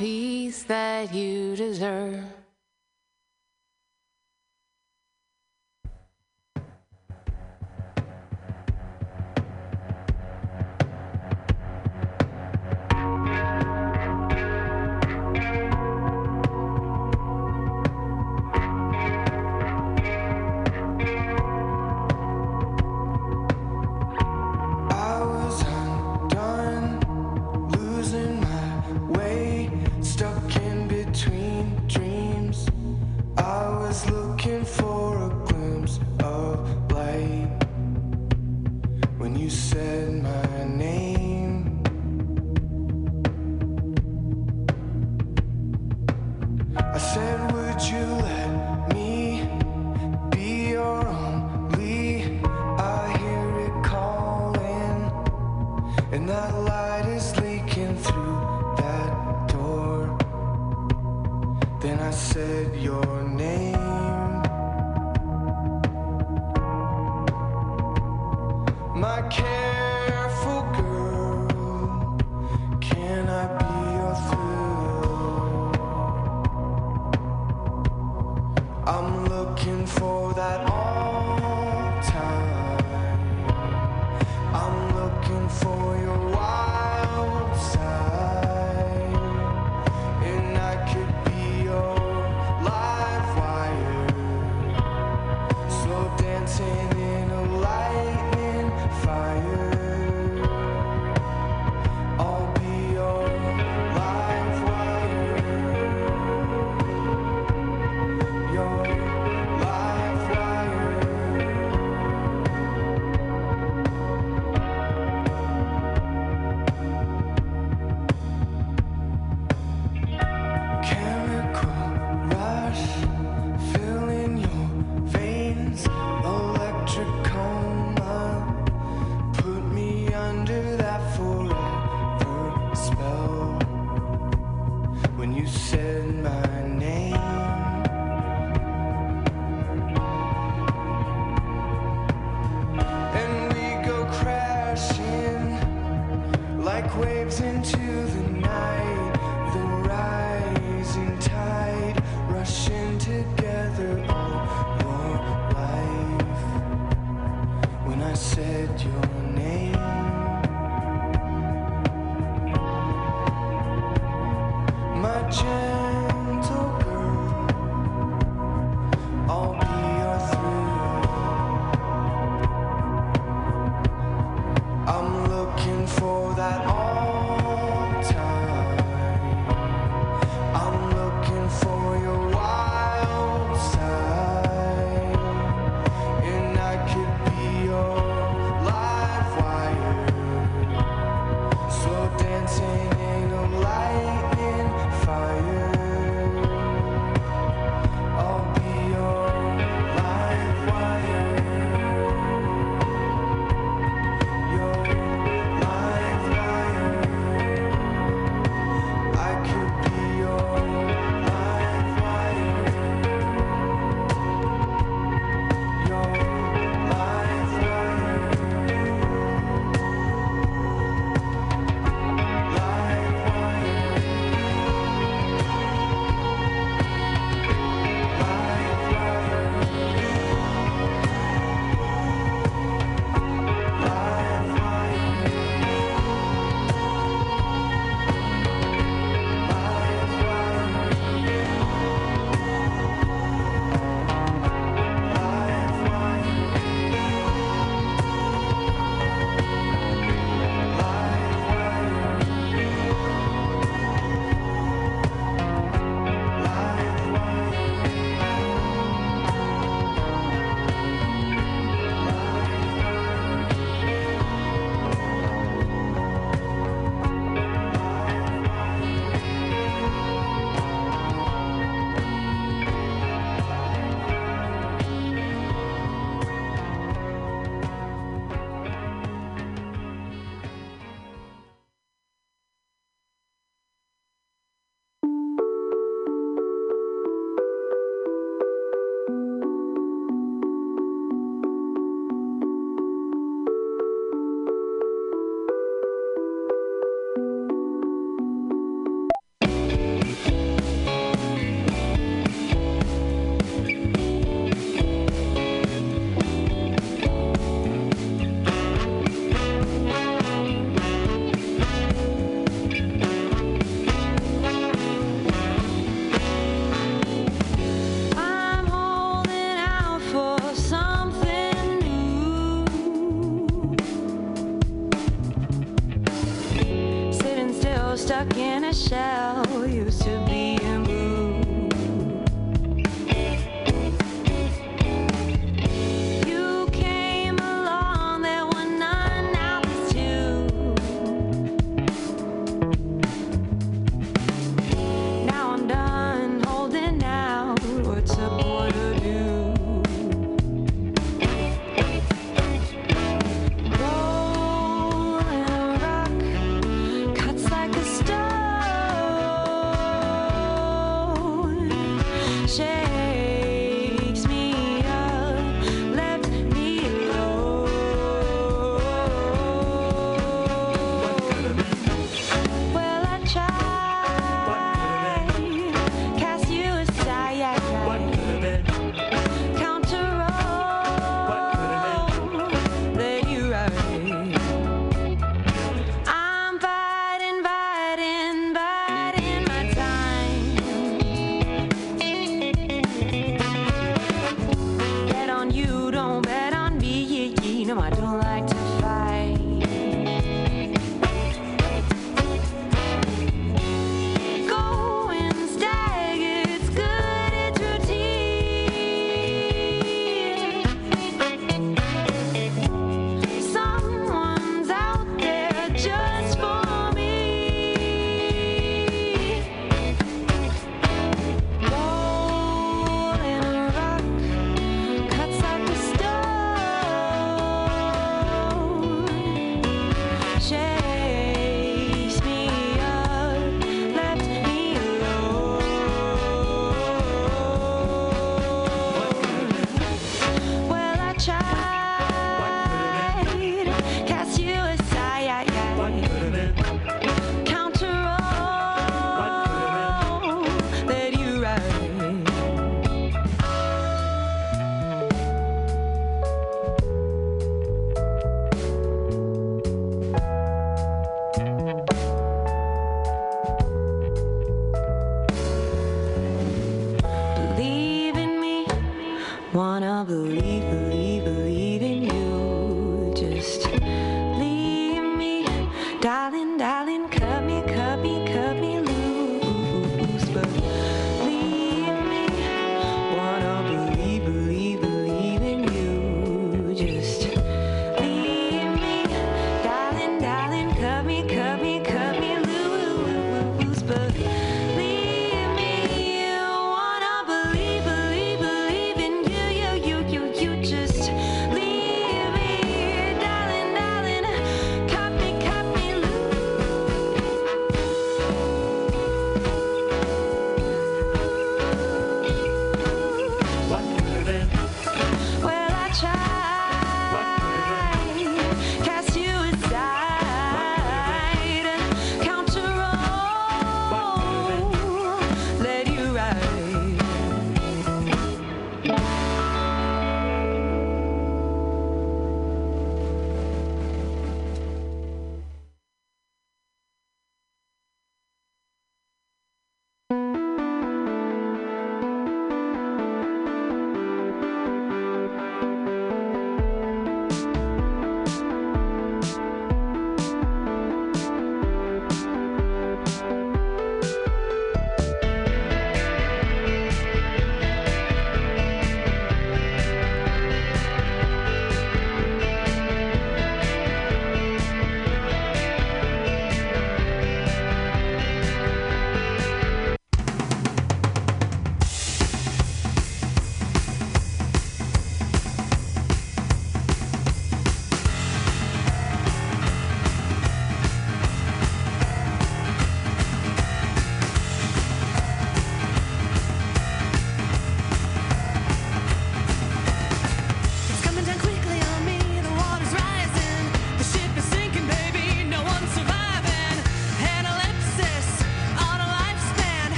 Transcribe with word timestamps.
peace 0.00 0.62
that 0.62 1.12
you 1.12 1.39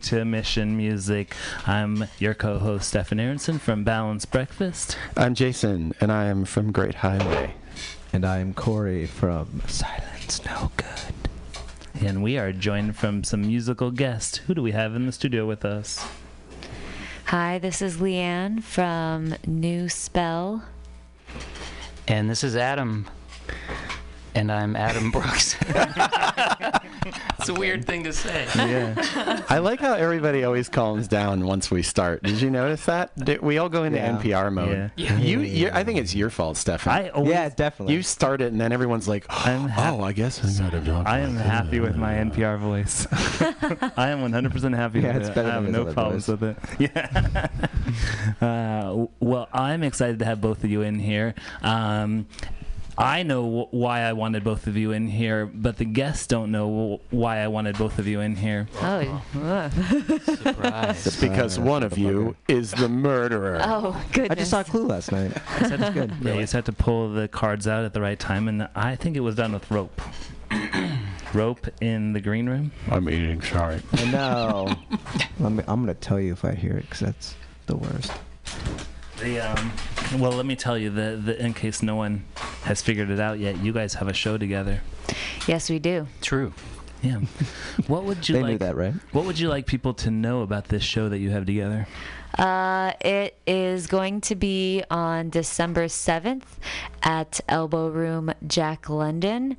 listening 0.00 0.18
to 0.18 0.24
Mission 0.24 0.76
Music. 0.76 1.34
I'm 1.66 2.06
your 2.18 2.32
co-host 2.32 2.88
Stefan 2.88 3.20
Aronson 3.20 3.58
from 3.58 3.84
Balanced 3.84 4.30
Breakfast. 4.30 4.96
I'm 5.16 5.34
Jason, 5.34 5.92
and 6.00 6.10
I 6.10 6.24
am 6.26 6.44
from 6.44 6.72
Great 6.72 6.96
Highway. 6.96 7.54
And 8.12 8.24
I'm 8.24 8.54
Corey 8.54 9.06
from 9.06 9.62
Silence 9.66 10.44
No 10.46 10.70
Good. 10.76 12.06
And 12.06 12.22
we 12.22 12.38
are 12.38 12.50
joined 12.52 12.96
from 12.96 13.24
some 13.24 13.42
musical 13.42 13.90
guests. 13.90 14.38
Who 14.38 14.54
do 14.54 14.62
we 14.62 14.72
have 14.72 14.94
in 14.94 15.04
the 15.06 15.12
studio 15.12 15.46
with 15.46 15.64
us? 15.64 16.04
Hi, 17.26 17.58
this 17.58 17.82
is 17.82 17.98
Leanne 17.98 18.62
from 18.62 19.34
New 19.46 19.88
Spell. 19.88 20.64
And 22.08 22.30
this 22.30 22.42
is 22.42 22.56
Adam. 22.56 23.06
And 24.34 24.50
I'm 24.50 24.76
Adam 24.76 25.10
Brooks. 25.12 25.56
it's 27.50 27.56
a 27.56 27.60
weird 27.60 27.84
thing 27.84 28.04
to 28.04 28.12
say. 28.12 28.46
Yeah. 28.56 29.42
I 29.48 29.58
like 29.58 29.80
how 29.80 29.94
everybody 29.94 30.44
always 30.44 30.68
calms 30.68 31.08
down 31.08 31.44
once 31.46 31.70
we 31.70 31.82
start. 31.82 32.22
Did 32.22 32.40
you 32.40 32.50
notice 32.50 32.84
that? 32.86 33.14
Did- 33.18 33.42
we 33.42 33.58
all 33.58 33.68
go 33.68 33.84
into 33.84 33.98
Yeah. 33.98 34.18
NPR 34.18 34.52
mode. 34.52 34.90
Yeah. 34.96 35.16
You, 35.18 35.40
you, 35.40 35.70
I 35.72 35.84
think 35.84 35.98
it's 35.98 36.14
your 36.14 36.30
fault, 36.30 36.56
Stefan. 36.56 36.92
I 36.92 37.08
always, 37.10 37.30
Yeah, 37.32 37.48
definitely. 37.48 37.94
you 37.94 38.02
start 38.02 38.40
it, 38.40 38.52
and 38.52 38.60
then 38.60 38.72
everyone's 38.72 39.08
like, 39.08 39.24
I'm 39.28 39.68
hap- 39.68 39.94
"Oh, 39.94 40.02
I 40.02 40.12
guess 40.12 40.42
I 40.60 40.62
gotta 40.64 40.80
talk." 40.84 41.06
I 41.06 41.20
am 41.20 41.36
happy 41.36 41.80
with 41.80 41.96
my 41.96 42.14
NPR 42.14 42.58
voice. 42.58 43.06
I 43.12 44.08
am 44.10 44.20
100% 44.20 44.74
happy 44.76 45.00
Yeah, 45.00 45.08
with 45.14 45.16
it's 45.22 45.28
it. 45.30 45.34
better 45.34 45.48
I 45.48 45.52
have 45.54 45.64
than 45.64 45.74
his 45.74 45.86
no 45.86 45.92
problems 45.92 46.26
voice. 46.26 46.40
with 46.40 46.56
it. 46.80 46.90
Yeah. 48.40 48.46
uh, 48.46 49.06
well, 49.20 49.48
I'm 49.52 49.82
excited 49.82 50.18
to 50.20 50.24
have 50.24 50.40
both 50.40 50.64
of 50.64 50.70
you 50.70 50.82
in 50.82 50.98
here. 50.98 51.34
Um, 51.62 52.26
I 53.00 53.22
know 53.22 53.66
why 53.70 54.00
I 54.02 54.12
wanted 54.12 54.44
both 54.44 54.66
of 54.66 54.76
you 54.76 54.92
in 54.92 55.08
here, 55.08 55.46
but 55.46 55.78
the 55.78 55.86
guests 55.86 56.26
don't 56.26 56.52
know 56.52 57.00
why 57.08 57.38
I 57.38 57.48
wanted 57.48 57.78
both 57.78 57.98
of 57.98 58.06
you 58.06 58.20
in 58.20 58.36
here. 58.36 58.68
Oh, 58.82 59.22
ugh. 59.42 59.72
Surprise. 60.22 61.06
It's 61.06 61.18
because 61.18 61.58
one 61.58 61.82
of 61.82 61.96
you 61.96 62.36
is 62.46 62.72
the 62.72 62.90
murderer. 62.90 63.58
oh 63.62 64.04
goodness. 64.12 64.30
I 64.30 64.34
just 64.34 64.50
saw 64.50 64.60
a 64.60 64.64
Clue 64.64 64.86
last 64.86 65.12
night. 65.12 65.32
That's 65.60 65.94
good. 65.94 66.12
Yeah, 66.20 66.34
you 66.34 66.40
just 66.42 66.52
had 66.52 66.66
to 66.66 66.74
pull 66.74 67.10
the 67.10 67.26
cards 67.26 67.66
out 67.66 67.84
at 67.84 67.94
the 67.94 68.02
right 68.02 68.18
time, 68.18 68.48
and 68.48 68.68
I 68.74 68.96
think 68.96 69.16
it 69.16 69.20
was 69.20 69.34
done 69.34 69.52
with 69.52 69.70
rope. 69.70 70.02
rope 71.32 71.66
in 71.80 72.12
the 72.12 72.20
green 72.20 72.50
room. 72.50 72.70
I'm 72.90 73.08
eating. 73.08 73.40
Sorry. 73.40 73.80
I 73.94 74.10
know. 74.10 74.74
I'm, 75.42 75.58
I'm 75.60 75.84
going 75.84 75.86
to 75.86 75.94
tell 75.94 76.20
you 76.20 76.32
if 76.32 76.44
I 76.44 76.52
hear 76.54 76.76
it 76.76 76.82
because 76.82 77.00
that's 77.00 77.34
the 77.64 77.76
worst. 77.76 78.12
The 79.20 79.40
um, 79.40 79.72
well, 80.18 80.32
let 80.32 80.44
me 80.44 80.56
tell 80.56 80.76
you 80.76 80.90
that 80.90 81.24
the, 81.24 81.42
in 81.42 81.54
case 81.54 81.82
no 81.82 81.94
one 81.94 82.24
has 82.64 82.82
figured 82.82 83.10
it 83.10 83.20
out 83.20 83.38
yet, 83.38 83.58
you 83.58 83.72
guys 83.72 83.94
have 83.94 84.08
a 84.08 84.12
show 84.12 84.36
together. 84.38 84.80
Yes, 85.46 85.70
we 85.70 85.78
do. 85.78 86.06
True. 86.20 86.52
Yeah. 87.02 87.20
What 87.86 88.04
would 88.04 88.28
you 88.28 88.34
They 88.34 88.42
like? 88.42 88.50
knew 88.52 88.58
that, 88.58 88.76
right? 88.76 88.92
What 89.12 89.24
would 89.24 89.38
you 89.38 89.48
like 89.48 89.66
people 89.66 89.94
to 89.94 90.10
know 90.10 90.42
about 90.42 90.68
this 90.68 90.82
show 90.82 91.08
that 91.08 91.18
you 91.18 91.30
have 91.30 91.46
together? 91.46 91.86
Uh, 92.38 92.92
it 93.00 93.36
is 93.46 93.86
going 93.86 94.20
to 94.20 94.34
be 94.36 94.84
on 94.90 95.30
December 95.30 95.86
7th 95.86 96.44
at 97.02 97.40
Elbow 97.48 97.88
Room 97.88 98.32
Jack 98.46 98.90
London. 98.90 99.56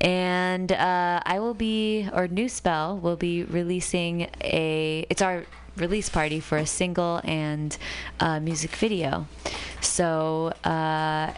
And 0.00 0.70
uh, 0.70 1.20
I 1.24 1.38
will 1.40 1.54
be, 1.54 2.06
or 2.12 2.28
New 2.28 2.48
Spell 2.50 2.98
will 2.98 3.16
be 3.16 3.44
releasing 3.44 4.28
a, 4.42 5.06
it's 5.08 5.22
our 5.22 5.44
release 5.76 6.08
party 6.10 6.38
for 6.38 6.58
a 6.58 6.66
single 6.66 7.20
and 7.24 7.76
uh, 8.20 8.38
music 8.40 8.72
video. 8.76 9.26
So, 9.80 10.52
uh, 10.64 11.32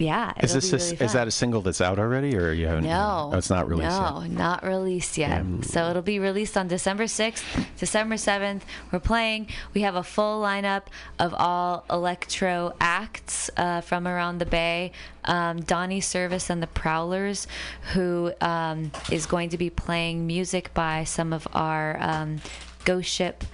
yeah. 0.00 0.32
Is 0.42 0.54
this 0.54 0.70
be 0.70 0.96
a, 0.96 1.04
is 1.04 1.12
that 1.12 1.28
a 1.28 1.30
single 1.30 1.60
that's 1.60 1.80
out 1.80 1.98
already, 1.98 2.36
or 2.36 2.52
you 2.52 2.66
haven't? 2.66 2.84
No. 2.84 3.30
Oh, 3.32 3.36
it's 3.36 3.50
not 3.50 3.68
released 3.68 3.90
No, 3.90 4.20
yet. 4.22 4.30
not 4.30 4.64
released 4.64 5.18
yet. 5.18 5.44
So 5.62 5.90
it'll 5.90 6.02
be 6.02 6.18
released 6.18 6.56
on 6.56 6.68
December 6.68 7.04
6th, 7.04 7.42
December 7.78 8.14
7th. 8.16 8.62
We're 8.90 9.00
playing. 9.00 9.48
We 9.74 9.82
have 9.82 9.94
a 9.94 10.02
full 10.02 10.42
lineup 10.42 10.84
of 11.18 11.34
all 11.34 11.84
electro 11.90 12.74
acts 12.80 13.50
uh, 13.56 13.80
from 13.82 14.08
around 14.08 14.38
the 14.38 14.46
Bay. 14.46 14.92
Um, 15.24 15.60
Donnie 15.60 16.00
Service 16.00 16.48
and 16.48 16.62
the 16.62 16.66
Prowlers, 16.66 17.46
who 17.92 18.32
um, 18.40 18.90
is 19.10 19.26
going 19.26 19.50
to 19.50 19.58
be 19.58 19.68
playing 19.68 20.26
music 20.26 20.72
by 20.72 21.04
some 21.04 21.32
of 21.34 21.46
our 21.52 21.98
um, 22.00 22.40
Ghost 22.86 23.10
Ship 23.10 23.44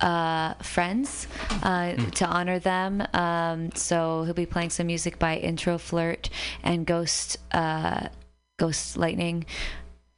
uh, 0.00 0.54
friends 0.54 1.26
uh, 1.62 1.94
to 1.94 2.26
honor 2.26 2.58
them. 2.58 3.06
Um, 3.12 3.72
so 3.72 4.24
he'll 4.24 4.34
be 4.34 4.46
playing 4.46 4.70
some 4.70 4.86
music 4.86 5.18
by 5.18 5.36
Intro 5.36 5.78
Flirt 5.78 6.30
and 6.62 6.86
Ghost 6.86 7.38
uh, 7.52 8.08
Ghost 8.58 8.96
Lightning. 8.96 9.46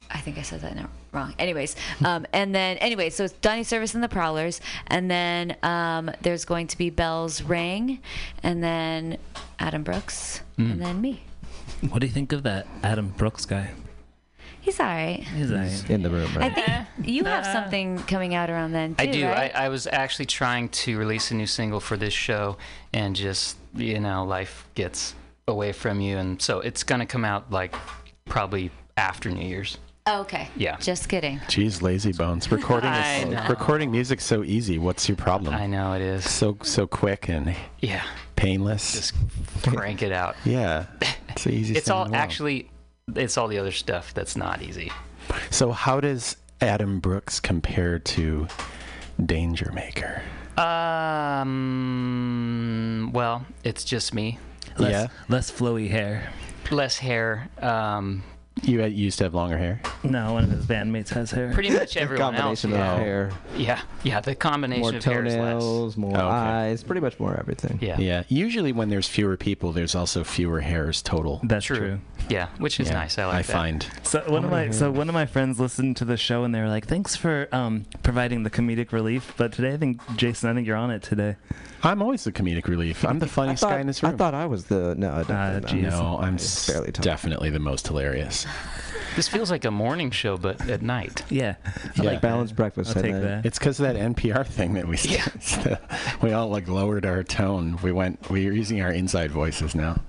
I 0.09 0.19
think 0.19 0.37
I 0.37 0.41
said 0.41 0.61
that 0.61 0.77
wrong. 1.11 1.33
Anyways, 1.39 1.75
um, 2.05 2.25
and 2.33 2.53
then 2.53 2.77
anyway, 2.77 3.09
so 3.09 3.23
it's 3.23 3.33
Donnie 3.33 3.63
Service 3.63 3.93
and 3.93 4.03
the 4.03 4.09
Prowlers, 4.09 4.61
and 4.87 5.09
then 5.09 5.55
um, 5.63 6.11
there's 6.21 6.45
going 6.45 6.67
to 6.67 6.77
be 6.77 6.89
Bells 6.89 7.41
Ring, 7.41 7.99
and 8.43 8.63
then 8.63 9.17
Adam 9.59 9.83
Brooks, 9.83 10.41
and 10.57 10.81
then 10.81 11.01
me. 11.01 11.21
What 11.89 11.99
do 11.99 12.07
you 12.07 12.13
think 12.13 12.31
of 12.31 12.43
that 12.43 12.67
Adam 12.83 13.09
Brooks 13.09 13.45
guy? 13.45 13.71
He's 14.61 14.79
all 14.79 14.85
right. 14.85 15.23
He's 15.35 15.51
like, 15.51 15.89
In 15.89 16.03
the 16.03 16.09
room, 16.09 16.31
right? 16.35 16.51
I 16.51 16.85
think 16.85 16.87
you 17.09 17.23
have 17.25 17.45
something 17.45 17.97
coming 18.03 18.35
out 18.35 18.49
around 18.49 18.71
then 18.73 18.95
too, 18.95 19.03
I 19.03 19.05
do. 19.07 19.25
right? 19.27 19.51
I, 19.55 19.65
I 19.65 19.69
was 19.69 19.87
actually 19.87 20.27
trying 20.27 20.69
to 20.69 20.97
release 20.97 21.31
a 21.31 21.35
new 21.35 21.47
single 21.47 21.79
for 21.79 21.97
this 21.97 22.13
show, 22.13 22.57
and 22.93 23.15
just, 23.15 23.57
you 23.75 23.99
know, 23.99 24.23
life 24.23 24.67
gets 24.75 25.15
away 25.47 25.71
from 25.71 25.99
you. 25.99 26.17
And 26.17 26.41
so 26.41 26.59
it's 26.59 26.83
going 26.83 26.99
to 26.99 27.05
come 27.07 27.25
out 27.25 27.51
like 27.51 27.75
probably 28.25 28.71
after 28.97 29.29
New 29.31 29.45
Year's. 29.45 29.77
Oh, 30.07 30.21
okay. 30.21 30.49
Yeah. 30.55 30.77
Just 30.77 31.09
kidding. 31.09 31.37
Jeez, 31.47 31.81
lazy 31.83 32.11
bones. 32.11 32.51
Recording 32.51 32.89
I 32.93 33.17
is 33.23 33.29
know. 33.29 33.45
recording 33.49 33.91
music's 33.91 34.23
so 34.25 34.43
easy. 34.43 34.79
What's 34.79 35.07
your 35.07 35.15
problem? 35.15 35.53
I 35.53 35.67
know 35.67 35.93
it 35.93 36.01
is. 36.01 36.27
So 36.29 36.57
so 36.63 36.87
quick 36.87 37.29
and 37.29 37.55
Yeah. 37.81 38.03
painless. 38.35 38.93
Just 38.93 39.13
crank 39.63 40.01
it 40.01 40.11
out. 40.11 40.35
yeah, 40.45 40.85
it's 41.29 41.43
the 41.43 41.51
easiest. 41.51 41.77
It's 41.79 41.87
thing 41.87 41.93
in 41.95 41.97
all 41.99 42.05
the 42.05 42.11
world. 42.11 42.21
actually, 42.23 42.69
it's 43.15 43.37
all 43.37 43.47
the 43.47 43.57
other 43.57 43.71
stuff 43.71 44.13
that's 44.13 44.35
not 44.35 44.61
easy. 44.61 44.91
So 45.49 45.71
how 45.71 45.99
does 45.99 46.37
Adam 46.59 46.99
Brooks 46.99 47.39
compare 47.39 47.99
to 47.99 48.47
Danger 49.23 49.71
Maker? 49.73 50.21
Um, 51.71 53.11
well, 53.13 53.45
it's 53.63 53.83
just 53.83 54.13
me. 54.13 54.37
less, 54.77 54.91
Yeah. 54.91 55.07
less 55.27 55.51
flowy 55.51 55.89
hair. 55.89 56.31
Less 56.69 56.97
hair. 56.99 57.49
Um, 57.61 58.23
You 58.63 58.83
used 58.85 59.17
to 59.19 59.23
have 59.23 59.33
longer 59.33 59.57
hair. 59.57 59.81
No, 60.03 60.33
one 60.33 60.43
of 60.43 60.51
his 60.51 60.65
bandmates 60.65 61.09
has 61.09 61.31
hair. 61.31 61.51
pretty 61.53 61.69
much 61.71 61.95
everyone 61.95 62.35
else. 62.35 62.61
combination 62.61 62.71
Yeah. 62.71 62.91
of 62.93 62.99
hair, 62.99 63.31
yeah, 63.57 63.81
yeah. 64.03 64.19
The 64.19 64.35
combination 64.35 64.81
more 64.81 64.93
of 64.95 65.03
hair 65.03 65.25
is 65.25 65.35
less. 65.35 65.41
toenails, 65.63 65.97
more 65.97 66.11
Oh, 66.17 66.19
okay. 66.27 66.27
eyes, 66.27 66.83
pretty 66.83 66.99
much 67.01 67.17
more 67.19 67.35
everything. 67.39 67.79
Yeah. 67.81 67.97
Yeah. 67.97 68.23
Usually 68.27 68.71
when 68.73 68.89
there's 68.89 69.07
fewer 69.07 69.37
people, 69.37 69.71
there's 69.71 69.95
also 69.95 70.23
fewer 70.25 70.59
hairs 70.59 71.01
total. 71.01 71.39
That's 71.43 71.65
True. 71.65 71.77
true. 71.77 71.99
Yeah, 72.29 72.47
which 72.59 72.79
is 72.79 72.87
Yeah, 72.89 72.93
nice. 72.95 73.17
I 73.17 73.25
like 73.25 73.45
that. 73.47 73.55
I 73.55 73.57
find. 73.59 73.87
So 74.03 74.19
one 74.27 74.43
of 74.43 74.51
many 74.51 74.67
my 74.67 74.71
so 74.73 74.91
one 74.91 75.07
of 75.09 75.13
my 75.15 75.25
friends 75.25 75.59
listened 75.59 75.95
to 75.97 76.05
the 76.05 76.17
show 76.17 76.43
and 76.43 76.53
they 76.53 76.59
were 76.59 76.69
like, 76.69 76.85
"Thanks 76.87 77.15
for 77.15 77.47
um, 77.53 77.85
providing 78.03 78.43
the 78.43 78.49
comedic 78.51 78.91
relief." 78.91 79.33
But 79.37 79.53
today, 79.53 79.73
I 79.73 79.77
think 79.77 80.01
Jason, 80.17 80.49
I 80.49 80.53
think 80.53 80.67
you're 80.67 80.75
on 80.77 80.91
it 80.91 81.01
today. 81.01 81.35
I'm 81.83 82.01
always 82.01 82.23
the 82.23 82.31
comedic 82.31 82.67
relief. 82.67 83.03
I'm 83.05 83.19
the 83.19 83.27
funniest 83.27 83.61
thought, 83.61 83.71
guy 83.71 83.79
in 83.79 83.87
this 83.87 84.03
room. 84.03 84.13
I 84.13 84.17
thought 84.17 84.33
I 84.33 84.45
was 84.45 84.65
the 84.65 84.93
no. 84.95 85.23
definitely 85.23 85.81
geez. 85.81 85.91
not. 85.91 86.01
no, 86.01 86.19
I'm 86.19 86.35
It's 86.35 86.69
s- 86.69 86.73
barely 86.73 86.91
talking. 86.91 87.09
definitely 87.09 87.49
the 87.49 87.59
most 87.59 87.87
hilarious. 87.87 88.45
This 89.13 89.27
feels 89.27 89.51
like 89.51 89.65
a 89.65 89.71
morning 89.71 90.09
show, 90.09 90.37
but 90.37 90.69
at 90.69 90.81
night. 90.81 91.23
Yeah, 91.29 91.55
I 91.65 91.71
Yeah. 91.97 92.11
like 92.11 92.21
Balanced 92.21 92.55
breakfast. 92.55 92.91
I'll 92.91 93.03
and 93.03 93.03
take 93.03 93.11
then- 93.21 93.41
that. 93.41 93.45
It's 93.45 93.59
because 93.59 93.77
of 93.81 93.83
that 93.87 93.97
NPR 93.97 94.45
thing 94.47 94.75
that 94.75 94.87
we 94.87 94.95
see 94.95 95.19
we 96.21 96.31
all 96.31 96.47
like 96.47 96.69
lowered 96.69 97.05
our 97.05 97.21
tone. 97.21 97.77
We 97.83 97.91
went. 97.91 98.29
We're 98.29 98.53
using 98.53 98.81
our 98.81 98.89
inside 98.91 99.31
voices 99.31 99.75
now. 99.75 99.99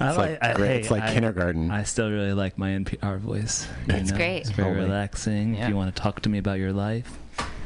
I 0.00 0.08
It's 0.08 0.18
like, 0.18 0.38
I- 0.42 0.54
great. 0.54 0.66
hey, 0.68 0.78
it's 0.80 0.90
like 0.90 1.04
I- 1.04 1.12
kindergarten. 1.14 1.70
I 1.70 1.84
still 1.84 2.10
really 2.10 2.32
like 2.32 2.58
my 2.58 2.70
NPR 2.70 3.18
voice. 3.20 3.68
you 3.86 3.94
It's 3.94 4.10
know? 4.10 4.16
great. 4.16 4.38
It's 4.38 4.50
very 4.50 4.70
Totally. 4.70 4.86
relaxing. 4.86 5.54
If 5.54 5.68
you 5.68 5.76
want 5.76 5.94
to 5.94 6.02
talk 6.02 6.22
to 6.22 6.28
me 6.28 6.38
about 6.38 6.58
your 6.58 6.72
life, 6.72 7.18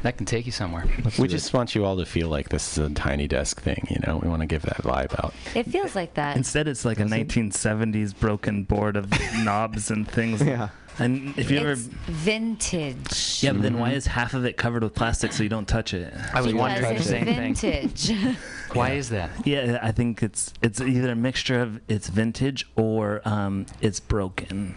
That 0.03 0.15
can 0.17 0.25
take 0.25 0.45
you 0.45 0.51
somewhere. 0.51 0.85
Let's 1.03 1.17
we 1.19 1.27
do 1.27 1.33
just 1.35 1.53
want 1.53 1.73
you 1.75 1.83
all 1.85 1.97
to 1.97 2.05
feel 2.05 2.29
like 2.29 2.49
this 2.49 2.77
is 2.77 2.85
a 2.85 2.93
tiny 2.93 3.27
desk 3.27 3.61
thing. 3.61 3.87
You 3.89 3.97
know, 4.05 4.17
we 4.21 4.29
want 4.29 4.41
to 4.41 4.45
give 4.45 4.61
that 4.63 4.77
vibe 4.83 5.17
out. 5.23 5.33
It 5.55 5.65
feels 5.65 5.95
like 5.95 6.13
that. 6.15 6.37
instead 6.37 6.67
it's 6.67 6.85
like 6.85 6.99
a 6.99 7.03
it? 7.03 7.09
1970s 7.09 8.17
broken 8.17 8.63
board 8.63 8.95
of 8.95 9.11
knobs 9.43 9.89
and 9.91 10.07
things. 10.07 10.41
Yeah. 10.41 10.69
And 10.99 11.37
if 11.37 11.51
you 11.51 11.59
ever, 11.59 11.73
It's 11.73 11.81
vintage. 11.81 13.43
yeah, 13.43 13.51
but 13.53 13.61
then 13.61 13.77
why 13.77 13.91
is 13.91 14.07
half 14.07 14.33
of 14.33 14.45
it 14.45 14.57
covered 14.57 14.83
with 14.83 14.95
plastic 14.95 15.31
so 15.31 15.43
you 15.43 15.49
don't 15.49 15.67
touch 15.67 15.93
it? 15.93 16.11
I 16.33 16.41
was 16.41 16.53
wondering 16.53 16.83
the 16.83 16.89
Because 16.93 17.07
it. 17.07 17.09
same 17.09 17.27
it's 17.27 17.61
thing. 17.61 17.87
vintage. 17.87 18.37
Why 18.73 18.91
is 18.91 19.09
that? 19.09 19.29
Yeah, 19.45 19.79
I 19.81 19.91
think 19.91 20.21
it's 20.21 20.53
it's 20.61 20.81
either 20.81 21.11
a 21.11 21.15
mixture 21.15 21.61
of 21.61 21.79
it's 21.87 22.09
vintage 22.09 22.67
or 22.75 23.21
um, 23.25 23.65
it's 23.79 23.99
broken, 23.99 24.75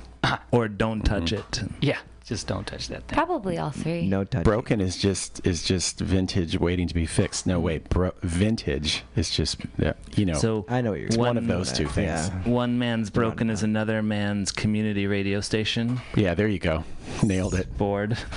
or 0.53 0.69
don't 0.69 1.03
touch 1.03 1.33
it. 1.33 1.63
Yeah, 1.81 1.99
just 2.25 2.47
don't 2.47 2.67
touch 2.67 2.89
that 2.89 3.03
thing. 3.09 3.17
Probably 3.17 3.59
all 3.59 3.71
three. 3.71 4.07
No 4.07 4.25
touch. 4.25 4.45
Broken 4.45 4.81
is 4.81 4.97
just 4.97 5.45
is 5.47 5.63
just 5.65 5.99
vintage 5.99 6.59
waiting 6.59 6.87
to 6.89 6.95
be 6.95 7.07
fixed. 7.07 7.47
No 7.47 7.59
wait, 7.59 7.89
bro- 7.89 8.13
vintage 8.23 9.03
is 9.17 9.31
just 9.31 9.57
yeah, 9.79 9.95
you 10.17 10.27
know. 10.27 10.35
So 10.35 10.65
I 10.69 10.81
know 10.81 10.91
what 10.91 11.01
you're. 11.01 11.09
It's 11.09 11.17
one 11.17 11.37
of 11.37 11.47
those 11.47 11.73
two 11.73 11.87
things. 11.89 12.07
Yeah. 12.29 12.31
one 12.45 12.79
man's 12.79 13.11
broken 13.11 13.51
is 13.51 13.63
Not- 13.63 13.69
another 13.71 14.03
man's 14.03 14.53
community 14.53 15.07
radio 15.07 15.41
station. 15.41 16.01
yeah, 16.15 16.35
there 16.35 16.49
you 16.49 16.59
go, 16.61 16.85
nailed 17.23 17.55
it. 17.55 17.77
Board. 17.77 18.17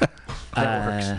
That 0.54 0.86
works. 0.86 1.06
Uh, 1.08 1.18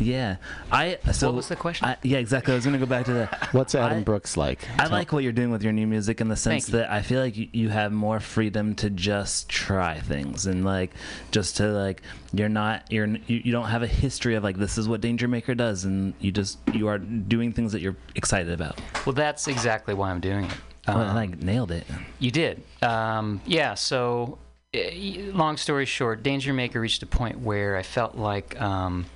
Yeah, 0.00 0.36
I. 0.72 0.98
So 1.12 1.28
What 1.28 1.36
was 1.36 1.48
the 1.48 1.56
question? 1.56 1.88
I, 1.88 1.96
yeah, 2.02 2.18
exactly. 2.18 2.52
I 2.52 2.56
was 2.56 2.64
gonna 2.64 2.78
go 2.78 2.86
back 2.86 3.04
to 3.06 3.12
that. 3.12 3.48
What's 3.52 3.74
Adam 3.74 3.98
I- 3.98 4.02
Brooks 4.02 4.36
like? 4.36 4.58
I 4.74 4.84
Tell- 4.84 4.90
like 4.90 5.12
what 5.12 5.22
you're 5.22 5.32
doing 5.32 5.50
with 5.50 5.62
your 5.62 5.72
new 5.72 5.86
music 5.86 6.20
in 6.20 6.28
the 6.28 6.36
sense 6.36 6.66
that 6.68 6.90
I 6.90 7.02
feel 7.02 7.20
like 7.20 7.36
you, 7.36 7.48
you 7.52 7.68
have 7.68 7.92
more 7.92 8.18
freedom 8.18 8.74
to 8.76 8.90
just 8.90 9.48
try 9.48 10.00
things 10.00 10.46
and 10.46 10.64
like 10.64 10.90
just 11.30 11.58
to 11.58 11.68
like 11.68 12.02
you're 12.32 12.48
not 12.48 12.90
you're 12.90 13.06
you, 13.06 13.42
you 13.44 13.52
don't 13.52 13.68
have 13.68 13.82
a 13.82 13.86
history 13.86 14.34
of 14.34 14.42
like 14.42 14.56
this 14.56 14.78
is 14.78 14.88
what 14.88 15.00
Danger 15.00 15.28
Maker 15.28 15.54
does 15.54 15.84
and 15.84 16.14
you 16.20 16.32
just 16.32 16.58
you 16.72 16.88
are 16.88 16.98
doing 16.98 17.52
things 17.52 17.72
that 17.72 17.80
you're 17.80 17.96
excited 18.14 18.52
about. 18.52 18.80
Well, 19.04 19.12
that's 19.12 19.48
exactly 19.48 19.94
why 19.94 20.10
I'm 20.10 20.20
doing 20.20 20.44
it. 20.44 20.52
Um, 20.86 20.96
I 20.96 21.14
like 21.14 21.42
nailed 21.42 21.70
it. 21.70 21.86
You 22.18 22.30
did. 22.30 22.62
Um, 22.82 23.40
yeah, 23.46 23.74
so 23.74 24.38
eh, 24.72 25.30
long 25.32 25.56
story 25.56 25.84
short, 25.84 26.22
Danger 26.22 26.52
Maker 26.52 26.80
reached 26.80 27.02
a 27.02 27.06
point 27.06 27.40
where 27.40 27.76
I 27.76 27.82
felt 27.82 28.16
like 28.16 28.60
um, 28.60 29.06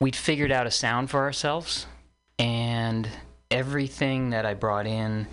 we'd 0.00 0.16
figured 0.16 0.52
out 0.52 0.66
a 0.66 0.70
sound 0.70 1.10
for 1.10 1.20
ourselves, 1.20 1.86
and 2.38 3.08
everything 3.50 4.30
that 4.30 4.44
I 4.46 4.54
brought 4.54 4.86
in 4.86 5.26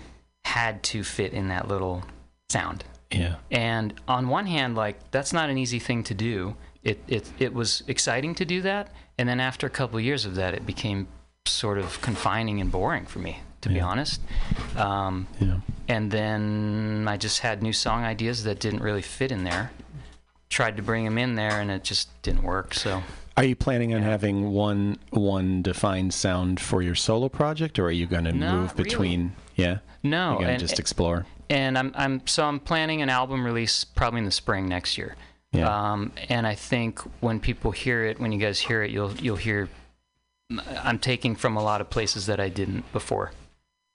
had 0.44 0.82
to 0.84 1.02
fit 1.04 1.32
in 1.32 1.48
that 1.48 1.68
little 1.68 2.02
sound. 2.50 2.84
Yeah. 3.10 3.36
And 3.50 3.94
on 4.08 4.28
one 4.28 4.46
hand, 4.46 4.74
like 4.74 5.10
that's 5.10 5.32
not 5.32 5.50
an 5.50 5.58
easy 5.58 5.78
thing 5.78 6.02
to 6.04 6.14
do. 6.14 6.56
It 6.82 7.00
it 7.08 7.30
it 7.38 7.52
was 7.54 7.82
exciting 7.86 8.34
to 8.36 8.44
do 8.44 8.62
that, 8.62 8.90
and 9.18 9.28
then 9.28 9.40
after 9.40 9.66
a 9.66 9.70
couple 9.70 9.98
of 9.98 10.04
years 10.04 10.24
of 10.24 10.34
that, 10.36 10.54
it 10.54 10.66
became 10.66 11.06
sort 11.46 11.78
of 11.78 12.00
confining 12.00 12.60
and 12.60 12.70
boring 12.70 13.04
for 13.04 13.18
me, 13.18 13.40
to 13.62 13.68
be 13.68 13.80
honest. 13.80 14.20
Um, 14.76 15.26
Yeah. 15.40 15.58
and 15.88 16.10
then 16.10 17.06
I 17.08 17.16
just 17.16 17.40
had 17.40 17.62
new 17.62 17.72
song 17.72 18.04
ideas 18.04 18.44
that 18.44 18.60
didn't 18.60 18.80
really 18.82 19.02
fit 19.02 19.32
in 19.32 19.42
there. 19.44 19.72
Tried 20.48 20.76
to 20.76 20.82
bring 20.82 21.04
them 21.04 21.18
in 21.18 21.34
there, 21.34 21.60
and 21.60 21.70
it 21.70 21.82
just 21.84 22.08
didn't 22.22 22.42
work. 22.42 22.74
So 22.74 23.02
Are 23.36 23.44
you 23.44 23.56
planning 23.56 23.94
on 23.94 24.02
having 24.02 24.52
one 24.52 24.98
one 25.10 25.62
defined 25.62 26.12
sound 26.12 26.60
for 26.60 26.82
your 26.82 26.94
solo 26.94 27.28
project, 27.28 27.78
or 27.78 27.86
are 27.86 27.90
you 27.90 28.06
going 28.06 28.24
to 28.24 28.32
Not 28.32 28.54
move 28.54 28.76
between? 28.76 29.32
Yeah. 29.56 29.78
no, 30.02 30.30
You're 30.30 30.38
going 30.38 30.46
to 30.46 30.52
and, 30.52 30.60
just 30.60 30.78
explore. 30.78 31.26
and 31.48 31.78
I'm 31.78 31.92
I'm 31.94 32.26
so 32.26 32.44
I'm 32.44 32.60
planning 32.60 33.00
an 33.02 33.08
album 33.08 33.44
release 33.44 33.84
probably 33.84 34.18
in 34.18 34.24
the 34.26 34.30
spring 34.30 34.68
next 34.68 34.98
year. 34.98 35.16
Yeah. 35.52 35.68
Um, 35.92 36.12
and 36.28 36.46
I 36.46 36.54
think 36.54 37.00
when 37.20 37.38
people 37.40 37.70
hear 37.72 38.04
it, 38.06 38.18
when 38.20 38.32
you 38.32 38.38
guys 38.38 38.58
hear 38.58 38.82
it, 38.82 38.90
you'll 38.90 39.12
you'll 39.16 39.36
hear 39.36 39.68
I'm 40.82 40.98
taking 40.98 41.34
from 41.34 41.56
a 41.56 41.62
lot 41.62 41.80
of 41.80 41.88
places 41.90 42.26
that 42.26 42.38
I 42.40 42.48
didn't 42.50 42.90
before. 42.92 43.32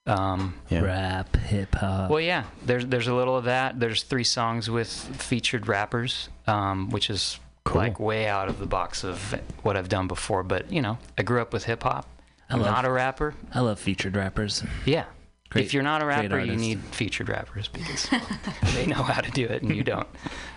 Um, 0.08 0.56
yeah. 0.69 0.82
Rap, 0.82 1.36
hip 1.36 1.76
hop. 1.76 2.10
well, 2.10 2.21
yeah, 2.21 2.45
there's 2.65 2.86
there's 2.88 3.08
a 3.08 3.13
little 3.13 3.36
of 3.38 3.43
that. 3.45 3.80
There's 3.80 4.04
three 4.04 4.23
songs 4.23 4.69
with 4.69 4.89
featured 4.89 5.67
rappers, 5.67 6.30
um, 6.47 6.89
which 6.89 7.10
is 7.10 7.39
Cool. 7.68 7.82
like 7.82 8.00
way 8.00 8.28
out 8.28 8.48
of 8.50 8.60
the 8.60 8.66
box 8.66 9.04
of 9.04 9.36
what 9.64 9.76
I've 9.78 9.90
done 9.90 10.08
before. 10.08 10.44
But 10.44 10.72
you 10.72 10.82
know, 10.82 10.98
I 11.18 11.24
grew 11.24 11.42
up 11.42 11.54
with 11.54 11.66
hip 11.66 11.84
hop. 11.84 12.08
I'm 12.50 12.62
love- 12.62 12.72
not 12.72 12.86
a 12.86 12.92
rapper. 12.92 13.34
I 13.54 13.60
love 13.60 13.80
featured 13.80 14.16
rappers. 14.16 14.64
Yeah. 14.86 15.06
Great- 15.50 15.66
if 15.66 15.74
you're 15.74 15.84
not 15.84 16.02
a 16.02 16.06
rapper, 16.06 16.40
you 16.40 16.56
need 16.58 16.80
featured 16.92 17.30
rappers 17.30 17.68
because 17.70 18.10
they 18.74 18.86
know 18.86 19.02
how 19.02 19.22
to 19.22 19.32
do 19.32 19.46
it 19.46 19.62
and 19.62 19.74
you 19.76 19.84
don't. 19.84 20.08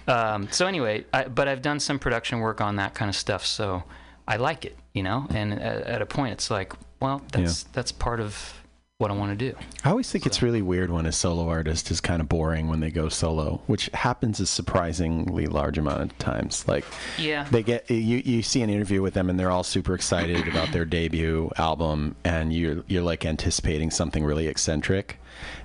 Um, 0.09 0.49
so 0.51 0.66
anyway, 0.66 1.05
I, 1.12 1.25
but 1.25 1.46
I've 1.46 1.62
done 1.62 1.79
some 1.79 1.99
production 2.01 2.40
work 2.40 2.61
on 2.61 2.77
that 2.77 2.94
kind 2.94 3.09
of 3.09 3.14
stuff, 3.14 3.46
so 3.46 3.85
I 4.27 4.37
like 4.37 4.64
it, 4.64 4.77
you 4.92 5.03
know. 5.05 5.27
And 5.31 5.53
at, 5.55 5.83
at 5.83 6.03
a 6.03 6.07
point, 6.07 6.33
it's 6.33 6.51
like, 6.51 6.73
well, 7.01 7.23
that's 7.33 7.64
that's 7.64 7.92
part 7.92 8.18
of 8.20 8.60
what 9.00 9.10
I 9.10 9.14
want 9.14 9.36
to 9.38 9.50
do. 9.50 9.56
I 9.84 9.90
always 9.90 10.10
think 10.10 10.26
it's 10.26 10.42
really 10.42 10.62
weird 10.62 10.90
when 10.90 11.06
a 11.06 11.12
solo 11.12 11.48
artist 11.48 11.90
is 11.90 12.00
kind 12.00 12.20
of 12.20 12.28
boring 12.28 12.68
when 12.68 12.80
they 12.80 12.90
go 12.90 13.08
solo, 13.08 13.62
which 13.66 13.86
happens 13.94 14.40
a 14.40 14.46
surprisingly 14.46 15.46
large 15.46 15.78
amount 15.78 16.02
of 16.02 16.18
times. 16.18 16.68
Like 16.68 16.84
Yeah. 17.18 17.46
they 17.50 17.62
get 17.62 17.90
you 17.90 18.18
you 18.24 18.42
see 18.42 18.62
an 18.62 18.70
interview 18.70 19.00
with 19.02 19.14
them 19.14 19.30
and 19.30 19.40
they're 19.40 19.50
all 19.50 19.64
super 19.64 19.94
excited 19.94 20.46
about 20.46 20.70
their 20.72 20.84
debut 20.84 21.50
album 21.56 22.14
and 22.24 22.52
you're 22.52 22.84
you're 22.88 23.02
like 23.02 23.24
anticipating 23.24 23.90
something 23.90 24.24
really 24.24 24.46
eccentric 24.48 25.18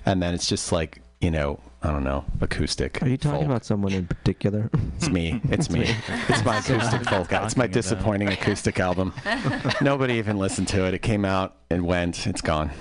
and 0.06 0.22
then 0.24 0.34
it's 0.34 0.48
just 0.48 0.72
like, 0.72 1.02
you 1.20 1.30
know, 1.32 1.60
I 1.84 1.92
don't 1.92 2.04
know, 2.04 2.24
acoustic. 2.42 3.02
Are 3.04 3.08
you 3.10 3.18
talking 3.18 3.40
folk. 3.42 3.46
about 3.48 3.66
someone 3.66 3.92
in 3.94 4.08
particular? 4.08 4.70
It's 4.98 5.10
me. 5.10 5.42
It's 5.50 5.70
me. 5.70 5.94
It's 6.30 6.44
my 6.46 6.58
acoustic 6.58 7.04
folk. 7.04 7.32
It's 7.32 7.32
my 7.32 7.40
talking 7.40 7.62
about. 7.64 7.72
disappointing 7.72 8.28
acoustic 8.40 8.80
album. 8.80 9.14
Nobody 9.82 10.16
even 10.16 10.38
listened 10.38 10.68
to 10.70 10.86
it. 10.88 10.94
It 10.94 11.02
came 11.02 11.26
out 11.26 11.56
and 11.70 11.86
went. 11.86 12.26
It's 12.28 12.42
gone. 12.42 12.72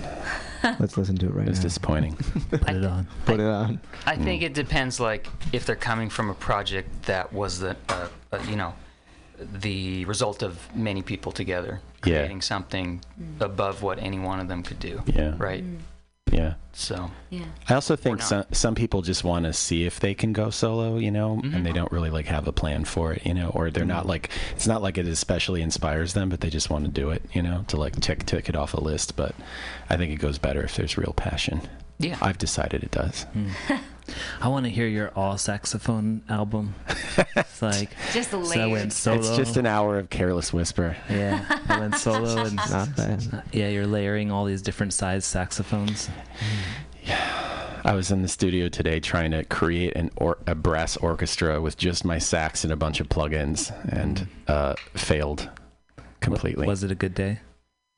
Let's 0.81 0.96
listen 0.96 1.16
to 1.18 1.27
it 1.27 1.35
right 1.35 1.46
It 1.46 1.50
was 1.50 1.59
now. 1.59 1.62
disappointing. 1.64 2.14
Put 2.50 2.68
it 2.70 2.85
on. 2.85 3.07
Put 3.27 3.40
it 3.40 3.46
on. 3.46 3.81
I 4.07 4.16
think 4.16 4.42
it 4.42 4.55
depends, 4.55 4.98
like 5.00 5.27
if 5.53 5.66
they're 5.66 5.77
coming 5.77 6.11
from 6.11 6.31
a 6.31 6.35
project 6.35 7.05
that 7.05 7.33
was 7.33 7.61
the, 7.61 7.77
uh, 7.88 8.09
uh, 8.33 8.38
you 8.48 8.57
know, 8.57 8.74
the 9.38 10.05
result 10.05 10.42
of 10.42 10.59
many 10.77 11.03
people 11.03 11.33
together 11.33 11.81
Yeah. 12.05 12.18
creating 12.18 12.40
something 12.42 13.00
above 13.40 13.83
what 13.83 13.98
any 13.98 14.18
one 14.18 14.40
of 14.40 14.48
them 14.48 14.62
could 14.62 14.79
do. 14.81 15.03
Yeah. 15.07 15.35
Right. 15.37 15.64
Yeah. 16.32 16.54
So 16.72 17.10
Yeah. 17.30 17.44
I 17.68 17.74
also 17.74 17.94
think 17.96 18.20
some 18.22 18.44
some 18.50 18.74
people 18.74 19.02
just 19.02 19.22
want 19.24 19.44
to 19.44 19.52
see 19.52 19.84
if 19.84 20.00
they 20.00 20.14
can 20.14 20.32
go 20.32 20.50
solo, 20.50 20.96
you 20.98 21.10
know, 21.10 21.40
Mhm. 21.44 21.54
and 21.54 21.66
they 21.66 21.72
don't 21.72 21.92
really 21.92 22.10
like 22.10 22.26
have 22.26 22.48
a 22.48 22.52
plan 22.52 22.84
for 22.84 23.12
it, 23.12 23.24
you 23.24 23.34
know, 23.34 23.48
or 23.50 23.70
they're 23.70 23.84
not 23.84 24.06
like 24.06 24.30
it's 24.56 24.66
not 24.66 24.82
like 24.82 24.98
it 24.98 25.06
especially 25.06 25.62
inspires 25.62 26.14
them, 26.14 26.28
but 26.30 26.40
they 26.40 26.50
just 26.50 26.70
want 26.70 26.84
to 26.87 26.90
do 26.90 27.10
it, 27.10 27.22
you 27.32 27.42
know, 27.42 27.64
to 27.68 27.76
like 27.76 28.00
tick 28.00 28.26
tick 28.26 28.48
it 28.48 28.56
off 28.56 28.74
a 28.74 28.80
list. 28.80 29.14
But 29.16 29.34
I 29.88 29.96
think 29.96 30.12
it 30.12 30.16
goes 30.16 30.38
better 30.38 30.62
if 30.62 30.74
there's 30.76 30.98
real 30.98 31.12
passion. 31.12 31.60
Yeah. 31.98 32.18
I've 32.20 32.38
decided 32.38 32.83
it 32.83 32.90
does. 32.90 33.26
I 34.40 34.48
want 34.48 34.64
to 34.66 34.70
hear 34.70 34.87
your 34.87 35.11
all 35.16 35.38
saxophone 35.38 36.22
album. 36.28 36.74
It's 37.37 37.62
like 37.62 37.90
Just 38.12 38.30
so 38.30 38.40
I 38.40 38.42
layered. 38.42 38.70
went 38.72 38.92
solo. 38.92 39.18
It's 39.18 39.37
just 39.37 39.57
an 39.57 39.66
hour 39.66 39.98
of 39.98 40.11
careless 40.11 40.52
whisper. 40.52 40.96
yeah. 41.09 41.44
I 41.68 41.80
went 41.80 41.94
solo 41.96 42.37
and 42.44 42.57
Not 42.57 42.94
bad. 42.96 43.42
yeah, 43.52 43.68
you're 43.70 43.87
layering 43.87 44.30
all 44.30 44.44
these 44.44 44.61
different 44.62 44.92
size 44.92 45.24
saxophones. 45.24 46.11
Yeah, 47.02 47.80
I 47.85 47.94
was 47.94 48.11
in 48.11 48.22
the 48.22 48.28
studio 48.28 48.68
today 48.68 49.00
trying 49.00 49.30
to 49.33 49.44
create 49.44 49.94
an 49.96 50.11
or- 50.16 50.38
a 50.46 50.54
brass 50.54 50.96
orchestra 50.98 51.61
with 51.61 51.76
just 51.78 52.04
my 52.04 52.18
sax 52.18 52.64
and 52.64 52.72
a 52.72 52.76
bunch 52.76 53.00
of 53.00 53.09
plugins, 53.09 53.72
and 53.90 54.26
uh, 54.48 54.74
failed 54.94 55.48
completely. 56.20 56.66
Was 56.66 56.83
it 56.83 56.90
a 56.90 56.94
good 56.94 57.14
day? 57.14 57.40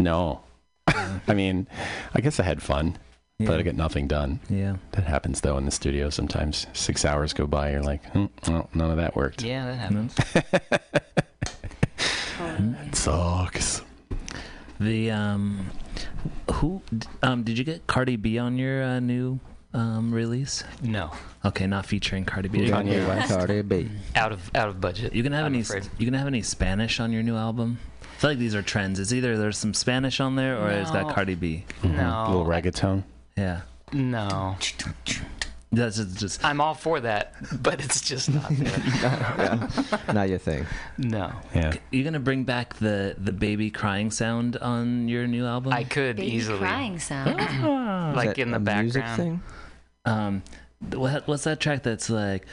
no, 0.01 0.43
I 0.89 1.35
mean, 1.35 1.67
I 2.15 2.21
guess 2.21 2.39
I 2.39 2.43
had 2.45 2.63
fun, 2.63 2.97
Yeah. 3.38 3.49
but 3.49 3.59
I 3.59 3.62
get 3.62 3.77
nothing 3.77 4.07
done. 4.09 4.40
yeah. 4.49 4.77
That 4.92 5.05
happens 5.05 5.42
though 5.42 5.59
in 5.59 5.66
the 5.66 5.70
studio 5.70 6.09
sometimes. 6.09 6.66
Six 6.72 7.05
hours 7.05 7.33
go 7.35 7.46
by, 7.46 7.72
you're 7.72 7.83
like, 7.83 8.03
hmm, 8.12 8.27
well, 8.49 8.70
none 8.72 8.90
of 8.90 8.96
that 8.96 9.14
worked. 9.14 9.42
Yeah, 9.42 9.66
that 9.66 9.75
happens. 9.77 10.14
It 12.59 12.94
sucks. 12.94 13.83
The 14.79 15.11
um, 15.11 15.70
who 16.53 16.83
um, 17.22 17.42
did 17.42 17.57
you 17.59 17.64
get 17.64 17.87
Cardi 17.87 18.16
B 18.16 18.38
on 18.38 18.59
your 18.59 18.83
uh, 18.83 19.01
new 19.01 19.40
um 19.72 20.12
release? 20.12 20.62
No, 20.83 21.11
Okay, 21.44 21.66
not 21.66 21.87
featuring 21.87 22.25
Cardi 22.25 22.49
B. 22.49 22.59
Kanye 22.68 22.92
Yeah, 22.99 23.09
West. 23.09 23.29
Cardi 23.33 23.62
B. 23.62 23.88
out 24.14 24.33
of 24.33 24.51
out 24.55 24.68
of 24.68 24.81
budget. 24.81 25.14
You 25.14 25.22
gonna 25.22 25.37
have 25.37 25.46
I'm 25.46 25.55
any? 25.55 25.62
afraid. 25.62 25.88
You 25.99 26.07
gonna 26.07 26.18
have 26.18 26.27
any 26.27 26.42
Spanish 26.42 27.01
on 27.01 27.11
your 27.12 27.22
new 27.22 27.37
album? 27.37 27.79
I 28.03 28.18
feel 28.18 28.31
like 28.31 28.38
these 28.38 28.55
are 28.55 28.62
trends. 28.62 28.99
It's 29.01 29.12
either 29.12 29.37
there's 29.38 29.59
some 29.59 29.72
Spanish 29.75 30.20
on 30.20 30.37
there 30.37 30.59
or 30.59 30.70
it's 30.70 30.90
got 30.90 31.14
Cardi 31.14 31.35
B. 31.35 31.64
Mhm. 31.83 31.96
No. 31.96 32.27
little 32.29 32.46
reggaeton. 32.46 33.03
Yeah, 33.37 33.61
No, 33.92 34.57
that's 35.72 35.96
just, 35.96 36.16
just 36.18 36.44
I'm 36.44 36.61
all 36.61 36.75
for 36.75 37.01
that, 37.01 37.35
but 37.62 37.85
it's 37.85 38.01
just 38.01 38.33
not 38.33 38.49
there. 38.49 38.68
yeah. 38.96 39.68
Not 40.12 40.29
your 40.31 40.38
thing. 40.38 40.64
No, 40.96 41.33
Yeah. 41.55 41.75
you 41.90 42.03
gonna 42.03 42.18
bring 42.20 42.44
back 42.44 42.75
the 42.77 43.14
the 43.18 43.33
baby 43.33 43.70
crying 43.70 44.11
sound 44.11 44.57
on 44.57 45.07
your 45.09 45.27
new 45.27 45.44
album? 45.44 45.72
I 45.75 45.85
could 45.85 46.18
easily. 46.18 46.27
Baby 46.31 46.37
easily, 46.37 46.59
crying 46.59 46.99
sound. 46.99 47.37
Like 48.16 48.38
in 48.38 48.53
the 48.53 48.57
a 48.57 48.61
music 48.61 49.03
background. 49.05 49.16
thing? 49.18 49.42
um, 50.07 50.42
what, 50.94 51.29
what's 51.29 51.44
that 51.44 51.61
track 51.61 51.83
that's 51.83 52.09
like, 52.09 52.46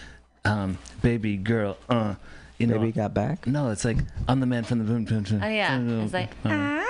um, 0.43 0.77
baby 1.01 1.37
girl, 1.37 1.77
uh, 1.89 2.15
you 2.57 2.67
know? 2.67 2.77
Baby 2.79 2.91
got 2.91 3.13
back. 3.13 3.47
No, 3.47 3.69
it's 3.69 3.85
like 3.85 3.97
I'm 4.27 4.41
the 4.41 4.45
man 4.47 4.65
from 4.65 4.79
the 4.79 4.83
boom 4.85 5.05
boom 5.05 5.23
boom. 5.23 5.39
Oh 5.41 5.47
yeah. 5.47 5.79
It's 5.79 6.13
like 6.13 6.31
uh, 6.43 6.83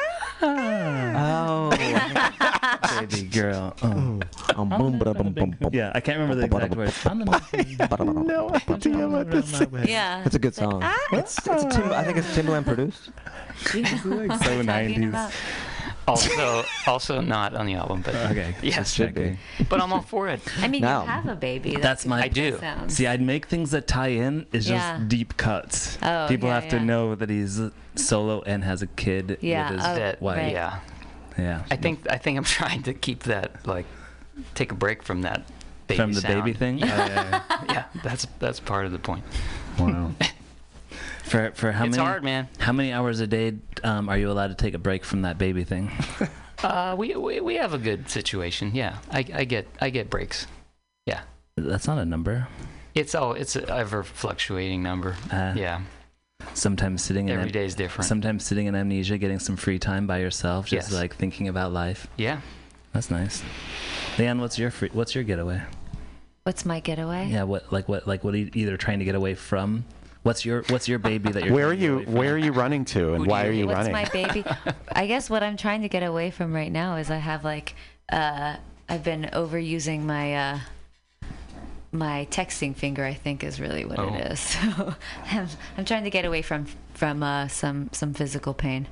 Oh. 0.46 2.50
baby 3.02 3.24
girl. 3.30 3.76
Um, 3.82 4.20
boom, 4.70 5.00
ba 5.00 5.14
boom, 5.14 5.34
boom, 5.34 5.56
boom. 5.60 5.70
Yeah, 5.72 5.92
I 5.96 6.00
can't 6.00 6.20
remember 6.20 6.36
the 6.36 6.46
exact 6.46 6.76
words. 6.76 7.06
I'm 7.06 7.20
the 7.20 7.26
no 8.26 8.50
idea 8.74 9.08
what 9.08 9.32
this 9.32 9.62
is. 9.62 9.68
yeah. 9.90 10.24
It's 10.26 10.36
a 10.36 10.40
good 10.40 10.56
song. 10.56 10.84
It's, 11.12 11.38
it's 11.38 11.48
a 11.64 11.70
Tim, 11.70 11.92
I 11.92 12.04
think 12.04 12.18
it's 12.18 12.36
Timbaland 12.38 12.66
produced. 12.66 13.10
so 13.66 13.84
so 13.84 14.64
90s. 14.64 15.32
Also, 16.06 16.66
also 16.86 17.22
not 17.22 17.56
on 17.56 17.66
the 17.66 17.76
album, 17.76 18.02
but 18.02 18.14
Okay. 18.16 18.54
Yes, 18.62 18.76
just 18.76 18.96
should 18.96 19.14
be. 19.14 19.38
but 19.70 19.82
I'm 19.82 19.94
all 19.94 20.02
for 20.02 20.28
it. 20.28 20.42
I 20.60 20.68
mean, 20.68 20.82
Now. 20.82 21.04
you 21.04 21.08
have 21.08 21.28
a 21.30 21.36
baby. 21.36 21.78
That's 21.78 22.06
my- 22.06 22.24
I 22.24 22.28
do. 22.28 22.58
sound. 22.60 22.92
See, 22.92 23.08
I'd 23.08 23.22
make 23.22 23.46
things 23.46 23.72
that 23.72 23.88
tie 23.88 24.10
in 24.10 24.46
is 24.52 24.66
just 24.66 24.76
Yeah. 24.86 25.00
deep 25.08 25.38
cuts. 25.38 25.98
Oh, 26.02 26.26
People 26.28 26.50
yeah, 26.50 26.56
have 26.60 26.70
to 26.70 26.80
know 26.82 27.16
that 27.16 27.30
he's 27.30 27.62
solo 27.96 28.42
and 28.42 28.64
has 28.66 28.82
a 28.82 28.88
kid 28.88 29.38
Yeah, 29.40 29.72
with 29.72 29.80
his 29.80 29.88
oh, 29.88 30.16
wife. 30.20 30.38
right. 30.38 30.52
Yeah, 30.52 30.80
Yeah. 31.38 31.64
I 31.72 31.76
think 31.76 32.08
I 32.10 32.18
think 32.18 32.38
I'm 32.38 32.44
trying 32.60 32.84
to 32.84 32.94
keep 32.94 33.24
that 33.24 33.66
like 33.68 33.86
take 34.56 34.72
a 34.72 34.76
break 34.76 35.04
from 35.04 35.22
that 35.24 35.46
baby 35.88 35.98
thing. 35.98 35.98
from 35.98 36.14
the 36.14 36.22
sound. 36.22 36.34
baby 36.46 36.54
thing. 36.58 36.84
Oh, 36.84 36.88
yeah, 36.88 37.42
yeah. 37.50 37.64
Yeah, 37.74 37.86
that's 38.04 38.28
that's 38.40 38.60
part 38.60 38.86
of 38.86 38.92
the 38.92 39.00
point. 39.00 39.24
Wow. 39.80 40.12
For 41.24 41.52
for 41.56 41.72
how 41.72 41.86
it's 41.86 41.96
many 41.96 42.06
hard, 42.08 42.24
man. 42.24 42.48
how 42.60 42.74
many 42.74 42.92
hours 42.92 43.20
a 43.22 43.26
day 43.28 43.54
um, 43.84 44.10
are 44.10 44.18
you 44.18 44.30
allowed 44.30 44.48
to 44.50 44.56
take 44.56 44.74
a 44.74 44.78
break 44.78 45.06
from 45.06 45.22
that 45.22 45.38
baby 45.38 45.64
thing? 45.64 45.90
Uh, 46.62 46.96
we, 46.98 47.16
we 47.16 47.40
we 47.40 47.56
have 47.56 47.74
a 47.74 47.78
good 47.78 48.10
situation. 48.10 48.72
Yeah, 48.76 48.98
I, 49.10 49.26
I 49.34 49.44
get 49.46 49.66
I 49.82 49.90
get 49.90 50.10
breaks. 50.10 50.48
Yeah, 51.06 51.22
That's 51.56 51.88
not 51.88 51.98
a 51.98 52.06
number. 52.06 52.48
it's 52.94 53.16
oh 53.16 53.32
it's 53.32 53.56
an 53.56 53.70
ever 53.70 54.04
fluctuating 54.04 54.84
number. 54.84 55.16
Uh, 55.32 55.54
Yeah, 55.56 55.82
Sometimes 56.54 57.04
sitting 57.04 57.30
in 57.30 57.34
every 57.36 57.46
am- 57.48 57.52
day 57.52 57.66
is 57.66 57.76
different. 57.76 58.08
sometimes 58.08 58.46
sitting 58.46 58.68
in 58.68 58.76
amnesia, 58.76 59.18
getting 59.18 59.40
some 59.40 59.56
free 59.56 59.80
time 59.80 60.06
by 60.08 60.20
yourself, 60.20 60.68
just 60.68 60.90
Yes. 60.92 61.00
like 61.00 61.16
thinking 61.16 61.48
about 61.48 61.72
life. 61.74 62.08
yeah. 62.18 62.42
That's 62.94 63.10
nice. 63.10 63.42
Leanne, 64.18 64.40
what's 64.40 64.60
your 64.60 64.70
free, 64.70 64.90
what's 64.94 65.16
your 65.16 65.24
getaway? 65.24 65.62
What's 66.44 66.64
my 66.66 66.80
getaway? 66.80 67.28
Yeah, 67.28 67.44
what 67.44 67.72
like 67.74 67.90
what 67.90 68.08
like 68.08 68.24
what 68.24 68.34
are 68.36 68.38
you 68.38 68.52
either 68.54 68.78
trying 68.78 69.00
to 69.00 69.06
get 69.06 69.16
away 69.16 69.34
from? 69.34 69.84
What's 70.22 70.46
your 70.46 70.64
what's 70.70 70.88
your 70.88 71.00
baby 71.00 71.32
that 71.32 71.44
you're 71.44 71.54
Where 71.54 71.70
are 71.72 71.76
trying 71.76 71.80
to 71.80 72.00
get 72.04 72.08
you? 72.10 72.16
Where 72.16 72.34
are 72.36 72.38
you 72.38 72.52
running 72.52 72.86
to, 72.86 73.14
and 73.16 73.24
Who 73.26 73.32
why 73.32 73.46
you- 73.46 73.50
are 73.50 73.54
you 73.54 73.66
What's 73.68 73.78
running? 73.78 73.94
my 73.94 74.06
baby? 74.10 74.44
I 74.92 75.08
guess 75.08 75.28
what 75.30 75.42
I'm 75.42 75.58
trying 75.58 75.82
to 75.82 75.90
get 75.90 76.04
away 76.04 76.30
from 76.30 76.54
right 76.54 76.72
now 76.72 76.98
is 76.98 77.10
I 77.10 77.18
have 77.18 77.44
like 77.44 77.74
uh, 78.12 78.58
I've 78.88 79.04
been 79.04 79.24
overusing 79.34 80.02
my 80.04 80.36
uh, 80.36 80.60
my 81.94 82.28
texting 82.32 82.76
finger. 82.76 83.06
I 83.06 83.14
think 83.14 83.44
is 83.44 83.60
really 83.60 83.86
what 83.86 84.00
Oh. 84.00 84.14
it 84.14 84.32
is. 84.32 84.40
So 84.74 84.96
I'm, 85.32 85.48
I'm 85.78 85.86
trying 85.86 86.04
to 86.04 86.10
get 86.10 86.26
away 86.26 86.42
from 86.42 86.66
from 86.94 87.24
uh, 87.24 87.48
some 87.48 87.90
some 87.92 88.14
physical 88.14 88.54
pain. 88.54 88.88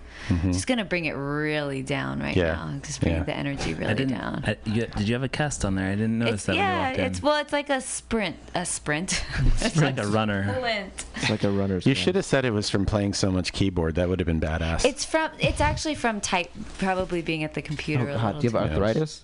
Just 0.45 0.65
gonna 0.67 0.85
bring 0.85 1.05
it 1.05 1.11
really 1.13 1.81
down 1.83 2.19
right 2.19 2.31
Mm-hmm. 2.35 2.39
Yeah. 2.39 2.53
now. 2.73 2.79
Just 2.83 3.01
bring 3.01 3.15
Yeah. 3.15 3.23
the 3.23 3.35
energy 3.35 3.73
I 3.73 3.77
really 3.77 3.93
didn't. 3.95 4.17
down. 4.17 4.43
I, 4.45 4.57
you, 4.65 4.85
did 4.87 5.07
you 5.07 5.13
have 5.15 5.23
a 5.23 5.29
cast 5.29 5.65
on 5.65 5.75
there? 5.75 5.87
I 5.87 5.91
didn't 5.95 6.19
notice 6.19 6.33
It's, 6.35 6.45
that 6.45 6.51
when 6.53 6.59
you 6.59 6.65
yeah, 6.65 6.89
in. 6.91 6.99
it's 7.01 7.21
well, 7.21 7.37
it's 7.41 7.53
like 7.53 7.69
a 7.69 7.81
sprint, 7.81 8.37
a 8.55 8.65
sprint. 8.65 9.23
It's 9.61 9.77
like 9.77 9.99
a 9.99 10.07
runner. 10.07 10.53
Flint. 10.59 11.05
It's 11.17 11.29
like 11.29 11.43
a 11.43 11.51
runner's. 11.51 11.85
You 11.85 11.93
should 11.95 12.15
have 12.15 12.25
said 12.25 12.45
it 12.45 12.51
was 12.51 12.69
from 12.69 12.85
playing 12.85 13.13
so 13.13 13.31
much 13.31 13.53
keyboard. 13.53 13.95
That 13.95 14.09
would 14.09 14.19
have 14.19 14.27
been 14.27 14.41
badass. 14.41 14.85
It's 14.85 15.05
from. 15.05 15.29
It's 15.39 15.61
actually 15.61 15.95
from 15.95 16.21
type. 16.21 16.49
Probably 16.79 17.21
being 17.21 17.43
at 17.43 17.53
the 17.53 17.61
computer. 17.61 18.09
Oh, 18.09 18.13
a 18.13 18.15
God, 18.17 18.25
little 18.35 18.41
do 18.41 18.47
you 18.47 18.53
have 18.57 18.69
too- 18.69 18.73
Yeah. 18.75 18.79
arthritis? 18.85 19.23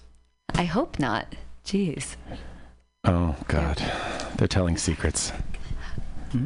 I 0.56 0.64
hope 0.66 1.00
not. 1.00 1.36
Jeez. 1.66 2.16
Oh 3.08 3.36
God, 3.48 3.78
they're 4.38 4.48
telling 4.48 4.78
secrets. 4.78 5.32
Hmm? 6.32 6.46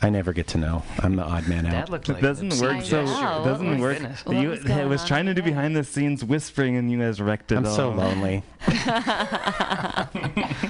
I 0.00 0.10
never 0.10 0.32
get 0.32 0.46
to 0.48 0.58
know. 0.58 0.84
I'm 1.00 1.16
the 1.16 1.24
odd 1.24 1.48
man 1.48 1.66
out. 1.66 1.72
That 1.72 1.82
out. 1.84 1.90
looked 1.90 2.08
like 2.08 2.18
It 2.18 2.22
doesn't 2.22 2.52
a 2.52 2.62
work 2.62 2.82
so. 2.84 3.04
know. 3.04 3.42
It 3.42 3.44
doesn't 3.44 3.66
What 3.66 3.72
was- 3.72 3.80
work. 3.80 3.98
Goodness. 3.98 4.22
You, 4.28 4.48
was 4.50 4.70
I 4.70 4.84
was 4.84 5.04
trying 5.04 5.26
to 5.26 5.34
do 5.34 5.42
behind 5.42 5.74
the 5.74 5.82
scenes 5.82 6.24
whispering, 6.24 6.76
and 6.76 6.88
you 6.90 6.98
guys 7.00 7.20
wrecked 7.20 7.50
it 7.52 7.56
I'm 7.56 7.66
all. 7.66 7.74
so 7.74 7.90
lonely. 7.90 8.44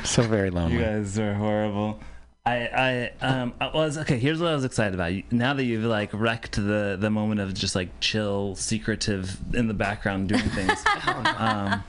so 0.05 0.23
very 0.23 0.51
lonely. 0.51 0.75
You 0.77 0.81
guys 0.83 1.19
are 1.19 1.35
horrible. 1.35 2.01
I, 2.47 3.11
I, 3.21 3.27
um, 3.27 3.53
I 3.61 3.69
was 3.69 3.99
okay. 3.99 4.19
Here's 4.19 4.41
what 4.41 4.51
I 4.51 4.55
was 4.55 4.65
excited 4.65 4.95
about. 4.95 5.13
Now 5.31 5.53
that 5.53 5.65
you've 5.65 5.85
like 5.85 6.09
wrecked 6.15 6.53
the 6.57 6.97
the 6.99 7.11
moment 7.11 7.41
of 7.43 7.53
just 7.53 7.75
like 7.75 7.91
chill, 8.01 8.55
secretive 8.57 9.37
in 9.55 9.69
the 9.69 9.75
background 9.75 10.31
doing 10.31 10.41
things. 10.41 10.83
um, 11.37 11.85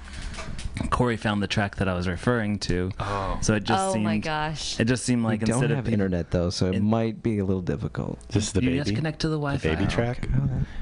Corey 0.90 1.18
found 1.18 1.44
the 1.44 1.48
track 1.48 1.76
that 1.78 1.88
I 1.90 1.94
was 1.94 2.08
referring 2.08 2.58
to, 2.60 2.92
Oh, 3.00 3.38
so 3.42 3.54
it 3.54 3.64
just 3.66 3.84
oh 3.84 3.94
seemed. 3.94 4.06
my 4.06 4.18
gosh. 4.18 4.80
It 4.80 4.86
just 4.86 5.04
seemed 5.04 5.24
like 5.24 5.42
we 5.42 5.48
don't 5.48 5.58
instead 5.58 5.76
have 5.76 5.88
of 5.88 5.94
internet 5.94 6.32
though, 6.32 6.50
so 6.50 6.68
it, 6.68 6.76
it- 6.76 6.82
might 6.84 7.22
be 7.22 7.40
a 7.40 7.46
little 7.46 7.62
difficult. 7.62 8.18
This 8.30 8.48
is 8.48 8.54
the 8.54 8.62
you 8.64 8.70
baby. 8.72 8.80
just 8.84 8.96
connect 8.96 9.20
to 9.22 9.28
the 9.28 9.36
the 9.36 9.40
Wi-Fi. 9.40 9.76
baby 9.76 9.86
track. 9.88 10.28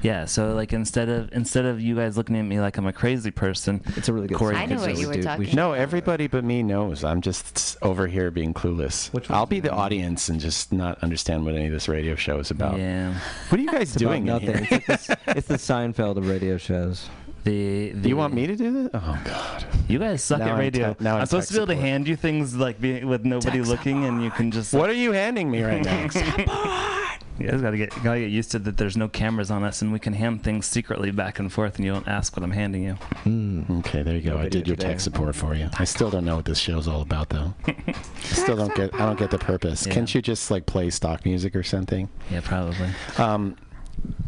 Yeah, 0.02 0.24
so 0.24 0.54
like 0.54 0.72
instead 0.72 1.08
of 1.08 1.32
instead 1.32 1.64
of 1.66 1.80
you 1.80 1.94
guys 1.96 2.16
looking 2.16 2.36
at 2.36 2.42
me 2.42 2.60
like 2.60 2.76
I'm 2.78 2.86
a 2.86 2.92
crazy 2.92 3.30
person, 3.30 3.82
It's 3.96 4.08
a 4.08 4.12
really 4.12 4.28
good. 4.28 4.38
Corey 4.38 4.54
song. 4.54 4.62
I 4.62 4.66
know 4.66 4.80
what 4.80 4.88
just 4.90 5.00
you 5.02 5.08
were 5.08 5.14
do- 5.14 5.22
talking 5.22 5.46
should- 5.46 5.54
No, 5.56 5.72
everybody 5.72 6.26
but 6.28 6.44
me 6.44 6.62
knows. 6.62 7.02
I'm 7.04 7.20
just 7.20 7.76
over 7.82 8.06
here 8.06 8.30
being 8.30 8.54
clueless. 8.54 9.12
Which 9.12 9.30
I'll 9.30 9.46
be 9.46 9.60
the 9.60 9.68
the- 9.68 9.74
audience 9.74 10.28
and 10.28 10.38
just 10.40 10.72
not 10.72 10.98
understand 11.02 11.44
what 11.44 11.54
any 11.54 11.66
of 11.66 11.72
this 11.72 11.88
radio 11.88 12.14
show 12.14 12.38
is 12.38 12.50
about. 12.50 12.78
yeah, 12.78 13.14
What 13.48 13.58
are 13.58 13.62
you 13.62 13.70
guys 13.70 13.94
It's 13.94 13.96
about 14.02 14.08
doing 14.10 14.22
in 14.28 14.32
nothing. 14.32 14.64
here? 14.64 14.82
It's, 14.88 15.08
like 15.08 15.24
the, 15.24 15.36
it's 15.38 15.48
the 15.48 15.54
Seinfeld 15.56 16.16
of 16.16 16.28
radio 16.28 16.56
shows. 16.56 17.08
The, 17.48 17.90
the 17.92 18.08
you 18.08 18.16
want 18.16 18.34
me 18.34 18.46
to 18.46 18.56
do 18.56 18.72
this? 18.72 18.90
Oh 18.94 19.20
God. 19.24 19.64
You 19.88 19.98
guys 19.98 20.22
suck 20.22 20.40
Now 20.40 20.46
at 20.46 20.52
I'm 20.52 20.58
radio. 20.58 20.94
te- 20.94 21.04
now 21.04 21.14
I'm 21.14 21.20
I'm 21.22 21.26
supposed 21.26 21.48
to 21.48 21.54
be 21.54 21.58
able 21.58 21.66
to 21.68 21.76
hand 21.76 22.06
you 22.06 22.16
things 22.16 22.54
like 22.54 22.80
be, 22.80 23.04
with 23.04 23.24
nobody 23.24 23.58
Tech 23.58 23.68
looking, 23.68 24.04
and 24.04 24.22
you 24.22 24.30
can 24.30 24.50
just. 24.50 24.74
What 24.74 24.90
are 24.90 24.94
you 24.94 25.12
handing 25.12 25.50
me 25.50 25.62
right 25.62 25.82
now? 25.82 27.04
You 27.38 27.48
guys 27.48 27.62
gotta 27.62 27.76
get 27.76 27.90
gotta 28.02 28.18
get 28.18 28.30
used 28.30 28.50
to 28.50 28.58
that. 28.58 28.76
There's 28.76 28.96
no 28.96 29.06
cameras 29.06 29.48
on 29.52 29.62
us, 29.62 29.80
and 29.80 29.92
we 29.92 30.00
can 30.00 30.12
hand 30.12 30.42
things 30.42 30.66
secretly 30.66 31.12
back 31.12 31.38
and 31.38 31.52
forth, 31.52 31.76
and 31.76 31.84
you 31.84 31.92
don't 31.92 32.08
ask 32.08 32.36
what 32.36 32.42
I'm 32.42 32.50
handing 32.50 32.82
you. 32.82 32.98
Mm. 33.24 33.78
Okay, 33.78 34.02
there 34.02 34.16
you 34.16 34.22
go. 34.22 34.34
No 34.34 34.40
I 34.42 34.48
did 34.48 34.66
your 34.66 34.74
today. 34.74 34.88
tech 34.88 35.00
support 35.00 35.36
for 35.36 35.54
you. 35.54 35.68
I 35.78 35.84
still 35.84 36.10
don't 36.10 36.24
know 36.24 36.34
what 36.34 36.46
this 36.46 36.58
show's 36.58 36.88
all 36.88 37.00
about, 37.00 37.28
though. 37.28 37.54
I 37.68 37.92
still 38.22 38.56
don't 38.56 38.74
get. 38.74 38.92
I 38.94 39.06
don't 39.06 39.18
get 39.18 39.30
the 39.30 39.38
purpose. 39.38 39.86
Yeah. 39.86 39.94
Can't 39.94 40.12
you 40.12 40.20
just 40.20 40.50
like 40.50 40.66
play 40.66 40.90
stock 40.90 41.24
music 41.24 41.54
or 41.54 41.62
something? 41.62 42.08
Yeah, 42.28 42.40
probably. 42.42 42.88
Um, 43.18 43.54
it's 43.60 43.67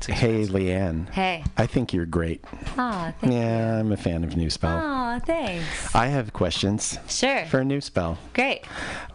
hey, 0.06 0.42
expensive. 0.42 0.54
Leanne. 0.54 1.10
Hey. 1.10 1.44
I 1.56 1.66
think 1.66 1.92
you're 1.92 2.06
great. 2.06 2.44
Aw, 2.78 3.12
thank 3.20 3.32
Yeah, 3.32 3.78
I'm 3.80 3.92
a 3.92 3.96
fan 3.96 4.24
of 4.24 4.36
New 4.36 4.50
Spell. 4.50 4.76
Aw, 4.78 5.18
thanks. 5.20 5.94
I 5.94 6.06
have 6.06 6.32
questions 6.32 6.98
Sure. 7.08 7.44
for 7.46 7.64
New 7.64 7.80
Spell. 7.80 8.18
Great. 8.34 8.64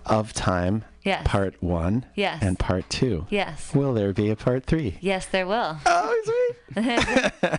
Of 0.06 0.34
Time, 0.34 0.84
Yes. 1.06 1.22
Part 1.26 1.62
One, 1.62 2.06
Yes. 2.16 2.42
and 2.42 2.58
Part 2.60 2.90
Two. 2.90 3.28
Yes. 3.30 3.74
Will 3.74 3.94
there 3.94 4.12
be 4.12 4.30
a 4.32 4.36
Part 4.36 4.66
Three? 4.66 4.98
Yes, 5.02 5.28
there 5.28 5.46
will. 5.48 5.78
Oh, 5.86 6.22
sweet. 6.26 6.82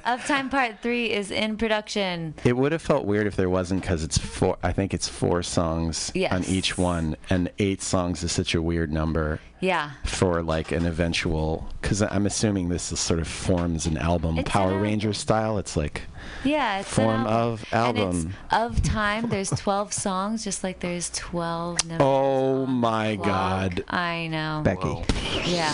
of 0.04 0.24
Time 0.26 0.50
Part 0.50 0.82
3 0.82 1.10
is 1.10 1.30
in 1.30 1.56
production. 1.56 2.34
It 2.44 2.56
would 2.56 2.72
have 2.72 2.82
felt 2.82 3.06
weird 3.06 3.26
if 3.26 3.36
there 3.36 3.48
wasn't 3.48 3.80
because 3.82 4.02
it's 4.02 4.18
four. 4.18 4.58
I 4.62 4.72
think 4.72 4.92
it's 4.92 5.08
four 5.08 5.42
songs 5.42 6.10
on 6.30 6.44
each 6.44 6.76
one, 6.76 7.16
and 7.30 7.50
eight 7.58 7.80
songs 7.82 8.22
is 8.22 8.32
such 8.32 8.54
a 8.54 8.60
weird 8.60 8.92
number 8.92 9.40
Yeah. 9.60 9.92
for 10.04 10.42
like 10.42 10.72
an 10.72 10.84
eventual. 10.86 11.66
Because 11.80 12.02
I'm 12.02 12.26
assuming 12.26 12.68
this 12.68 12.92
is 12.92 13.00
sort 13.00 13.20
of 13.20 13.28
forms 13.28 13.86
an 13.86 13.96
album, 13.96 14.38
It's 14.38 14.50
Power 14.50 14.78
Rangers 14.78 15.18
style. 15.18 15.56
It's 15.58 15.76
like 15.76 16.02
Yeah, 16.44 16.80
it's 16.80 16.96
an 16.98 17.04
Form 17.04 17.26
album. 17.26 17.32
of 17.32 17.64
album. 17.72 18.34
it's 18.44 18.54
of 18.54 18.82
time. 18.82 19.28
There's 19.28 19.50
12 19.50 19.92
songs, 19.92 20.44
just 20.44 20.62
like 20.62 20.80
there's 20.80 21.10
12 21.10 21.84
numbers. 21.86 22.06
Oh 22.06 22.66
my. 22.66 23.16
God. 23.16 23.84
I 23.88 24.28
know. 24.28 24.60
Becky. 24.64 24.88
Whoa. 24.88 25.04
Yeah. 25.44 25.72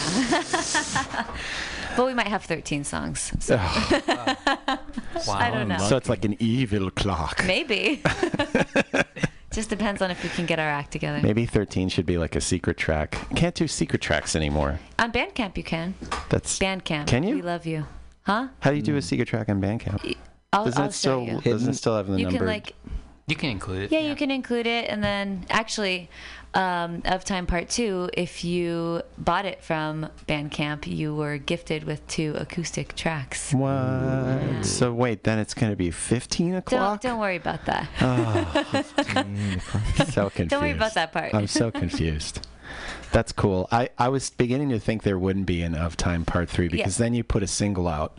but 1.97 2.07
we 2.07 2.15
might 2.15 2.29
have 2.29 2.45
13 2.45 2.85
songs. 2.85 3.33
So 3.41 3.57
Wow. 3.57 4.37
I 5.29 5.51
don't 5.51 5.69
know. 5.69 5.79
so 5.79 5.97
it's 5.97 6.09
like 6.09 6.25
an 6.25 6.37
evil 6.41 6.91
clock. 6.91 7.43
maybe. 7.47 8.03
just 9.53 9.69
depends 9.69 10.01
on 10.01 10.11
if 10.11 10.23
we 10.23 10.31
can 10.31 10.47
get 10.47 10.59
our 10.59 10.69
act 10.69 10.93
together. 10.93 11.21
Maybe 11.23 11.45
13 11.45 11.89
should 11.91 12.07
be 12.07 12.17
like 12.17 12.35
a 12.35 12.41
secret 12.41 12.77
track. 12.79 13.19
Can't 13.37 13.55
do 13.55 13.69
secret 13.69 14.01
tracks 14.01 14.35
anymore. 14.35 14.81
On 14.99 15.13
Bandcamp, 15.13 15.57
you 15.59 15.65
can. 15.65 15.95
That's 16.31 16.59
Bandcamp. 16.59 17.07
Can 17.07 17.23
you? 17.25 17.37
We 17.37 17.43
love 17.43 17.67
you. 17.67 17.85
Huh? 18.25 18.49
how 18.61 18.71
do 18.71 18.77
you 18.77 18.83
do 18.83 18.97
a 18.97 19.03
secret 19.03 19.27
track 19.27 19.49
on 19.49 19.61
Bandcamp? 19.61 20.17
I'll, 20.53 20.65
Doesn't 20.67 20.81
I'll 20.81 20.89
it 20.89 20.93
show 20.93 21.25
still 21.25 21.25
you. 21.25 21.41
doesn't 21.41 21.71
it 21.71 21.75
still 21.75 21.97
have 21.97 22.07
the 22.07 22.19
You 22.19 22.25
number? 22.25 22.39
can 22.39 22.47
like 22.47 22.75
You 23.27 23.37
can 23.37 23.51
include 23.51 23.85
it. 23.85 23.93
Yeah, 23.93 24.01
you 24.01 24.15
can 24.15 24.31
include 24.31 24.67
it, 24.67 24.89
and 24.91 25.03
then 25.03 25.47
actually, 25.49 26.11
um, 26.55 27.01
of 27.07 27.25
time 27.25 27.47
part 27.47 27.71
two, 27.71 28.11
if 28.13 28.45
you 28.45 29.01
bought 29.17 29.47
it 29.47 29.63
from 29.63 30.09
Bandcamp, 30.29 30.87
you 30.87 31.15
were 31.15 31.39
gifted 31.39 31.85
with 31.85 32.07
two 32.09 32.35
acoustic 32.37 32.95
tracks. 32.95 33.55
What? 33.55 34.63
So 34.67 34.93
wait, 34.93 35.25
then 35.25 35.39
it's 35.39 35.55
going 35.55 35.73
to 35.73 35.77
be 35.77 35.91
15 35.91 36.51
Don't 36.51 36.59
o'clock? 36.59 37.01
don't 37.01 37.19
worry 37.19 37.37
about 37.37 37.65
that. 37.65 37.89
Oh, 38.03 38.85
so 40.11 40.29
confused. 40.29 40.51
Don't 40.51 40.61
worry 40.63 40.73
about 40.73 40.95
that 40.95 41.13
part. 41.13 41.33
I'm 41.35 41.47
so 41.47 41.71
confused. 41.71 42.47
That's 43.13 43.33
cool. 43.33 43.69
I, 43.71 43.91
I 43.99 44.09
was 44.09 44.31
beginning 44.31 44.71
to 44.71 44.79
think 44.81 45.03
there 45.03 45.19
wouldn't 45.19 45.47
be 45.47 45.63
an 45.63 45.75
of 45.75 45.97
time 45.97 46.25
part 46.25 46.49
three 46.49 46.69
because 46.69 46.97
then 46.97 47.13
you 47.15 47.23
put 47.25 47.43
a 47.43 47.47
single 47.47 47.87
out. 47.89 48.17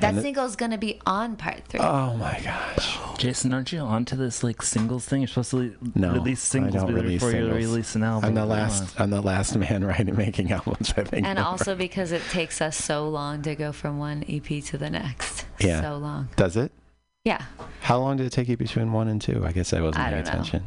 That 0.00 0.14
and 0.14 0.18
it- 0.26 0.56
going 0.56 0.70
to 0.70 0.78
be 0.78 1.00
on 1.06 1.36
part 1.36 1.64
three. 1.68 1.80
Oh 1.80 2.16
my 2.16 2.40
gosh. 2.42 2.98
Jason, 3.18 3.52
aren't 3.54 3.72
you 3.72 3.80
onto 3.80 4.14
this 4.16 4.42
like 4.44 4.62
singles 4.62 5.04
thing? 5.06 5.20
You're 5.22 5.28
supposed 5.28 5.50
to 5.52 5.56
le- 5.56 5.70
No, 5.94 6.12
release 6.12 6.44
I 6.44 6.52
singles 6.52 6.74
don't 6.74 6.92
release 6.94 7.14
before 7.22 7.30
you 7.30 7.36
singles. 7.46 7.56
release 7.64 7.94
an 7.96 8.02
album. 8.02 8.28
I'm 8.28 8.34
the 8.34 8.46
last. 8.46 9.00
I'm 9.00 9.10
the 9.10 9.20
last 9.22 9.56
man 9.56 9.84
writing 9.86 10.14
making 10.16 10.52
albums. 10.52 10.92
I 10.96 11.04
think. 11.04 11.26
and 11.26 11.38
also 11.38 11.74
because 11.74 12.12
it 12.12 12.22
takes 12.30 12.60
us 12.60 12.76
so 12.76 13.08
long 13.08 13.42
to 13.42 13.54
go 13.54 13.72
from 13.72 13.98
one 13.98 14.24
EP 14.28 14.62
to 14.64 14.78
the 14.78 14.90
next. 14.90 15.46
Yeah. 15.60 15.80
So 15.80 15.96
long. 15.98 16.28
Does 16.36 16.56
it? 16.56 16.72
Yeah. 17.24 17.42
How 17.80 17.98
long 17.98 18.16
did 18.18 18.26
it 18.26 18.30
take 18.30 18.48
you 18.48 18.56
between 18.56 18.92
one 18.92 19.08
and 19.08 19.20
two? 19.20 19.44
I 19.44 19.52
guess 19.52 19.72
I 19.72 19.80
wasn't 19.80 20.04
I 20.04 20.10
paying 20.10 20.24
don't 20.24 20.34
know. 20.34 20.40
attention. 20.40 20.64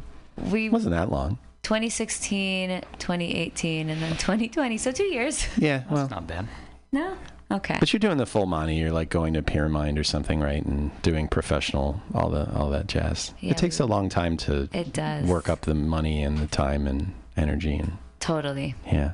We 0.50 0.66
It 0.66 0.72
wasn't 0.72 0.92
that 0.92 1.10
long. 1.10 1.38
2016, 1.62 2.82
2018, 2.98 3.90
and 3.90 4.02
then 4.02 4.12
2020. 4.16 4.76
So 4.78 4.90
two 4.92 5.04
years. 5.04 5.46
Yeah. 5.56 5.84
Well, 5.88 5.98
That's 6.00 6.10
Not 6.10 6.26
bad. 6.26 6.48
no. 6.92 7.16
Okay. 7.50 7.76
But 7.80 7.92
you're 7.92 7.98
doing 8.00 8.16
the 8.18 8.26
full 8.26 8.46
money. 8.46 8.78
You're 8.78 8.92
like 8.92 9.08
going 9.08 9.34
to 9.34 9.42
Pyramid 9.42 9.98
or 9.98 10.04
something, 10.04 10.40
right? 10.40 10.64
And 10.64 10.90
doing 11.02 11.26
professional, 11.28 12.00
all 12.14 12.30
the 12.30 12.48
all 12.54 12.70
that 12.70 12.86
jazz. 12.86 13.34
Yeah, 13.40 13.50
it 13.52 13.56
takes 13.58 13.80
a 13.80 13.86
long 13.86 14.08
time 14.08 14.36
to 14.38 14.68
It 14.72 14.92
does. 14.92 15.26
work 15.26 15.48
up 15.48 15.62
the 15.62 15.74
money 15.74 16.22
and 16.22 16.38
the 16.38 16.46
time 16.46 16.86
and 16.86 17.12
energy 17.36 17.74
and 17.76 17.98
Totally. 18.20 18.74
yeah. 18.86 19.12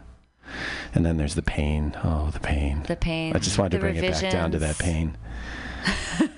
And 0.94 1.05
then 1.05 1.16
there's 1.16 1.35
the 1.35 1.42
pain. 1.42 1.96
Oh, 2.05 2.31
the 2.31 2.38
pain. 2.40 2.83
The 2.87 2.94
pain. 2.96 3.35
I 3.35 3.38
just 3.38 3.59
wanted 3.59 3.70
to 3.70 3.77
the 3.79 3.81
bring 3.81 3.96
it 3.96 4.03
back 4.12 4.31
down 4.31 4.51
to 4.53 4.59
that 4.59 4.79
revisions. 4.81 5.16
pain. 5.16 5.18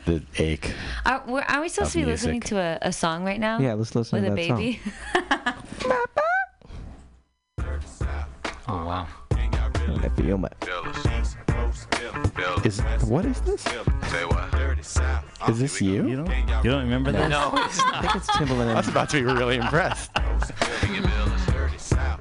the 0.06 0.22
ache. 0.42 0.72
Are, 1.06 1.22
we're, 1.26 1.40
are 1.42 1.60
we 1.62 1.68
supposed 1.68 1.92
to 1.92 1.98
be 1.98 2.04
listening 2.04 2.40
to 2.42 2.58
a, 2.58 2.78
a 2.82 2.92
song 2.92 3.24
right 3.24 3.40
now? 3.40 3.58
Yeah, 3.58 3.74
let's 3.74 3.94
listen 3.94 4.22
to 4.22 4.30
the 4.30 4.46
song. 4.46 4.56
With 4.56 4.56
to 4.56 4.72
a 4.72 4.72
that 5.26 5.54
baby? 5.56 5.58
Oh 8.70 8.84
wow. 8.86 9.06
song. 9.32 10.04
If 10.04 10.24
you 10.24 10.36
might- 10.38 10.52
Is 12.64 12.80
what 13.04 13.24
is 13.24 13.40
this? 13.42 13.66
Is 15.48 15.58
this 15.58 15.80
you? 15.80 16.06
You 16.08 16.16
don't, 16.16 16.30
you 16.64 16.70
don't 16.70 16.82
remember 16.84 17.12
that? 17.12 17.28
No, 17.30 17.52
it's 17.54 17.80
I 17.80 18.00
think 18.02 18.16
it's 18.16 18.26
Timbaland. 18.30 18.70
I 18.70 18.74
was 18.74 18.88
about 18.88 19.08
to 19.10 19.16
be 19.18 19.22
really 19.24 19.56
impressed. 19.56 20.10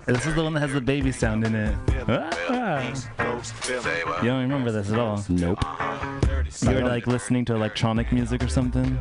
This 0.05 0.25
is 0.25 0.35
the 0.35 0.43
one 0.43 0.53
that 0.53 0.61
has 0.61 0.73
the 0.73 0.81
baby 0.81 1.11
sound 1.11 1.43
in 1.45 1.53
it. 1.55 1.75
Ah. 2.07 2.81
You 4.21 4.29
don't 4.29 4.41
remember 4.41 4.71
this 4.71 4.91
at 4.91 4.97
all. 4.99 5.23
Nope. 5.29 5.59
You 6.61 6.71
were 6.75 6.81
like 6.87 7.07
listening 7.07 7.43
to 7.45 7.55
electronic 7.55 8.11
music 8.11 8.41
or 8.43 8.47
something 8.47 8.97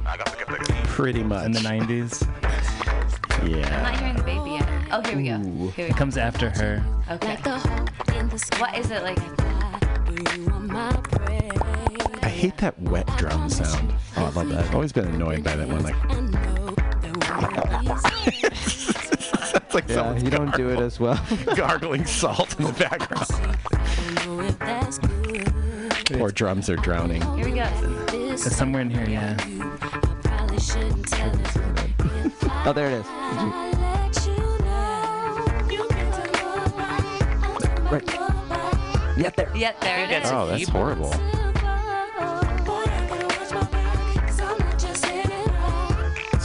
Pretty 0.84 1.22
much. 1.22 1.44
in 1.46 1.52
the 1.52 1.60
90s. 1.60 2.26
I'm 3.40 3.48
yeah. 3.48 3.82
not 3.82 3.98
hearing 4.00 4.16
the 4.16 4.22
baby 4.24 4.50
yet. 4.52 4.68
Oh, 4.90 5.00
here 5.08 5.16
we 5.16 5.24
go. 5.28 5.38
Here 5.70 5.70
we 5.76 5.84
It 5.84 5.90
go. 5.92 5.94
comes 5.96 6.16
after 6.16 6.50
her. 6.50 6.84
Okay. 7.10 7.36
What 8.58 8.76
is 8.76 8.90
it 8.90 9.02
like? 9.04 9.18
I 12.22 12.28
hate 12.28 12.56
that 12.58 12.78
wet 12.80 13.06
drum 13.18 13.48
sound. 13.50 13.92
Oh, 14.16 14.24
I 14.24 14.28
love 14.30 14.48
that. 14.48 14.64
I've 14.64 14.74
always 14.74 14.92
been 14.92 15.06
annoyed 15.06 15.44
by 15.44 15.54
that 15.56 15.68
one. 15.68 15.82
Like, 15.82 15.94
it's 19.54 19.74
like 19.74 19.88
Yeah, 19.88 19.94
someone's 19.96 20.22
you 20.22 20.30
don't 20.30 20.54
do 20.56 20.70
it 20.70 20.78
as 20.78 20.98
well. 20.98 21.20
gargling 21.56 22.06
salt 22.06 22.58
in 22.58 22.64
the 22.66 22.72
background. 22.72 23.26
Poor 26.18 26.30
drums 26.30 26.70
are 26.70 26.76
drowning. 26.76 27.20
Here 27.36 27.44
we 27.46 27.52
go. 27.52 27.68
It's 28.32 28.56
somewhere 28.56 28.82
in 28.82 28.90
here, 28.90 29.08
yeah. 29.08 29.36
oh, 32.64 32.72
there 32.74 32.90
it 32.90 33.00
is. 33.00 33.06
Right. 37.90 38.35
Yeah, 39.16 39.30
there. 39.30 39.50
Yeah, 39.54 39.72
there 39.80 40.04
it 40.04 40.10
oh, 40.12 40.16
is. 40.16 40.32
Oh, 40.32 40.46
that's 40.46 40.68
horrible. 40.68 41.14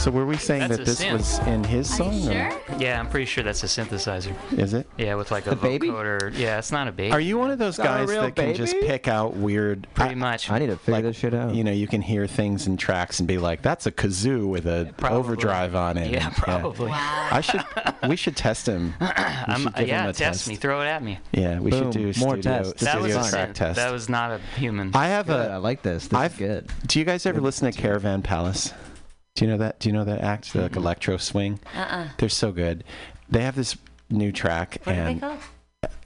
So 0.02 0.10
were 0.10 0.26
we 0.26 0.36
saying 0.36 0.62
That's 0.68 0.78
that 0.78 0.84
this 0.84 1.00
synth. 1.00 1.12
was 1.12 1.38
in 1.46 1.62
his 1.62 1.88
Are 1.92 1.96
song? 1.98 2.12
you 2.14 2.22
sure? 2.24 2.60
Yeah, 2.80 2.98
I'm 2.98 3.08
pretty 3.08 3.24
sure 3.26 3.44
that's 3.44 3.62
a 3.62 3.66
synthesizer. 3.68 4.34
Is 4.58 4.74
it? 4.74 4.88
Yeah, 4.98 5.14
with 5.14 5.30
like 5.30 5.46
a 5.46 5.50
The 5.50 5.56
baby? 5.56 5.90
vocoder. 5.90 6.36
Yeah, 6.36 6.58
it's 6.58 6.72
not 6.72 6.88
a 6.88 6.92
baby. 6.92 7.12
Are 7.12 7.20
you 7.20 7.38
one 7.38 7.52
of 7.52 7.60
those 7.60 7.78
Not 7.78 7.86
guys 7.86 8.08
real 8.08 8.22
that 8.22 8.34
can 8.34 8.52
just 8.56 8.74
pick 8.80 9.06
out 9.06 9.36
weird? 9.36 9.86
pretty 9.94 10.10
I- 10.10 10.14
much? 10.16 10.50
I 10.50 10.58
need 10.58 10.66
to 10.66 10.76
figure 10.76 10.94
Like, 10.94 11.04
this 11.04 11.16
shit 11.18 11.34
out. 11.34 11.54
You 11.54 11.62
know, 11.62 11.70
you 11.70 11.86
can 11.86 12.02
hear 12.02 12.26
things 12.26 12.66
in 12.66 12.76
tracks 12.78 13.20
and 13.20 13.28
be 13.28 13.38
like, 13.38 13.62
"That's 13.62 13.86
a 13.86 13.92
kazoo 13.92 14.48
with 14.48 14.66
a 14.66 14.92
Probably. 14.96 15.18
overdrive 15.18 15.76
on 15.76 15.96
it." 15.96 16.10
Yeah, 16.10 16.26
And- 16.26 16.34
probably. 16.36 16.90
I 16.90 17.40
should. 17.40 17.62
We 18.08 18.16
should 18.16 18.34
test 18.36 18.66
him. 18.66 18.94
We 19.00 19.06
I'm, 19.54 19.60
should 19.62 19.74
give 19.76 19.88
yeah, 19.88 20.02
him 20.04 20.10
a 20.10 20.12
test, 20.12 20.48
me. 20.48 20.56
Throw 20.56 20.80
it 20.82 20.86
at 20.86 21.02
me. 21.02 21.18
Yeah, 21.32 21.60
we 21.60 21.70
Boom. 21.70 21.92
should 21.92 21.92
do 21.92 22.20
More 22.20 22.34
studio, 22.36 22.40
tests. 22.42 22.72
This 22.74 22.82
That 22.82 22.98
studio 22.98 23.18
was 23.18 23.26
a 23.28 23.30
track 23.30 23.48
synth. 23.50 23.54
test. 23.54 23.76
That 23.76 23.92
was 23.92 24.08
not 24.08 24.30
a 24.32 24.38
human. 24.58 24.90
I 24.94 25.06
have 25.08 25.26
Good, 25.28 25.50
I 25.50 25.54
a. 25.56 25.60
like 25.60 25.82
this. 25.82 26.08
This 26.08 26.18
I've- 26.18 26.34
is 26.34 26.38
good. 26.38 26.70
Do 26.88 26.98
you 26.98 27.04
guys 27.04 27.24
ever 27.26 27.40
listen 27.40 27.70
to 27.70 27.76
Caravan 27.78 28.22
Palace? 28.22 28.72
Do 29.34 29.44
you 29.44 29.50
know 29.50 29.58
that? 29.58 29.78
Do 29.80 29.88
you 29.88 29.92
know 29.94 30.04
that 30.04 30.20
act? 30.20 30.52
The 30.52 30.62
like 30.62 30.76
electro 30.76 31.16
swing. 31.16 31.58
Uh-uh. 31.74 32.08
They're 32.18 32.28
so 32.28 32.52
good. 32.52 32.84
They 33.30 33.42
have 33.42 33.56
this 33.56 33.76
new 34.10 34.30
track 34.32 34.78
What 34.84 34.92
are 34.92 35.04
they 35.04 35.10
and 35.12 35.20
called? 35.20 35.38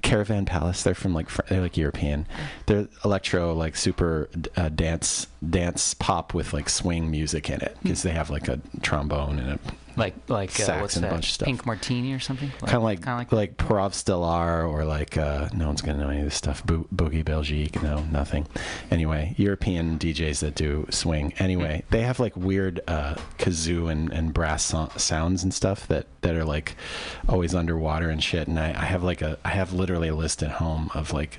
Caravan 0.03 0.45
Palace. 0.45 0.85
They're 0.85 0.95
from 0.95 1.12
like 1.12 1.29
they're 1.49 1.61
like 1.61 1.77
European. 1.77 2.27
They're 2.67 2.87
electro 3.05 3.53
like 3.55 3.77
super 3.77 4.29
uh, 4.57 4.69
dance 4.69 5.27
dance 5.49 5.95
pop 5.95 6.33
with 6.35 6.53
like 6.53 6.69
swing 6.69 7.11
music 7.11 7.51
in 7.51 7.61
it 7.61 7.77
because 7.83 8.03
they 8.05 8.12
have 8.12 8.31
like 8.31 8.47
a 8.49 8.61
trombone 8.83 9.39
and 9.41 9.51
a 9.51 9.59
like 9.97 10.15
like 10.29 10.61
uh, 10.61 10.79
what's 10.79 10.97
and 10.97 11.05
a 11.05 11.09
that? 11.09 11.15
bunch 11.15 11.27
of 11.27 11.33
stuff. 11.33 11.47
Pink 11.47 11.67
Martini 11.67 12.13
or 12.13 12.19
something. 12.19 12.51
kind 12.61 12.75
of 12.75 12.83
like 12.83 13.03
kind 13.03 13.23
of 13.23 13.33
like, 13.33 13.57
Parov 13.57 13.93
Stelar 13.93 14.69
or 14.69 14.85
like 14.85 15.17
uh, 15.17 15.49
no 15.55 15.67
one's 15.67 15.83
gonna 15.83 15.99
know 15.99 16.11
any 16.11 16.19
of 16.21 16.25
this 16.25 16.35
stuff. 16.35 16.65
Bo- 16.65 16.87
Boogie 16.95 17.25
Belgique, 17.25 17.83
no 17.83 18.01
nothing. 18.05 18.47
Anyway, 18.91 19.35
European 19.37 19.99
DJs 19.99 20.41
that 20.41 20.55
do 20.55 20.87
swing. 20.91 21.33
Anyway, 21.39 21.83
they 21.91 22.03
have 22.03 22.21
like 22.21 22.37
weird 22.37 22.81
uh, 22.89 23.15
kazoo 23.39 23.91
and, 23.91 24.13
and 24.13 24.33
brass 24.35 24.65
so- 24.65 24.91
sounds 24.97 25.43
and 25.43 25.53
stuff 25.55 25.87
that 25.89 26.07
that 26.23 26.35
are 26.35 26.45
like 26.45 26.77
always 27.29 27.55
underwater 27.55 28.11
and 28.11 28.23
shit. 28.23 28.49
And 28.49 28.59
I, 28.59 28.71
I 28.71 28.85
have 28.85 29.03
like 29.03 29.23
a 29.23 29.39
I 29.45 29.51
have 29.51 29.73
literally 29.73 30.09
a 30.09 30.15
list 30.15 30.43
at 30.43 30.51
home 30.53 30.91
of 30.95 31.13
like 31.13 31.39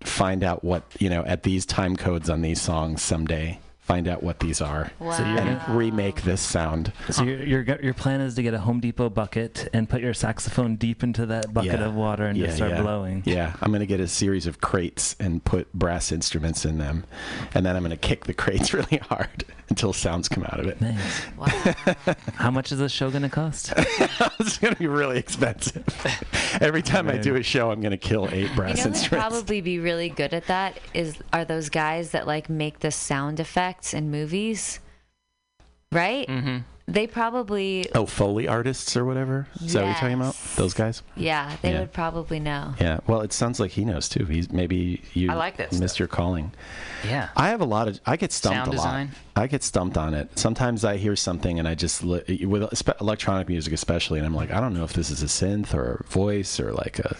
find 0.00 0.42
out 0.42 0.64
what 0.64 0.82
you 0.98 1.08
know 1.08 1.24
at 1.26 1.44
these 1.44 1.64
time 1.64 1.96
codes 1.96 2.28
on 2.28 2.42
these 2.42 2.60
songs 2.60 3.02
someday. 3.02 3.58
Find 3.82 4.06
out 4.06 4.22
what 4.22 4.38
these 4.38 4.60
are 4.60 4.92
Wow. 5.00 5.10
So 5.10 5.24
you're 5.24 5.38
and 5.38 5.76
remake 5.76 6.22
this 6.22 6.40
sound. 6.40 6.92
So 7.10 7.24
your, 7.24 7.42
your 7.42 7.80
your 7.82 7.94
plan 7.94 8.20
is 8.20 8.36
to 8.36 8.42
get 8.42 8.54
a 8.54 8.60
Home 8.60 8.78
Depot 8.78 9.10
bucket 9.10 9.68
and 9.72 9.88
put 9.88 10.00
your 10.00 10.14
saxophone 10.14 10.76
deep 10.76 11.02
into 11.02 11.26
that 11.26 11.52
bucket 11.52 11.80
Yeah. 11.80 11.86
of 11.86 11.94
water 11.94 12.24
and 12.26 12.38
just 12.38 12.56
start 12.56 12.70
yeah. 12.70 12.80
blowing. 12.82 13.22
Yeah, 13.26 13.56
I'm 13.60 13.72
gonna 13.72 13.84
get 13.86 13.98
a 13.98 14.06
series 14.06 14.46
of 14.46 14.60
crates 14.60 15.16
and 15.18 15.44
put 15.44 15.70
brass 15.74 16.12
instruments 16.12 16.64
in 16.64 16.78
them, 16.78 17.04
and 17.54 17.66
then 17.66 17.74
I'm 17.76 17.82
gonna 17.82 17.96
kick 17.96 18.26
the 18.26 18.34
crates 18.34 18.72
really 18.74 18.98
hard 18.98 19.44
until 19.68 19.92
sounds 19.92 20.28
come 20.28 20.44
out 20.44 20.60
of 20.60 20.66
it. 20.68 20.80
Nice. 20.80 21.26
Wow. 21.36 22.14
How 22.34 22.52
much 22.52 22.70
is 22.70 22.78
this 22.78 22.92
show 22.92 23.10
gonna 23.10 23.28
cost? 23.28 23.72
it's 24.46 24.58
gonna 24.58 24.76
be 24.76 24.86
really 24.86 25.18
expensive. 25.18 25.84
Every 26.60 26.82
time 26.82 27.08
I 27.08 27.16
do 27.18 27.36
a 27.36 27.42
show, 27.42 27.70
I'm 27.70 27.80
gonna 27.80 27.96
kill 27.96 28.28
eight 28.32 28.48
You 28.50 28.54
brass 28.56 28.76
know 28.78 28.82
who'd 28.84 28.94
instruments. 28.94 29.28
probably 29.30 29.60
be 29.60 29.78
really 29.78 30.08
good 30.08 30.34
at 30.34 30.46
that 30.46 30.78
is 30.94 31.16
are 31.32 31.44
those 31.44 31.68
guys 31.68 32.10
that 32.12 32.26
like 32.26 32.48
make 32.50 32.80
the 32.80 32.90
sound 32.90 33.40
effects 33.40 33.94
in 33.94 34.10
movies, 34.10 34.80
right? 35.90 36.28
hmm 36.28 36.58
They 36.88 37.06
probably, 37.06 37.86
oh, 37.94 38.06
foley 38.06 38.48
artists 38.48 38.96
or 38.96 39.04
whatever. 39.04 39.46
Is 39.64 39.72
that 39.72 39.80
what 39.82 39.86
you're 39.86 39.94
talking 39.94 40.14
about? 40.20 40.36
Those 40.56 40.74
guys? 40.74 41.02
yeah, 41.16 41.56
they 41.62 41.72
Yeah. 41.72 41.80
would 41.80 41.92
probably 41.92 42.40
know. 42.40 42.74
Yeah. 42.80 42.98
Well, 43.06 43.20
it 43.20 43.32
sounds 43.32 43.60
like 43.60 43.70
he 43.70 43.84
knows 43.84 44.08
too. 44.08 44.24
He's 44.24 44.50
maybe 44.52 45.00
you 45.14 45.30
I 45.30 45.34
like 45.34 45.56
that 45.58 45.70
missed 45.72 45.94
stuff. 45.94 45.98
your 46.00 46.08
calling. 46.08 46.52
Yeah. 47.06 47.28
I 47.36 47.48
have 47.50 47.60
a 47.60 47.64
lot 47.64 47.86
of. 47.88 48.00
I 48.04 48.16
get 48.16 48.32
stumped 48.32 48.56
Sound 48.66 48.74
a 48.74 48.80
lot. 48.80 49.06
I 49.36 49.46
get 49.46 49.62
stumped 49.62 49.96
on 49.96 50.12
it. 50.12 50.36
Sometimes 50.38 50.84
I 50.84 50.96
hear 50.98 51.16
something 51.16 51.58
and 51.58 51.66
I 51.66 51.74
just 51.74 52.02
li- 52.04 52.44
with 52.44 52.68
electronic 53.00 53.48
music 53.48 53.72
especially, 53.72 54.18
and 54.18 54.26
I'm 54.26 54.34
like, 54.34 54.50
I 54.50 54.60
don't 54.60 54.74
know 54.74 54.84
if 54.84 54.92
this 54.92 55.10
is 55.10 55.22
a 55.22 55.26
synth 55.26 55.72
or 55.74 56.04
a 56.04 56.12
voice 56.12 56.58
or 56.60 56.72
like 56.72 56.98
a. 56.98 57.16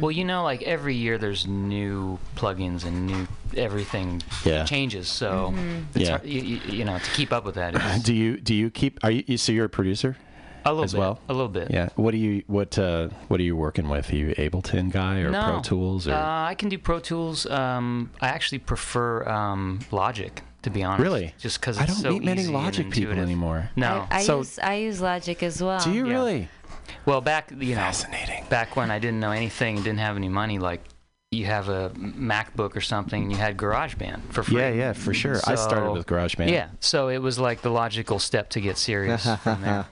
Well, 0.00 0.10
you 0.12 0.24
know, 0.24 0.42
like 0.44 0.62
every 0.62 0.94
year 0.94 1.16
there's 1.18 1.46
new 1.46 2.18
plugins 2.36 2.84
and 2.84 3.06
new 3.06 3.26
everything 3.56 4.22
Yeah. 4.44 4.64
changes. 4.64 5.08
So 5.08 5.54
it's 5.94 6.04
Yeah. 6.08 6.16
hard, 6.18 6.24
you, 6.26 6.40
you, 6.42 6.60
you 6.78 6.84
know 6.84 6.98
to 6.98 7.10
keep 7.12 7.32
up 7.32 7.44
with 7.44 7.54
that. 7.56 7.74
Is 7.74 8.02
Do 8.04 8.14
you 8.14 8.36
do 8.38 8.54
you 8.54 8.70
keep? 8.70 8.98
Are 9.04 9.10
you? 9.10 9.36
So 9.38 9.52
you're 9.52 9.66
a 9.66 9.68
producer? 9.68 10.16
a 10.64 10.70
little 10.70 10.84
as 10.84 10.92
bit, 10.92 10.98
well? 11.00 11.18
A 11.28 11.32
little 11.32 11.48
bit. 11.48 11.72
Yeah. 11.72 11.88
What 11.96 12.12
do 12.12 12.18
you 12.18 12.44
what 12.46 12.78
uh 12.78 13.08
what 13.28 13.40
are 13.40 13.42
you 13.42 13.56
working 13.56 13.88
with? 13.88 14.12
Are 14.12 14.16
you 14.16 14.28
Ableton 14.36 14.92
guy 14.92 15.18
or 15.18 15.30
no. 15.30 15.42
Pro 15.42 15.60
Tools 15.60 16.06
or 16.06 16.12
Uh, 16.14 16.44
I 16.44 16.54
can 16.54 16.68
do 16.68 16.78
Pro 16.78 17.00
Tools. 17.00 17.46
Um, 17.46 18.10
I 18.20 18.28
actually 18.28 18.60
prefer 18.60 19.28
um, 19.28 19.80
Logic, 19.90 20.40
to 20.62 20.70
be 20.70 20.84
honest. 20.84 21.02
Really? 21.02 21.34
Just 21.38 21.60
because 21.60 21.78
I 21.78 21.86
don't 21.86 21.96
so 21.96 22.10
meet 22.12 22.22
many 22.22 22.46
Logic 22.46 22.88
people 22.90 23.18
anymore. 23.18 23.70
No. 23.74 24.06
I, 24.08 24.18
I 24.18 24.22
So- 24.22 24.38
use 24.38 24.58
I 24.60 24.74
use 24.76 25.00
Logic 25.00 25.42
as 25.42 25.60
well. 25.60 25.80
Do 25.82 25.90
you 25.90 26.06
Yeah. 26.06 26.12
really? 26.12 26.48
well, 27.06 27.20
back 27.20 27.50
you 27.50 27.74
know, 27.74 27.80
Fascinating. 27.80 28.44
back 28.48 28.76
when 28.76 28.92
I 28.92 29.00
didn't 29.00 29.18
know 29.18 29.32
anything 29.32 29.76
and 29.76 29.84
didn't 29.84 29.98
have 29.98 30.16
any 30.16 30.28
money, 30.28 30.60
like 30.60 30.80
you 31.32 31.46
have 31.46 31.68
a 31.68 31.90
MacBook 31.96 32.76
or 32.76 32.80
something, 32.80 33.22
and 33.22 33.32
you 33.32 33.38
had 33.38 33.56
GarageBand 33.56 34.20
for 34.32 34.42
free. 34.42 34.58
Yeah, 34.58 34.70
yeah, 34.70 34.92
for 34.92 35.14
sure. 35.14 35.40
I 35.46 35.54
started 35.54 35.90
with 35.92 36.06
GarageBand. 36.06 36.50
Yeah, 36.50 36.68
so 36.80 37.08
it 37.08 37.18
was 37.18 37.38
like 37.38 37.62
the 37.62 37.70
logical 37.70 38.18
step 38.18 38.50
to 38.50 38.60
get 38.60 38.76
serious 38.78 39.24
from 39.42 39.62
there. 39.62 39.86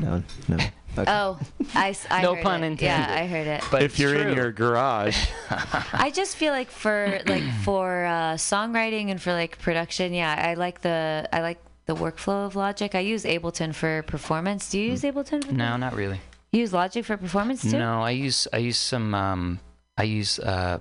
no, 0.00 0.22
no. 0.48 0.56
Okay. 0.98 1.10
Oh, 1.10 1.40
I, 1.74 1.88
s- 1.90 2.06
I 2.10 2.20
No 2.22 2.34
heard 2.34 2.42
pun 2.44 2.62
it. 2.62 2.66
intended. 2.66 2.84
Yeah, 2.84 3.22
I 3.22 3.26
heard 3.26 3.46
it. 3.46 3.64
But 3.70 3.82
if 3.82 3.98
you're 3.98 4.14
in 4.14 4.36
your 4.36 4.52
garage, 4.52 5.26
I 5.94 6.12
just 6.14 6.36
feel 6.36 6.52
like 6.52 6.70
for 6.70 7.18
like 7.26 7.42
for 7.64 8.04
uh, 8.04 8.34
songwriting 8.34 9.10
and 9.10 9.20
for 9.20 9.32
like 9.32 9.58
production, 9.58 10.12
yeah, 10.12 10.34
I 10.50 10.52
like 10.54 10.82
the 10.82 11.26
I 11.32 11.40
like 11.40 11.58
the 11.86 11.94
workflow 11.96 12.44
of 12.46 12.56
Logic. 12.56 12.94
I 12.94 13.00
use 13.00 13.24
Ableton 13.24 13.74
for 13.74 14.02
performance. 14.02 14.70
Do 14.70 14.78
you 14.78 14.90
use 14.90 15.00
Ableton? 15.02 15.42
For 15.44 15.52
no, 15.52 15.78
not 15.78 15.94
really. 15.96 16.20
You 16.52 16.60
use 16.60 16.74
Logic 16.74 17.02
for 17.06 17.16
performance 17.16 17.62
too? 17.62 17.78
No, 17.78 18.02
I 18.02 18.10
use 18.10 18.46
I 18.52 18.58
use 18.58 18.76
some 18.76 19.14
um, 19.14 19.60
I 19.96 20.04
use 20.04 20.38
uh, 20.38 20.78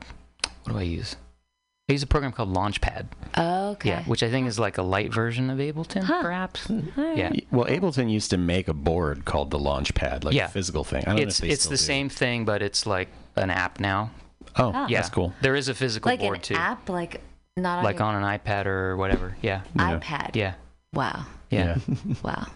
what 0.64 0.74
do 0.74 0.80
I 0.80 0.84
use? 0.84 1.16
I 1.90 1.94
use 1.94 2.04
a 2.04 2.08
program 2.08 2.32
called 2.32 2.54
Launchpad. 2.54 3.08
Oh, 3.36 3.70
okay. 3.72 3.90
Yeah, 3.90 4.04
which 4.06 4.24
I 4.24 4.30
think 4.30 4.48
is 4.48 4.58
like 4.58 4.78
a 4.78 4.82
light 4.82 5.14
version 5.14 5.50
of 5.50 5.58
Ableton, 5.60 6.04
Huh. 6.04 6.22
perhaps. 6.22 6.70
All 6.70 6.82
right. 6.96 7.18
Yeah. 7.18 7.32
well, 7.52 7.66
Ableton 7.66 8.10
used 8.10 8.30
to 8.30 8.38
make 8.38 8.68
a 8.70 8.74
board 8.74 9.26
called 9.26 9.52
the 9.52 9.60
Launchpad, 9.60 10.24
like 10.24 10.34
Yeah. 10.34 10.46
a 10.46 10.50
physical 10.50 10.84
thing. 10.86 11.04
I 11.06 11.10
don't 11.12 11.20
It's 11.20 11.42
know 11.42 11.46
if 11.46 11.50
they 11.50 11.54
it's 11.54 11.64
still 11.64 11.72
the 11.72 11.78
do. 11.78 11.84
same 11.84 12.08
thing, 12.10 12.46
but 12.46 12.62
it's 12.62 12.86
like 12.86 13.10
an 13.36 13.50
app 13.50 13.80
now. 13.82 14.12
Oh, 14.58 14.72
Oh. 14.74 14.86
Yeah, 14.88 15.00
that's 15.00 15.10
cool. 15.10 15.34
There 15.42 15.56
is 15.56 15.68
a 15.68 15.74
physical 15.74 16.10
like 16.10 16.20
board 16.22 16.38
an 16.38 16.42
too, 16.44 16.56
app, 16.56 16.88
like 16.88 17.20
not 17.58 17.80
on 17.80 17.84
like 17.84 17.98
your 18.00 18.04
on 18.08 18.24
an 18.24 18.40
iPad 18.40 18.66
or 18.68 18.96
whatever. 18.96 19.36
Yeah, 19.42 19.62
Yeah. 19.76 20.00
iPad. 20.00 20.36
yeah, 20.38 20.54
Wow. 20.94 21.26
yeah. 21.50 21.78
Wow. 22.24 22.48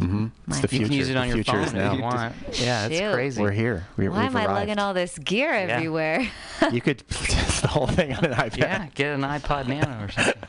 Hmm 0.00 0.26
It's 0.48 0.60
the 0.60 0.68
future. 0.68 0.82
You 0.84 0.88
can 0.88 0.96
use 0.98 1.08
it 1.10 1.16
on 1.16 1.22
the 1.28 1.36
your 1.36 1.44
future 1.44 1.52
phone 1.52 1.60
is 1.62 1.68
if 1.68 1.74
now. 1.74 1.92
you 1.94 2.02
want. 2.02 2.34
Yeah, 2.54 2.86
it's 2.86 2.98
Shoot. 2.98 3.12
crazy. 3.12 3.42
We're 3.42 3.50
here. 3.50 3.86
We, 3.96 4.08
Why 4.08 4.22
we've 4.26 4.34
am 4.34 4.36
I 4.36 4.46
lugging 4.46 4.78
all 4.78 4.94
this 4.94 5.18
gear 5.18 5.52
everywhere? 5.52 6.26
You 6.70 6.80
could 6.80 7.02
test 7.08 7.62
the 7.62 7.68
whole 7.68 7.88
thing 7.88 8.12
on 8.14 8.24
an 8.24 8.32
iPad. 8.34 8.56
Yeah, 8.56 8.86
get 8.94 9.14
an 9.16 9.22
iPod 9.22 9.66
Nano 9.66 10.04
or 10.04 10.10
something. 10.10 10.42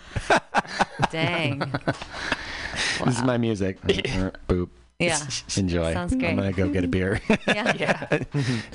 Dang. 1.12 1.60
This 3.04 3.18
is 3.18 3.24
my 3.24 3.38
music. 3.38 3.82
Boop. 3.82 4.70
Yeah. 5.00 5.20
Enjoy. 5.58 5.92
Sounds 5.92 6.14
great. 6.16 6.30
I'm 6.30 6.36
gonna 6.38 6.52
go 6.54 6.70
get 6.70 6.84
a 6.84 6.88
beer. 6.88 7.20
Yeah. 7.48 7.74
Yeah, 7.76 8.24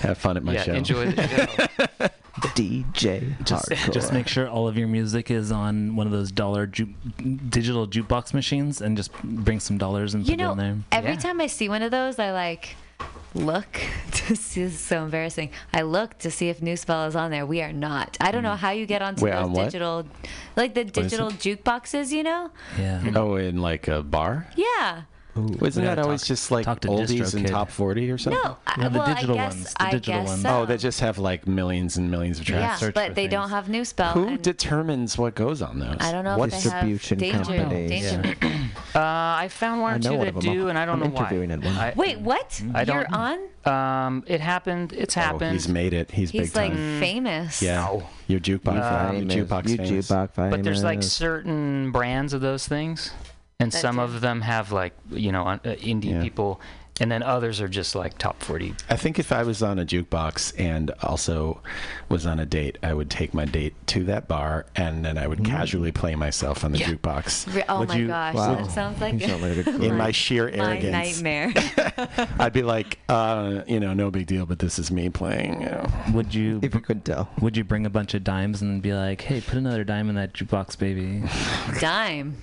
Have 0.00 0.18
fun 0.18 0.37
at 0.37 0.42
my 0.42 0.54
yeah. 0.54 0.62
show. 0.64 0.72
Enjoy 0.74 1.11
the 1.12 1.87
show. 1.98 2.09
DJ 2.40 3.35
Just, 3.44 3.68
hardcore. 3.68 3.92
just 3.92 4.12
make 4.12 4.29
sure 4.29 4.48
all 4.48 4.68
of 4.68 4.77
your 4.77 4.88
music 4.88 5.31
is 5.31 5.51
on 5.53 5.96
one 5.96 6.07
of 6.07 6.12
those 6.12 6.31
dollar 6.33 6.66
ju- 6.66 6.94
digital 7.48 7.87
jukebox 7.87 8.35
machines, 8.35 8.81
and 8.81 8.96
just 8.96 9.12
bring 9.22 9.61
some 9.61 9.79
dollars 9.79 10.14
and 10.14 10.27
You 10.27 10.35
put 10.37 10.40
it 10.40 10.44
know, 10.44 10.53
in 10.53 10.59
there. 10.59 10.77
every 10.92 11.12
Yeah. 11.12 11.18
time 11.18 11.40
I 11.40 11.46
see 11.46 11.68
one 11.68 11.83
of 11.83 11.90
those, 11.90 12.18
I 12.18 12.33
like 12.33 12.77
look 13.35 13.81
to 14.12 14.37
see. 14.37 14.62
This 14.64 14.74
is 14.74 14.81
so 14.81 15.05
embarrassing. 15.05 15.51
I 15.72 15.83
look 15.83 16.18
to 16.18 16.31
see 16.31 16.48
if 16.48 16.62
New 16.62 16.77
Spell 16.77 17.07
is 17.07 17.14
on 17.16 17.31
there. 17.31 17.46
We 17.46 17.62
are 17.62 17.72
not. 17.72 18.16
I 18.20 18.31
don't 18.31 18.42
know 18.42 18.51
mm-hmm. 18.51 18.59
how 18.59 18.70
you 18.70 18.87
get 18.87 19.03
onto 19.03 19.24
Wait, 19.24 19.33
those 19.33 19.44
on 19.44 19.53
digital, 19.55 20.07
like 20.57 20.74
the 20.74 20.85
digital 20.85 21.31
jukeboxes. 21.31 22.11
You 22.11 22.22
know? 22.22 22.51
Yeah. 22.79 23.03
Oh, 23.14 23.37
in 23.37 23.59
like 23.59 23.88
a 23.88 24.03
bar? 24.03 24.48
Yeah. 24.56 25.02
Wasn't 25.46 25.84
that 25.86 25.98
always 25.98 26.20
talk- 26.22 26.28
just 26.28 26.50
like 26.50 26.64
talk 26.64 26.80
to 26.80 26.88
oldies 26.88 27.34
and 27.34 27.46
top 27.46 27.70
40 27.70 28.10
or 28.10 28.18
something? 28.18 28.40
No. 28.44 28.56
I, 28.66 28.80
No, 28.82 28.88
the 28.88 28.98
well, 28.98 29.14
digital 29.14 29.38
I 29.38 29.44
guess, 29.44 29.54
ones, 29.54 29.72
the 29.74 29.82
I 29.82 29.90
digital 29.92 30.20
guess 30.20 30.28
ones. 30.28 30.42
So. 30.42 30.48
Oh, 30.60 30.66
they 30.66 30.76
just 30.76 31.00
have 31.00 31.18
like 31.18 31.46
millions 31.46 31.96
and 31.96 32.10
millions 32.10 32.38
of 32.40 32.46
tracks. 32.46 32.80
search 32.80 32.94
but 32.94 33.08
for 33.08 33.14
they 33.14 33.28
don't 33.28 33.50
have 33.50 33.68
New 33.68 33.84
Spell. 33.84 34.12
Who 34.12 34.36
determines 34.38 35.16
what 35.18 35.34
goes 35.34 35.62
on 35.62 35.78
those? 35.78 35.96
I 36.00 36.12
don't 36.12 36.24
know 36.24 36.38
What 36.38 36.52
if 36.52 36.62
they 36.62 36.70
distribution 36.70 37.18
danger, 37.18 37.38
companies? 37.38 37.90
danger 37.90 38.34
Yeah. 38.42 38.54
Uh, 38.94 39.00
I 39.00 39.48
found 39.50 39.82
one 39.82 39.92
I 39.92 39.96
or 39.96 39.98
two 39.98 40.08
that 40.18 40.28
of 40.28 40.34
them. 40.42 40.54
do, 40.54 40.68
and 40.68 40.78
I 40.78 40.84
don't 40.86 40.94
I'm 41.02 41.08
know 41.10 41.14
why. 41.14 41.20
interviewing 41.26 41.50
at 41.52 41.62
one. 41.62 41.76
I- 41.76 41.92
Wait, 41.94 42.18
what? 42.20 42.60
I 42.74 42.84
don't- 42.84 42.96
You're 42.96 43.14
on? 43.14 43.38
Um, 43.64 44.24
it 44.26 44.40
happened. 44.40 44.92
It's 44.94 45.14
happened. 45.14 45.28
Oh, 45.42 45.44
happened. 45.44 45.52
he's 45.52 45.68
made 45.68 45.92
it. 45.92 46.10
He's, 46.10 46.30
He's 46.30 46.52
big 46.52 46.56
like 46.56 46.72
time. 46.72 46.98
famous. 47.00 47.60
Yeah. 47.62 48.00
Your 48.28 48.40
jukebox, 48.40 48.68
Uh, 48.80 49.12
your 49.12 49.20
famous. 49.28 49.34
jukebox 49.34 49.68
you 49.68 49.76
famous. 49.76 50.08
jukebox 50.10 50.30
famous. 50.34 50.50
but 50.50 50.62
there's 50.64 50.82
like 50.82 51.02
certain 51.02 51.92
brands 51.92 52.32
of 52.32 52.40
those 52.40 52.66
things, 52.66 53.10
and 53.61 53.73
That 53.73 53.79
some 53.81 53.96
do. 53.96 54.02
of 54.02 54.21
them 54.21 54.42
have 54.42 54.71
like 54.73 54.92
you 55.11 55.33
know 55.33 55.44
uh, 55.46 55.59
indie 55.59 56.11
Yeah. 56.13 56.23
people, 56.23 56.61
and 57.00 57.11
then 57.11 57.25
others 57.25 57.61
are 57.61 57.67
just 57.67 57.96
like 57.96 58.17
top 58.17 58.40
40. 58.40 58.73
I 58.88 58.96
think 58.96 59.19
if 59.19 59.33
I 59.33 59.42
was 59.42 59.65
on 59.65 59.81
a 59.81 59.85
jukebox 59.85 60.52
and 60.61 60.92
also 61.02 61.61
was 62.09 62.25
on 62.25 62.38
a 62.38 62.46
date, 62.46 62.79
I 62.85 62.94
would 62.94 63.11
take 63.11 63.35
my 63.35 63.44
date 63.46 63.75
to 63.88 64.04
that 64.04 64.29
bar 64.29 64.67
and 64.77 65.04
then 65.04 65.19
I 65.19 65.27
would 65.27 65.44
casually 65.44 65.90
play 65.90 66.15
myself 66.15 66.63
on 66.65 66.71
the 66.71 66.79
Yeah. 66.79 66.90
jukebox. 66.92 67.52
Re- 67.52 67.65
Oh 67.69 67.81
Would 67.81 67.88
my 67.88 67.96
you- 67.96 68.06
gosh, 68.06 68.35
Wow. 68.37 68.54
that 68.54 68.71
sounds 68.71 69.00
like 69.00 69.21
sound 69.21 69.42
like 69.42 69.67
a 69.67 69.71
In 69.85 69.96
my 69.96 70.04
my- 70.06 70.11
sheer 70.13 70.44
my 70.56 70.77
arrogance, 70.77 71.21
nightmare. 71.21 71.52
I'd 72.38 72.52
be 72.52 72.63
like, 72.63 72.98
uh, 73.09 73.63
you 73.67 73.81
know, 73.81 73.92
no 73.92 74.11
big 74.13 74.27
deal, 74.27 74.46
but 74.46 74.61
this 74.61 74.79
is 74.79 74.92
me 74.92 75.09
playing. 75.09 75.63
You 75.63 75.67
know. 75.71 75.87
Would 76.13 76.33
you 76.33 76.61
If 76.63 76.75
you 76.75 76.81
could 76.81 77.04
tell. 77.04 77.29
would 77.40 77.56
you 77.56 77.65
bring 77.65 77.87
a 77.87 77.90
bunch 77.90 78.15
of 78.15 78.23
dimes 78.23 78.63
and 78.63 78.81
be 78.83 78.92
like, 78.94 79.21
"Hey, 79.23 79.40
put 79.40 79.59
another 79.59 79.83
dime 79.83 80.09
in 80.09 80.15
that 80.15 80.33
jukebox, 80.33 80.79
baby"? 80.79 81.25
Dime. 81.81 82.37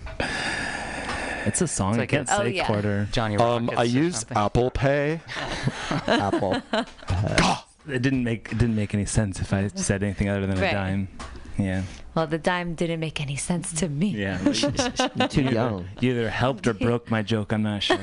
It's 1.45 1.61
a 1.61 1.67
song. 1.67 1.91
It's 1.91 1.97
I 1.97 2.01
like 2.01 2.13
a- 2.13 2.15
can't 2.17 2.29
Oh, 2.31 2.37
say 2.43 2.49
yeah. 2.51 2.65
quarter. 2.67 3.07
Johnny 3.11 3.37
Um, 3.37 3.69
I 3.71 3.81
or 3.83 3.85
use 3.85 4.19
something. 4.19 4.37
Apple 4.37 4.71
Pay. 4.71 5.21
Apple. 6.07 6.61
It 7.87 8.01
didn't 8.01 8.23
make 8.23 8.51
it 8.51 8.57
didn't 8.57 8.75
make 8.75 8.95
any 8.95 9.05
sense 9.05 9.39
if 9.39 9.53
I 9.53 9.67
said 9.67 10.01
anything 10.01 10.27
other 10.27 10.47
than 10.47 10.57
Right. 10.59 10.71
a 10.71 10.73
dime. 10.73 11.07
Yeah. 11.55 11.83
Well, 12.15 12.25
the 12.25 12.39
dime 12.39 12.73
didn't 12.73 12.99
make 12.99 13.21
any 13.21 13.35
sense 13.35 13.71
to 13.73 13.87
me. 13.87 14.07
Yeah. 14.07 14.41
You're 15.15 15.27
too 15.27 15.43
young. 15.43 15.87
You 15.99 16.13
either 16.13 16.31
helped 16.31 16.65
or 16.65 16.73
broke 16.73 17.11
my 17.11 17.21
joke. 17.21 17.53
I'm 17.53 17.61
not 17.61 17.83
sure. 17.83 17.99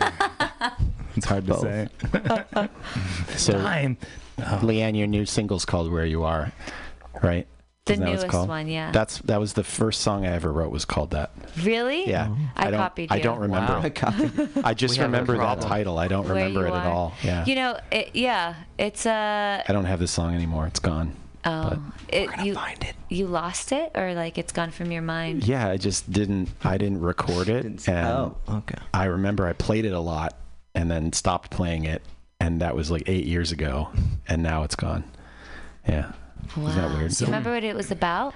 it's 1.17 1.27
hard 1.27 1.47
to 1.47 1.53
Both. 1.55 1.63
say. 1.63 1.89
So, 3.37 3.55
Dime. 3.55 3.97
Oh. 4.39 4.61
Leanne, 4.63 4.97
your 4.97 5.09
new 5.09 5.27
single's 5.27 5.65
called 5.65 5.91
"Where 5.91 6.07
You 6.07 6.23
Are," 6.23 6.53
right? 7.21 7.49
The 7.85 7.95
Isn't 7.95 8.05
that 8.05 8.11
newest 8.13 8.29
called? 8.29 8.49
one, 8.49 8.69
yeah. 8.69 8.93
That's 8.93 9.19
that 9.23 9.41
was 9.41 9.55
the 9.55 9.65
first 9.65 10.03
song 10.03 10.25
I 10.25 10.33
ever 10.35 10.53
wrote. 10.53 10.71
Was 10.71 10.85
called 10.85 11.11
that. 11.11 11.33
really? 11.65 12.09
Yeah. 12.09 12.33
I 12.55 12.71
don't, 12.71 12.79
copied 12.79 13.11
I 13.11 13.19
don't 13.19 13.41
remember. 13.41 13.73
Wow. 13.73 13.81
I 13.83 13.91
copy. 13.91 14.31
I 14.63 14.73
just 14.75 14.95
We 14.95 14.99
have 14.99 15.07
a 15.09 15.13
remember 15.13 15.37
that 15.39 15.61
title. 15.63 15.99
I 15.99 16.07
don't 16.07 16.25
Where 16.25 16.35
remember 16.37 16.61
You 16.61 16.67
it 16.75 16.77
at 16.79 16.87
all. 16.87 17.13
Yeah. 17.25 17.45
You 17.45 17.57
know, 17.57 17.81
it, 17.91 18.11
yeah, 18.15 18.55
it's 18.79 19.05
uh, 19.05 19.65
I 19.67 19.73
don't 19.73 19.87
have 19.87 19.99
this 19.99 20.13
song 20.13 20.33
anymore. 20.37 20.69
It's 20.69 20.79
gone. 20.79 21.17
oh, 21.45 21.83
it, 22.09 22.31
you 22.45 22.55
Find 22.55 22.81
it. 22.85 22.95
you 23.09 23.27
lost 23.27 23.73
it 23.73 23.91
or 23.97 24.15
like 24.15 24.39
it's 24.39 24.53
gone 24.53 24.71
from 24.71 24.93
your 24.93 25.03
mind. 25.03 25.43
Yeah, 25.45 25.67
I 25.69 25.77
just 25.77 26.09
didn't. 26.13 26.51
I 26.63 26.79
didn't 26.79 27.01
record 27.01 27.49
it, 27.49 27.63
Didn't- 27.63 27.89
and 27.89 28.07
oh, 28.07 28.37
okay. 28.49 28.79
I 28.95 29.07
remember 29.07 29.45
I 29.45 29.55
played 29.55 29.85
it 29.87 29.93
a 29.93 29.99
lot, 29.99 30.37
and 30.77 30.89
then 30.89 31.13
stopped 31.13 31.51
playing 31.51 31.87
it, 31.87 32.01
and 32.39 32.61
that 32.61 32.77
was 32.77 32.93
like 32.93 33.09
eight 33.09 33.25
years 33.25 33.51
ago, 33.51 33.89
and 34.29 34.41
now 34.41 34.63
it's 34.63 34.77
gone. 34.77 35.03
Yeah. 35.89 36.13
Wow. 36.57 36.69
Isn't 36.69 36.83
that 36.83 36.99
weird? 36.99 37.11
Do 37.13 37.25
you 37.25 37.27
remember 37.27 37.51
what 37.53 37.65
it 37.65 37.75
was 37.75 37.91
about? 37.91 38.35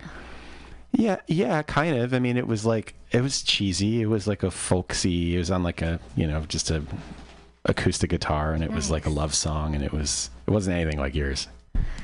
Yeah, 0.93 1.21
yeah, 1.27 1.63
kind 1.63 1.97
of. 1.97 2.15
I 2.15 2.19
mean, 2.19 2.37
it 2.37 2.47
was 2.47 2.65
like 2.65 2.95
it 3.11 3.21
was 3.21 3.43
cheesy. 3.43 4.01
It 4.01 4.07
was 4.07 4.27
like 4.27 4.43
a 4.43 4.51
folksy. 4.51 5.35
It 5.35 5.39
was 5.39 5.51
on 5.51 5.63
like 5.63 5.83
a 5.83 6.01
you 6.17 6.27
know 6.27 6.43
just 6.43 6.71
a 6.71 6.83
acoustic 7.65 8.11
guitar, 8.11 8.53
and 8.53 8.65
it 8.65 8.73
was 8.73 8.91
like 8.91 9.07
a 9.07 9.11
love 9.11 9.35
song, 9.35 9.75
and 9.75 9.85
it 9.85 9.93
was 9.93 10.31
it 10.47 10.51
wasn't 10.51 10.77
anything 10.77 10.99
like 10.99 11.15
yours. 11.15 11.49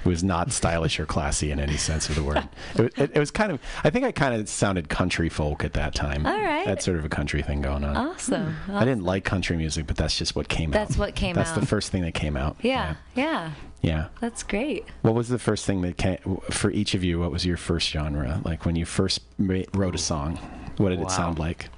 It 0.04 0.08
was 0.08 0.24
not 0.24 0.50
stylish 0.52 0.98
or 0.98 1.06
classy 1.06 1.50
in 1.52 1.60
any 1.60 1.76
sense 1.76 2.08
of 2.08 2.14
the 2.16 2.22
word. 2.22 2.48
It, 2.76 2.82
was- 2.82 2.92
it, 2.96 3.10
it 3.14 3.18
was 3.18 3.30
kind 3.30 3.52
of. 3.52 3.60
I 3.84 3.90
think 3.90 4.04
I 4.04 4.12
kind 4.12 4.34
of 4.40 4.48
sounded 4.48 4.88
country 4.88 5.28
folk 5.28 5.64
at 5.64 5.72
that 5.74 5.94
time. 5.94 6.26
All 6.26 6.40
right. 6.40 6.64
That's 6.66 6.84
sort 6.84 6.98
of 6.98 7.04
a 7.04 7.08
country 7.08 7.42
thing 7.42 7.60
going 7.62 7.84
on. 7.84 7.96
Awesome. 7.96 8.56
I 8.68 8.84
didn't 8.84 9.04
like 9.04 9.24
country 9.24 9.56
music, 9.56 9.86
but 9.86 9.96
that's 9.96 10.16
just 10.16 10.34
what 10.36 10.48
came 10.48 10.70
out. 10.70 10.72
That's 10.74 10.96
what 10.96 11.14
came 11.14 11.34
That's 11.34 11.50
out. 11.50 11.60
the 11.60 11.66
first 11.66 11.90
thing 11.92 12.02
that 12.02 12.14
came 12.14 12.36
out. 12.36 12.56
Yeah, 12.62 12.96
yeah, 13.14 13.52
Yeah. 13.82 14.08
that's 14.20 14.42
great. 14.42 14.84
What 15.02 15.14
was 15.14 15.28
the 15.28 15.38
first 15.38 15.66
thing 15.66 15.82
that 15.82 15.96
came 15.98 16.18
for 16.50 16.70
each 16.70 16.94
of 16.94 17.04
you? 17.04 17.20
What 17.20 17.30
was 17.30 17.44
your 17.46 17.56
first 17.56 17.88
genre? 17.90 18.40
Like 18.44 18.64
when 18.64 18.76
you 18.76 18.84
first 18.86 19.20
wrote 19.38 19.94
a 19.94 19.98
song, 19.98 20.36
what 20.78 20.90
did 20.90 20.98
Wow. 21.00 21.06
it 21.06 21.10
sound 21.10 21.38
like? 21.38 21.68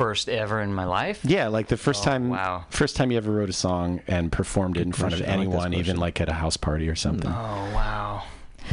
First 0.00 0.30
ever 0.30 0.62
in 0.62 0.72
my 0.72 0.86
life. 0.86 1.20
Yeah, 1.24 1.48
like 1.48 1.66
the 1.66 1.76
first 1.76 2.00
Oh, 2.06 2.10
time, 2.10 2.30
wow. 2.30 2.64
first 2.70 2.96
time 2.96 3.10
you 3.10 3.18
ever 3.18 3.30
wrote 3.30 3.50
a 3.50 3.52
song 3.52 4.00
and 4.06 4.32
performed 4.32 4.78
it 4.78 4.80
in 4.80 4.92
front 4.92 5.12
of 5.12 5.18
question. 5.18 5.34
I 5.34 5.36
like 5.36 5.46
anyone, 5.46 5.74
even 5.74 5.98
like 5.98 6.22
at 6.22 6.30
a 6.30 6.32
house 6.32 6.56
party 6.56 6.88
or 6.88 6.94
something. 6.94 7.30
Oh 7.30 7.70
wow, 7.74 8.22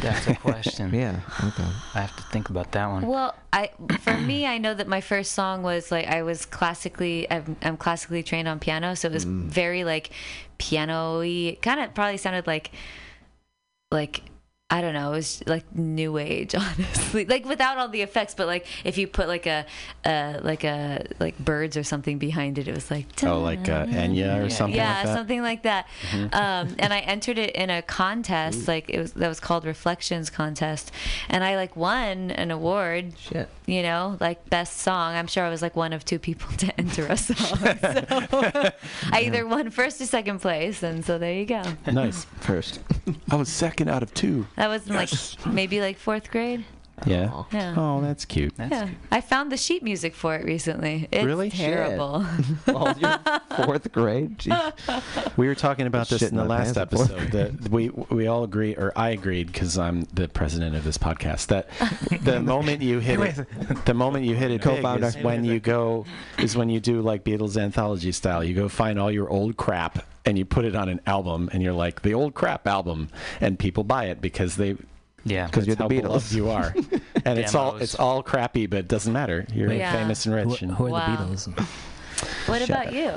that's 0.00 0.26
a 0.26 0.34
question. 0.48 0.94
Yeah. 0.94 1.20
Okay. 1.44 1.68
I 1.94 2.00
have 2.00 2.16
to 2.16 2.22
think 2.32 2.48
about 2.48 2.72
that 2.72 2.86
one. 2.86 3.06
Well, 3.06 3.34
I 3.52 3.72
for 4.00 4.16
me, 4.16 4.46
I 4.46 4.56
know 4.56 4.72
that 4.72 4.88
my 4.88 5.02
first 5.02 5.32
song 5.32 5.62
was 5.62 5.92
like 5.92 6.06
I 6.06 6.22
was 6.22 6.46
classically 6.46 7.30
I'm, 7.30 7.58
I'm 7.60 7.76
classically 7.76 8.22
trained 8.22 8.48
on 8.48 8.58
piano, 8.58 8.96
so 8.96 9.08
it 9.08 9.12
was 9.12 9.26
mm. 9.26 9.42
very 9.42 9.84
like 9.84 10.08
piano-y. 10.56 11.58
Kind 11.60 11.80
of 11.80 11.92
probably 11.92 12.16
sounded 12.16 12.46
like 12.46 12.70
like 13.90 14.22
I 14.70 14.82
don't 14.82 14.92
know, 14.92 15.12
it 15.12 15.16
was 15.16 15.42
like 15.46 15.74
new 15.74 16.18
age, 16.18 16.54
honestly. 16.54 17.24
Like 17.24 17.46
without 17.46 17.78
all 17.78 17.88
the 17.88 18.02
effects, 18.02 18.34
but 18.34 18.46
like 18.46 18.66
if 18.84 18.98
you 18.98 19.06
put 19.06 19.26
like 19.26 19.46
a 19.46 19.64
uh 20.04 20.40
like 20.42 20.62
a 20.62 21.06
like 21.18 21.38
birds 21.38 21.74
or 21.78 21.82
something 21.82 22.18
behind 22.18 22.58
it, 22.58 22.68
it 22.68 22.74
was 22.74 22.90
like 22.90 23.06
Oh, 23.24 23.40
like 23.40 23.66
uh, 23.66 23.86
Enya 23.86 24.44
or 24.44 24.50
something 24.50 24.76
yeah, 24.76 24.96
like 24.96 25.04
that. 25.06 25.14
something 25.16 25.40
like 25.42 25.62
that. 25.62 25.88
Um, 26.12 26.76
and 26.78 26.92
I 26.92 26.98
entered 27.00 27.38
it 27.38 27.54
in 27.56 27.70
a 27.70 27.80
contest, 27.80 28.68
like 28.68 28.90
it 28.90 28.98
was 29.00 29.12
that 29.14 29.28
was 29.28 29.40
called 29.40 29.64
Reflections 29.64 30.28
contest, 30.28 30.92
and 31.30 31.42
I 31.42 31.56
like 31.56 31.74
won 31.74 32.30
an 32.32 32.50
award. 32.50 33.14
Shit. 33.18 33.48
You 33.64 33.82
know, 33.82 34.16
like 34.20 34.48
best 34.50 34.78
song. 34.78 35.14
I'm 35.14 35.26
sure 35.28 35.44
I 35.44 35.50
was 35.50 35.62
like 35.62 35.76
one 35.76 35.94
of 35.94 36.04
two 36.04 36.18
people 36.18 36.50
to 36.58 36.78
enter 36.78 37.06
a 37.06 37.16
song. 37.16 37.58
So 37.58 37.70
I 39.12 39.22
either 39.24 39.46
won 39.46 39.70
first 39.70 39.98
or 40.02 40.06
second 40.06 40.40
place, 40.40 40.82
and 40.82 41.02
so 41.04 41.16
there 41.18 41.32
you 41.32 41.46
go. 41.46 41.62
nice. 41.90 42.26
First. 42.40 42.80
I 43.30 43.36
was 43.36 43.48
second 43.48 43.88
out 43.88 44.02
of 44.02 44.12
two. 44.12 44.46
That 44.58 44.68
was 44.68 44.88
in 44.88 44.94
like 44.96 45.10
maybe 45.46 45.80
like 45.80 45.96
fourth 45.96 46.32
grade. 46.32 46.64
Yeah. 47.06 47.44
Yeah. 47.52 47.74
Oh, 47.76 48.00
that's 48.00 48.24
cute. 48.24 48.54
That's 48.56 48.70
Yeah, 48.70 48.88
I 49.10 49.20
found 49.20 49.52
the 49.52 49.56
sheet 49.56 49.82
music 49.82 50.14
for 50.14 50.34
it 50.36 50.44
recently. 50.44 51.08
It's 51.12 51.24
Really? 51.24 51.50
terrible. 51.50 52.24
Oh, 52.68 52.94
you're 52.98 53.18
fourth 53.64 53.90
grade. 53.92 54.38
Jeez. 54.38 55.36
We 55.36 55.46
were 55.48 55.54
talking 55.54 55.86
about 55.86 56.08
this 56.08 56.20
Shit 56.20 56.30
in 56.30 56.36
the 56.36 56.42
in 56.42 56.48
my 56.48 56.58
last 56.58 56.76
episode. 56.76 57.32
That 57.32 57.70
we 57.70 57.88
we 57.88 58.26
all 58.26 58.44
agree, 58.44 58.74
or 58.76 58.92
I 58.96 59.10
agreed, 59.10 59.46
because 59.48 59.78
I'm 59.78 60.02
the 60.12 60.28
president 60.28 60.76
of 60.76 60.84
this 60.84 60.98
podcast. 60.98 61.46
That 61.48 61.68
the 62.22 62.40
moment 62.54 62.82
you 62.82 62.98
hit 63.00 63.20
it, 63.20 63.84
the 63.86 63.94
moment 63.94 64.24
you 64.26 64.34
hit 64.34 64.50
it 64.50 64.62
big 64.62 64.76
Co-founder. 64.76 65.06
is 65.06 65.16
when 65.18 65.44
you 65.44 65.60
go 65.60 66.04
is 66.38 66.56
when 66.56 66.68
you 66.68 66.78
do 66.80 67.00
like 67.00 67.24
Beatles 67.24 67.56
anthology 67.56 68.12
style. 68.12 68.44
You 68.44 68.54
go 68.54 68.68
find 68.68 68.98
all 68.98 69.10
your 69.10 69.28
old 69.28 69.56
crap 69.56 70.04
and 70.24 70.36
you 70.38 70.44
put 70.44 70.64
it 70.64 70.76
on 70.76 70.88
an 70.88 71.00
album, 71.06 71.48
and 71.52 71.62
you're 71.62 71.72
like 71.72 72.02
the 72.02 72.12
old 72.14 72.34
crap 72.34 72.66
album, 72.66 73.08
and 73.40 73.58
people 73.58 73.82
buy 73.84 74.06
it 74.06 74.20
because 74.20 74.56
they 74.56 74.76
yeah. 75.30 75.46
Because 75.46 75.66
you're 75.66 75.76
the 75.76 75.82
how 75.84 75.88
Beatles. 75.88 76.32
you 76.34 76.50
are, 76.50 76.74
and 77.24 77.38
it's 77.38 77.54
all 77.54 77.76
it's 77.76 77.94
all 77.94 78.22
crappy, 78.22 78.66
but 78.66 78.80
it 78.80 78.88
doesn't 78.88 79.12
matter. 79.12 79.46
You're 79.52 79.72
Yeah. 79.72 79.92
famous 79.92 80.26
and 80.26 80.34
Who, 80.38 80.50
rich. 80.50 80.62
and, 80.62 80.72
who 80.72 80.86
are 80.86 80.90
Wow. 80.90 81.16
the 81.16 81.24
Beatles? 81.34 81.58
what 82.46 82.58
Shut 82.60 82.68
about 82.70 82.86
up. 82.88 82.92
you? 82.94 83.12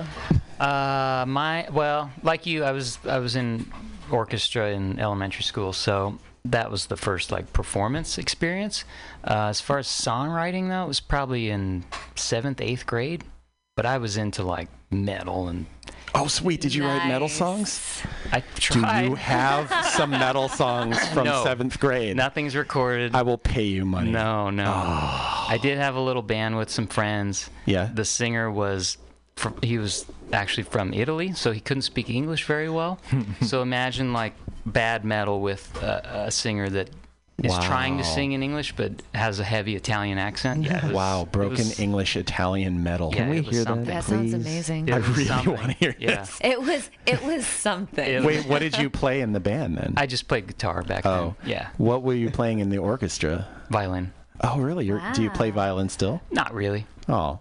Uh, 0.64 1.26
my 1.28 1.68
well, 1.72 2.12
like 2.24 2.46
you, 2.46 2.64
I 2.64 2.72
was 2.72 3.00
I 3.08 3.20
was 3.20 3.36
in 3.36 3.72
orchestra 4.12 4.72
in 4.72 5.00
elementary 5.00 5.44
school, 5.44 5.74
so 5.74 6.18
that 6.46 6.70
was 6.72 6.88
the 6.88 6.98
first 6.98 7.32
like 7.32 7.52
performance 7.54 8.18
experience. 8.18 8.84
Uh, 9.24 9.48
as 9.48 9.62
far 9.62 9.78
as 9.80 9.88
songwriting 9.88 10.70
though, 10.70 10.84
it 10.84 10.88
was 10.88 11.00
probably 11.00 11.50
in 11.50 11.84
seventh, 12.16 12.62
eighth 12.62 12.86
grade. 12.86 13.24
But 13.82 13.88
I 13.90 13.98
was 13.98 14.16
into 14.16 14.44
like 14.44 14.68
metal 14.92 15.48
and 15.48 15.66
Oh, 16.14 16.28
sweet. 16.28 16.62
Did 16.62 16.72
you 16.72 16.84
write 16.86 17.08
metal 17.08 17.28
songs? 17.28 18.04
I 18.32 18.42
tried. 18.54 19.06
Do 19.06 19.10
you 19.10 19.16
have 19.16 19.74
some 19.98 20.12
metal 20.12 20.50
songs 20.50 21.00
from 21.08 21.24
No. 21.26 21.44
seventh 21.44 21.80
grade? 21.80 22.16
Nothing's 22.16 22.56
recorded. 22.56 23.16
I 23.16 23.24
will 23.24 23.40
pay 23.40 23.64
you 23.64 23.84
money. 23.84 24.12
No, 24.12 24.52
no. 24.52 24.66
Ah. 24.68 25.50
I 25.50 25.58
did 25.58 25.80
have 25.80 25.96
a 25.96 26.00
little 26.00 26.22
band 26.22 26.58
with 26.58 26.70
some 26.70 26.86
friends. 26.86 27.50
Yeah. 27.66 27.90
The 27.92 28.06
singer 28.06 28.52
was, 28.52 29.00
from, 29.36 29.56
he 29.64 29.80
was 29.80 30.06
actually 30.32 30.66
from 30.66 30.94
Italy, 30.94 31.34
so 31.34 31.52
he 31.52 31.60
couldn't 31.60 31.82
speak 31.82 32.08
English 32.08 32.46
very 32.46 32.70
well. 32.70 33.00
so 33.42 33.64
imagine 33.64 34.14
like 34.14 34.36
bad 34.64 35.04
metal 35.04 35.42
with 35.42 35.76
a, 35.82 36.26
a 36.28 36.32
singer 36.32 36.70
that 36.70 36.92
is 37.44 37.58
trying 37.60 37.98
to 37.98 38.04
sing 38.04 38.32
in 38.34 38.44
English 38.44 38.76
but 38.76 38.92
has 39.14 39.40
a 39.40 39.44
heavy 39.44 39.76
Italian 39.76 40.18
accent. 40.18 40.64
Yeah. 40.64 40.84
was- 40.86 40.94
wow, 40.94 41.26
broken 41.32 41.58
was- 41.58 41.80
English 41.80 42.16
Italian 42.16 42.84
metal. 42.84 43.14
Yeah, 43.16 43.30
we 43.30 43.42
hear 43.42 43.60
that? 43.60 43.68
something. 43.68 43.86
That 43.86 44.04
sounds 44.04 44.32
Please. 44.34 44.46
amazing. 44.46 44.88
It 44.90 44.94
I 44.94 44.98
really 44.98 45.26
something. 45.26 45.54
wanna 45.56 45.74
hear 45.74 45.96
Yeah. 46.00 46.16
this. 46.22 46.38
It 46.42 46.62
was 46.62 46.90
it 47.06 47.24
was 47.24 47.46
something. 47.68 48.06
It- 48.10 48.24
Wait, 48.24 48.46
what 48.46 48.60
did 48.60 48.78
you 48.78 48.90
play 48.90 49.22
in 49.22 49.34
the 49.34 49.40
band 49.40 49.78
then? 49.78 49.94
I 49.98 50.06
just 50.06 50.28
played 50.28 50.48
guitar 50.48 50.82
back 50.84 51.06
oh, 51.06 51.36
then. 51.42 51.50
Yeah. 51.52 51.68
What 51.78 52.04
were 52.04 52.14
you 52.14 52.30
playing 52.30 52.60
in 52.60 52.70
the 52.70 52.78
orchestra? 52.78 53.48
Violin. 53.70 54.12
Oh, 54.44 54.60
really? 54.60 54.86
You're, 54.86 55.02
Do 55.14 55.22
you 55.22 55.30
play 55.30 55.52
violin 55.52 55.88
still? 55.90 56.20
Not 56.32 56.54
really. 56.54 56.88
Oh, 57.08 57.40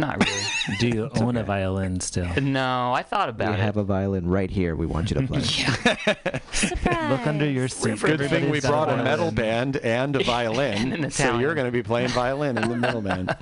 Not 0.00 0.24
really. 0.24 0.76
Do 0.78 0.88
you 0.88 1.10
own 1.16 1.36
a 1.36 1.42
violin 1.44 2.00
still? 2.00 2.28
no, 2.40 2.92
I 2.92 3.02
thought 3.02 3.28
We 3.28 3.30
about 3.32 3.54
it. 3.54 3.60
have 3.60 3.76
a 3.76 3.84
violin 3.84 4.26
right 4.28 4.50
here. 4.50 4.74
We 4.74 4.86
want 4.86 5.10
you 5.10 5.20
to 5.20 5.26
play. 5.26 5.40
Surprise. 6.52 7.10
Look 7.10 7.26
under 7.26 7.48
your 7.48 7.68
seat. 7.68 8.00
good 8.00 8.20
thing 8.30 8.50
we 8.50 8.60
brought 8.60 8.88
a 8.88 8.92
violin. 8.92 9.04
metal 9.04 9.30
band 9.30 9.76
and 9.78 10.16
a 10.16 10.24
violin. 10.24 10.92
And 10.92 11.04
an 11.04 11.10
so 11.10 11.38
you're 11.38 11.54
going 11.54 11.66
to 11.66 11.72
be 11.72 11.82
playing 11.82 12.08
violin 12.08 12.56
in 12.58 12.68
the 12.68 12.76
metal 12.86 13.02
band. 13.02 13.36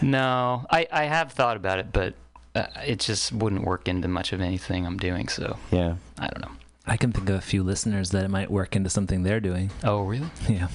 No, 0.00 0.66
I, 0.70 0.86
I 0.90 1.04
have 1.04 1.32
thought 1.32 1.56
about 1.56 1.78
it, 1.78 1.92
but 1.92 2.14
uh, 2.54 2.66
it 2.86 2.98
just 3.00 3.32
wouldn't 3.32 3.64
work 3.64 3.88
into 3.88 4.08
much 4.08 4.32
of 4.32 4.40
anything 4.40 4.86
I'm 4.86 4.98
doing. 4.98 5.28
So 5.28 5.56
Yeah. 5.70 5.96
I 6.18 6.26
don't 6.28 6.40
know. 6.40 6.50
I 6.86 6.96
can 6.96 7.12
think 7.12 7.28
of 7.28 7.36
a 7.36 7.40
few 7.40 7.62
listeners 7.62 8.10
that 8.10 8.24
it 8.24 8.28
might 8.28 8.50
work 8.50 8.74
into 8.74 8.90
something 8.90 9.22
they're 9.22 9.40
doing. 9.40 9.70
Oh, 9.84 10.02
really? 10.02 10.30
Yeah. 10.48 10.68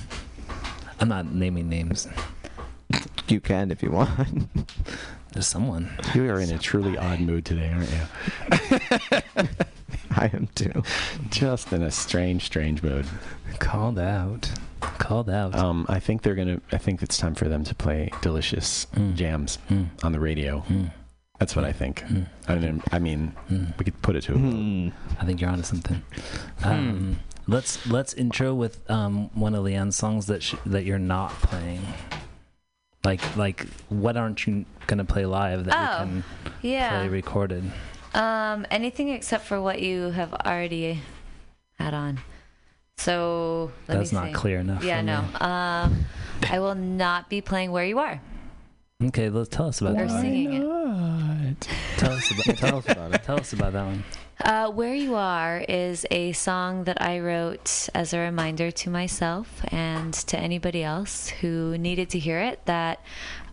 I'm 0.99 1.09
not 1.09 1.32
naming 1.32 1.70
names. 1.70 2.07
You 3.28 3.40
can 3.40 3.72
if 3.72 3.82
you 3.84 3.92
want. 3.92 4.48
There's 5.34 5.48
someone. 5.48 5.92
You 6.16 6.30
are 6.32 6.40
in 6.40 6.52
a 6.52 6.58
truly 6.58 6.98
odd 6.98 7.20
mood 7.20 7.46
today, 7.46 7.70
aren't 7.72 7.92
you? 7.92 9.20
I 10.16 10.26
am 10.34 10.48
too. 10.56 10.84
Just 11.30 11.72
in 11.74 11.84
a 11.84 11.92
strange, 11.92 12.44
strange 12.44 12.82
mood. 12.82 13.06
Called 13.60 14.00
out. 14.00 14.50
Called 14.80 15.30
out. 15.30 15.54
Um, 15.56 15.86
I 15.90 16.00
think 16.00 16.22
they're 16.24 16.34
gonna. 16.36 16.62
I 16.72 16.78
think 16.78 17.04
it's 17.04 17.18
time 17.18 17.36
for 17.36 17.48
them 17.50 17.64
to 17.66 17.76
play 17.76 18.10
delicious 18.22 18.88
Mm. 18.96 19.16
jams 19.16 19.60
Mm. 19.70 19.90
on 20.04 20.12
the 20.12 20.20
radio. 20.20 20.62
Mm. 20.70 20.92
That's 21.40 21.56
what 21.56 21.66
I 21.66 21.72
think. 21.72 22.02
Mm. 22.04 22.28
I 22.48 22.56
mean, 22.56 22.84
I 22.92 23.00
mean, 23.00 23.34
Mm. 23.52 23.78
we 23.78 23.86
could 23.86 24.02
put 24.02 24.16
it 24.16 24.22
to 24.24 24.34
a. 24.34 24.38
Hmm. 24.38 24.90
I 25.20 25.26
think 25.26 25.40
you're 25.42 25.50
onto 25.52 25.64
something. 25.64 26.02
Um, 26.64 27.20
let's 27.48 27.86
let's 27.88 28.14
intro 28.14 28.56
with 28.56 28.90
um, 28.90 29.30
one 29.36 29.54
of 29.54 29.64
Leanne's 29.64 29.96
songs 29.96 30.26
that 30.28 30.42
sh- 30.42 30.56
that 30.66 30.84
you're 30.86 30.98
not 31.00 31.30
playing. 31.42 31.82
Like 33.08 33.38
like 33.38 33.66
what 33.88 34.18
aren't 34.18 34.45
you 34.45 34.66
gonna 34.86 35.05
play 35.05 35.26
live 35.26 35.64
that 35.64 35.74
Oh, 35.78 36.03
you 36.03 36.10
can 36.12 36.24
Yeah. 36.62 36.89
play 36.99 37.08
recorded? 37.08 37.64
Um, 38.14 38.66
anything 38.70 39.08
except 39.08 39.45
for 39.45 39.62
what 39.62 39.82
you 39.82 40.12
have 40.12 40.34
already 40.34 40.99
had 41.80 41.93
on. 41.93 42.20
So 42.97 43.72
let 43.88 43.99
That's 43.99 44.12
me 44.12 44.20
not 44.20 44.28
see. 44.28 44.34
clear 44.34 44.60
enough. 44.60 44.84
Yeah, 44.84 44.97
for 44.99 45.05
no. 45.05 45.22
me. 45.22 45.28
Um, 45.39 46.05
I 46.51 46.60
will 46.60 46.76
not 46.76 47.30
be 47.30 47.39
playing 47.39 47.72
"Where 47.72 47.86
You 47.86 47.97
Are" 47.99 48.20
Okay, 49.01 49.30
let's 49.30 49.47
tell 49.47 49.68
us 49.68 49.80
about 49.80 49.93
or 49.95 50.05
that. 50.05 50.10
one. 50.10 50.22
singing 50.22 50.53
it. 50.53 51.68
Tell 51.95 52.12
us 52.12 52.30
about 52.32 52.58
tell 52.58 52.78
us 52.80 52.89
about 52.89 53.14
it. 53.14 53.24
Tell 53.24 53.39
us 53.39 53.53
about 53.53 53.72
that 53.72 53.86
one. 53.86 54.03
Uh, 54.44 54.70
"Where 54.70 54.94
You 54.94 55.16
Are" 55.16 55.64
is 55.68 56.06
a 56.12 56.32
song 56.32 56.84
that 56.84 57.02
I 57.02 57.20
wrote 57.20 57.90
as 57.94 58.14
a 58.14 58.20
reminder 58.20 58.72
to 58.72 58.90
myself 58.90 59.62
and 59.74 60.14
to 60.14 60.38
anybody 60.38 60.84
else 60.84 61.30
who 61.30 61.78
needed 61.78 62.10
to 62.12 62.20
hear 62.20 62.40
it 62.40 62.66
that 62.66 63.02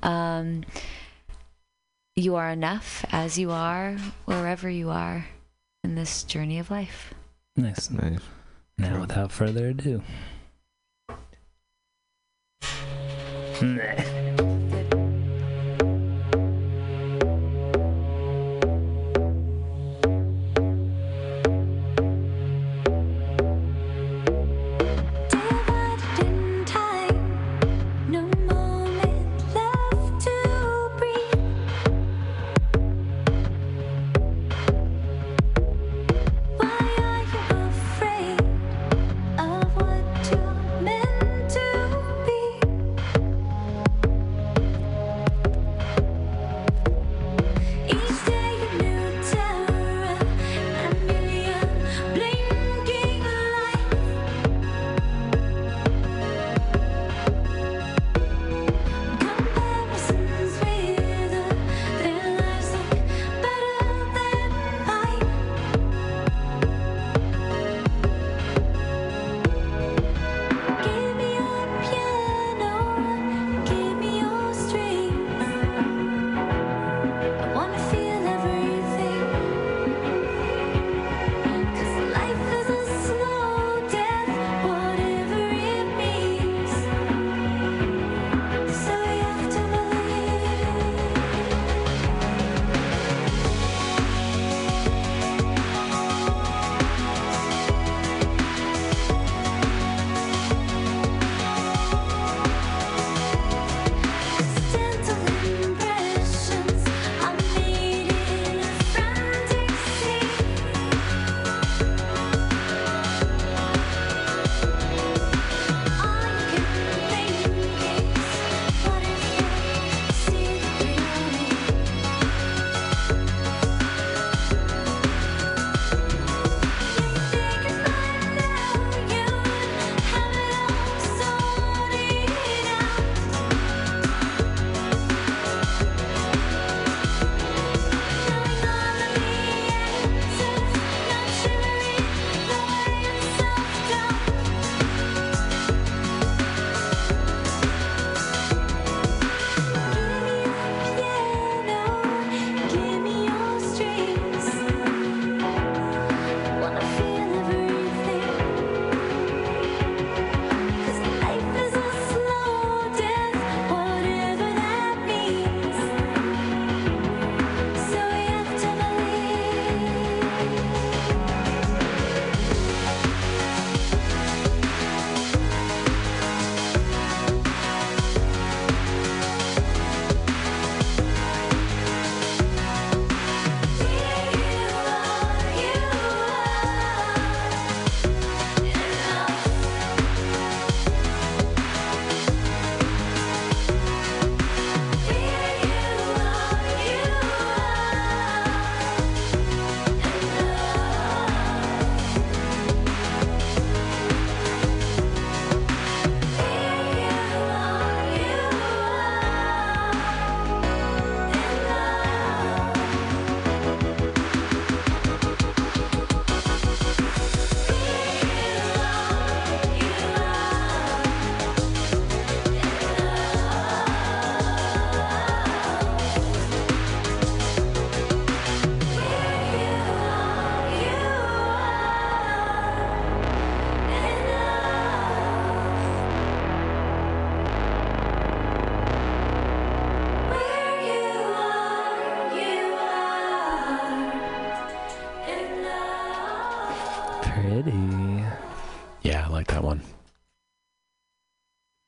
um, 0.03 0.65
you 2.17 2.37
are 2.37 2.51
enough 2.51 3.05
as 3.11 3.39
you 3.39 3.51
are, 3.51 3.97
wherever 4.27 4.69
you 4.69 4.91
are 4.91 5.27
in 5.83 5.95
this 5.95 6.23
journey 6.23 6.59
of 6.59 6.71
life. 6.71 7.15
Nice. 7.57 7.91
Nice. 7.91 8.21
Now, 8.79 9.01
without 9.01 9.33
further 9.33 9.69
ado. 9.69 10.03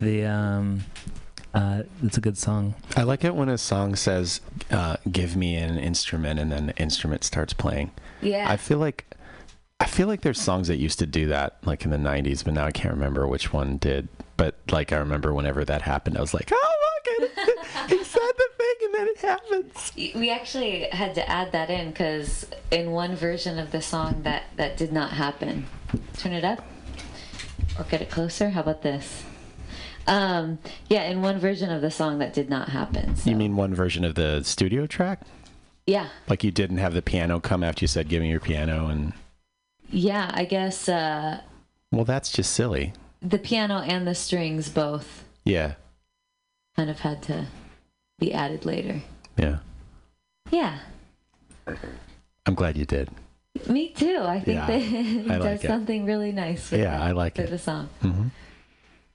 The 0.06 0.24
um, 0.24 0.84
uh, 1.52 1.82
it's 2.00 2.16
a 2.16 2.20
good 2.20 2.38
song. 2.38 2.76
I 2.96 3.02
like 3.02 3.24
it 3.24 3.34
when 3.34 3.48
a 3.48 3.58
song 3.58 3.96
says, 3.96 4.40
uh, 4.70 4.98
"Give 5.10 5.34
me 5.34 5.56
an 5.56 5.78
instrument," 5.78 6.38
and 6.38 6.52
then 6.52 6.66
the 6.66 6.76
instrument 6.76 7.24
starts 7.24 7.52
playing. 7.52 7.90
Yeah. 8.22 8.48
I 8.48 8.56
feel 8.56 8.78
like 8.78 9.04
I 9.80 9.86
feel 9.86 10.06
like 10.06 10.20
there's 10.20 10.40
songs 10.40 10.68
that 10.68 10.76
used 10.76 11.00
to 11.00 11.06
do 11.06 11.26
that, 11.26 11.56
like 11.64 11.84
in 11.84 11.90
the 11.90 11.96
'90s, 11.96 12.44
but 12.44 12.54
now 12.54 12.66
I 12.66 12.70
can't 12.70 12.94
remember 12.94 13.26
which 13.26 13.52
one 13.52 13.78
did. 13.78 14.06
But 14.36 14.54
like 14.70 14.92
I 14.92 14.98
remember 14.98 15.34
whenever 15.34 15.64
that 15.64 15.82
happened, 15.82 16.16
I 16.16 16.20
was 16.20 16.32
like, 16.32 16.52
"Oh 16.52 16.74
look, 16.84 17.32
it, 17.32 17.88
he 17.88 18.04
said 18.04 18.20
the 18.20 18.48
thing, 18.58 18.74
and 18.84 18.94
then 18.94 19.08
it 19.08 19.18
happens." 19.18 19.92
we 20.14 20.30
actually 20.30 20.84
had 20.84 21.16
to 21.16 21.28
add 21.28 21.50
that 21.50 21.68
in 21.68 21.90
because 21.90 22.46
in 22.70 22.92
one 22.92 23.16
version 23.16 23.58
of 23.58 23.72
the 23.72 23.82
song 23.82 24.22
that 24.22 24.44
that 24.54 24.76
did 24.76 24.92
not 24.92 25.10
happen. 25.10 25.66
Turn 26.16 26.32
it 26.32 26.44
up 26.44 26.64
or 27.76 27.82
get 27.90 28.02
it 28.02 28.08
closer. 28.08 28.50
How 28.50 28.60
about 28.60 28.82
this? 28.82 29.24
Um, 30.08 30.58
yeah, 30.88 31.02
in 31.04 31.20
one 31.22 31.38
version 31.38 31.70
of 31.70 31.82
the 31.82 31.90
song 31.90 32.18
that 32.20 32.32
did 32.32 32.48
not 32.48 32.68
happen. 32.68 33.16
so- 33.16 33.28
You 33.30 33.36
mean 33.36 33.56
one 33.56 33.74
version 33.74 34.04
of 34.04 34.14
the 34.14 34.42
studio 34.44 34.86
track? 34.86 35.20
Yeah, 35.86 36.08
Like 36.28 36.42
you 36.42 36.50
didn't 36.50 36.78
have 36.78 36.94
the 36.94 37.02
piano 37.02 37.38
come 37.40 37.62
after 37.62 37.84
you 37.84 37.88
said, 37.88 38.08
"Give 38.08 38.20
me 38.20 38.28
your 38.30 38.40
piano," 38.40 38.88
and 38.88 39.12
yeah. 39.88 40.30
I 40.34 40.44
guess 40.44 40.88
uh, 40.88 41.40
well, 41.92 42.04
that's 42.04 42.32
just 42.32 42.52
silly. 42.52 42.92
the 43.22 43.38
piano 43.38 43.78
and 43.78 44.04
the 44.06 44.14
strings 44.16 44.68
both 44.68 45.24
Yeah, 45.44 45.74
kind 46.76 46.90
of 46.90 47.00
had 47.00 47.22
to 47.24 47.46
be 48.18 48.32
added 48.32 48.64
later. 48.64 49.02
yeah. 49.36 49.58
Yeah, 50.50 50.78
I'm 52.46 52.54
glad 52.54 52.76
you 52.76 52.84
did. 52.84 53.08
me 53.68 53.90
too. 53.90 54.18
I 54.22 54.40
think 54.40 54.56
Yeah, 54.56 54.66
that 54.66 54.80
it 54.80 55.30
I 55.30 55.34
does 55.38 55.44
like 55.44 55.64
it. 55.64 55.68
something 55.68 56.04
really 56.04 56.32
nice. 56.32 56.70
With 56.70 56.80
Yeah, 56.80 56.98
the, 56.98 57.04
I 57.04 57.12
like 57.12 57.36
for 57.36 57.42
it. 57.42 57.50
the 57.50 57.58
song. 57.58 57.88
hmm 58.00 58.28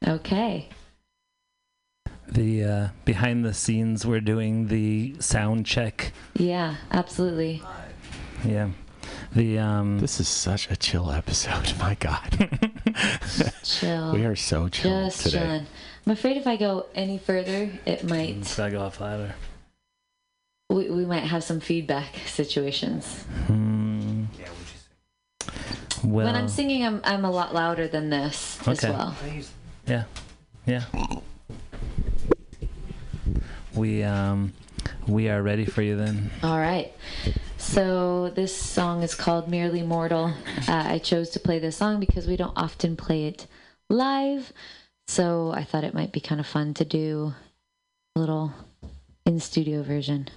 Okay. 0.08 0.70
The 2.32 2.64
uh, 2.64 2.88
behind 3.04 3.44
the 3.44 3.54
scenes, 3.54 4.06
we're 4.06 4.22
doing 4.22 4.68
the 4.68 5.16
sound 5.20 5.66
check. 5.66 6.14
Yeah, 6.36 6.76
absolutely. 6.92 7.62
Yeah. 8.46 8.70
The 9.36 9.60
um, 9.60 10.00
This 10.00 10.20
is 10.20 10.28
such 10.28 10.70
a 10.72 10.76
chill 10.76 11.12
episode. 11.12 11.74
My 11.80 11.96
God, 11.96 12.50
Chill. 13.64 14.14
we 14.14 14.26
are 14.26 14.36
so 14.36 14.68
chill 14.70 15.06
Just 15.06 15.24
today. 15.24 15.38
chilling. 15.40 15.66
I'm 16.06 16.12
afraid 16.14 16.38
if 16.38 16.48
I 16.48 16.56
go 16.58 16.88
any 16.96 17.18
further, 17.18 17.70
it 17.86 18.04
might 18.04 18.38
it's 18.38 18.56
gotta 18.58 18.72
go 18.72 18.82
off 18.82 19.00
louder. 19.00 19.36
we, 20.70 20.90
we 20.90 21.06
might 21.06 21.24
have 21.24 21.44
some 21.44 21.60
feedback 21.60 22.16
situations. 22.28 23.24
Hmm. 23.48 24.26
Well, 26.04 26.26
when 26.26 26.36
I'm 26.36 26.48
singing, 26.50 26.84
I'm 26.86 27.00
I'm 27.04 27.26
a 27.26 27.32
lot 27.32 27.54
louder 27.54 27.88
than 27.88 28.10
this 28.10 28.58
as 28.68 28.84
Okay. 28.84 28.92
well. 28.94 29.16
Yeah. 29.86 30.04
Yeah. 30.66 30.84
We 33.82 34.04
um 34.04 34.54
we 35.08 35.28
are 35.28 35.42
ready 35.42 35.66
for 35.66 35.82
you 35.82 35.96
then. 35.98 36.30
All 36.44 36.60
right. 36.60 36.94
So 37.58 38.30
this 38.30 38.56
song 38.56 39.02
is 39.02 39.16
called 39.16 39.50
"Merely 39.50 39.82
Mortal." 39.82 40.36
Uh, 40.68 40.84
I 40.86 41.00
chose 41.00 41.32
to 41.32 41.40
play 41.40 41.58
this 41.58 41.78
song 41.78 42.00
because 42.00 42.28
we 42.28 42.38
don't 42.38 42.54
often 42.56 42.96
play 42.96 43.26
it 43.26 43.48
live, 43.90 44.54
so 45.08 45.52
I 45.52 45.64
thought 45.64 45.84
it 45.84 45.96
might 45.96 46.12
be 46.12 46.20
kind 46.20 46.40
of 46.40 46.46
fun 46.46 46.76
to 46.76 46.86
do 46.86 47.34
a 48.16 48.20
little 48.20 48.54
in 49.26 49.40
studio 49.40 49.82
version. 49.82 50.28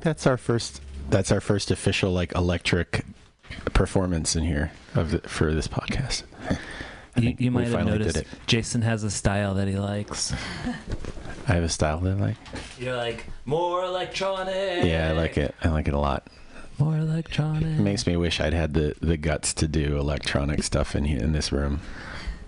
Think 0.00 0.04
that's 0.04 0.26
our 0.26 0.36
first. 0.36 0.80
That's 1.10 1.30
our 1.32 1.40
first 1.40 1.70
official 1.70 2.12
like 2.12 2.34
electric 2.34 3.04
performance 3.74 4.36
in 4.36 4.44
here 4.44 4.70
of 4.94 5.10
the, 5.10 5.18
for 5.28 5.52
this 5.52 5.66
podcast. 5.68 6.22
I 7.16 7.20
You, 7.20 7.34
you 7.38 7.50
might 7.50 7.64
have 7.64 7.72
finally 7.72 7.98
did 7.98 8.06
noticed. 8.14 8.24
Jason 8.46 8.82
has 8.82 9.02
a 9.02 9.10
style 9.10 9.54
that 9.54 9.66
he 9.68 9.76
likes. 9.76 10.32
I 11.48 11.54
have 11.54 11.64
a 11.64 11.68
style 11.68 11.98
that 12.00 12.10
I 12.16 12.20
like. 12.20 12.36
You're 12.78 12.96
like 12.96 13.26
more 13.44 13.84
electronic. 13.84 14.84
Yeah, 14.84 15.08
I 15.08 15.12
like 15.12 15.36
it. 15.36 15.54
I 15.64 15.68
like 15.68 15.88
it 15.88 15.94
a 15.94 15.98
lot. 15.98 16.28
More 16.78 16.96
electronic. 16.96 17.64
It 17.64 17.82
makes 17.82 18.06
me 18.06 18.16
wish 18.16 18.40
I'd 18.40 18.54
had 18.54 18.72
the, 18.74 18.94
the 19.00 19.16
guts 19.16 19.52
to 19.54 19.66
do 19.68 19.98
electronic 19.98 20.62
stuff 20.62 20.94
in 20.94 21.04
here, 21.04 21.18
in 21.18 21.32
this 21.32 21.50
room. 21.50 21.80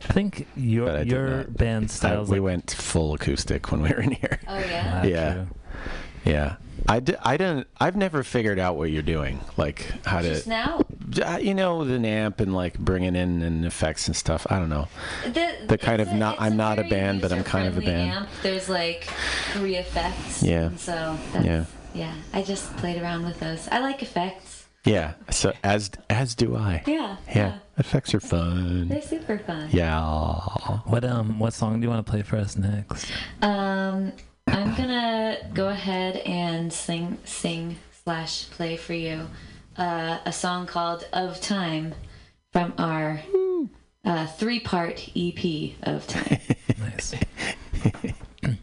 I 0.08 0.12
think 0.12 0.46
But 0.54 0.60
I 0.60 0.62
your 0.62 0.98
did 0.98 1.06
your 1.08 1.44
band 1.44 1.84
I, 1.84 1.88
styles. 1.88 2.28
we 2.30 2.38
like, 2.38 2.44
went 2.44 2.70
full 2.70 3.12
acoustic 3.14 3.70
when 3.72 3.82
we 3.82 3.88
were 3.90 4.00
in 4.00 4.12
here. 4.12 4.38
Oh 4.48 4.58
yeah. 4.58 5.00
Ah, 5.02 5.06
Yeah. 5.06 5.34
true. 5.34 5.46
Yeah. 6.24 6.56
I, 6.88 6.98
d- 7.00 7.14
I 7.22 7.36
don't 7.36 7.66
I've 7.80 7.94
never 7.96 8.22
figured 8.24 8.58
out 8.58 8.76
what 8.76 8.90
you're 8.90 9.02
doing 9.02 9.38
like 9.56 9.86
how 10.04 10.20
to 10.20 10.28
Just 10.28 10.48
now. 10.48 10.80
Uh, 11.24 11.38
you 11.40 11.54
know 11.54 11.78
with 11.78 11.90
an 11.92 12.04
amp 12.04 12.40
and 12.40 12.52
like 12.54 12.76
bringing 12.78 13.14
in 13.14 13.42
and 13.42 13.64
effects 13.64 14.08
and 14.08 14.16
stuff 14.16 14.46
i 14.50 14.58
don't 14.58 14.70
know 14.70 14.88
The, 15.24 15.52
The 15.68 15.78
kind 15.78 16.00
it's 16.02 16.10
of 16.10 16.16
not- 16.16 16.40
I'm 16.40 16.56
not 16.56 16.78
a 16.80 16.84
band, 16.84 17.20
but 17.20 17.30
I'm 17.32 17.44
kind 17.44 17.68
of 17.68 17.76
a 17.78 17.82
band. 17.82 18.10
Amp. 18.10 18.28
There's 18.42 18.68
like 18.68 19.04
three 19.52 19.76
effects. 19.76 20.42
Yeah. 20.42 20.66
And 20.66 20.80
so 20.80 21.16
that's, 21.32 21.44
Yeah. 21.46 21.64
yeah. 21.94 22.14
I 22.32 22.42
just 22.42 22.74
played 22.78 23.00
around 23.00 23.26
with 23.26 23.38
those. 23.38 23.68
I 23.68 23.78
like 23.78 24.02
effects. 24.02 24.66
yeah 24.84 25.14
so 25.30 25.52
as 25.62 25.90
as 26.10 26.34
do 26.34 26.56
i 26.56 26.82
Yeah. 26.88 27.16
yeah 27.32 27.58
effects 27.78 28.12
are 28.14 28.20
fun 28.20 28.88
They're 28.88 29.00
super 29.02 29.38
fun. 29.38 29.68
yeah 29.70 30.00
What 30.86 31.04
um 31.04 31.38
what 31.38 31.52
song 31.54 31.78
do 31.78 31.84
you 31.84 31.90
want 31.90 32.04
to 32.04 32.10
play 32.10 32.22
for 32.22 32.36
us 32.36 32.56
next? 32.56 33.06
Um, 33.40 34.12
I'm 34.46 34.74
gonna 34.74 35.38
go 35.54 35.68
ahead 35.68 36.16
and 36.16 36.72
sing, 36.72 37.18
sing 37.24 37.76
slash 38.04 38.50
play 38.50 38.76
for 38.76 38.94
you 38.94 39.28
uh, 39.76 40.18
a 40.24 40.32
song 40.32 40.66
called 40.66 41.06
"Of 41.12 41.40
Time" 41.40 41.94
from 42.52 42.74
our 42.78 43.22
uh, 44.04 44.26
three-part 44.26 45.10
EP 45.16 45.72
of 45.82 46.06
Time. 46.06 46.38
Nice. 46.78 47.14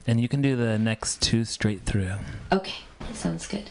and 0.06 0.20
you 0.20 0.28
can 0.28 0.42
do 0.42 0.58
the 0.58 0.78
next 0.78 1.22
two 1.22 1.46
straight 1.46 1.86
through. 1.86 2.12
Okay, 2.52 2.84
sounds 3.14 3.48
good. 3.48 3.70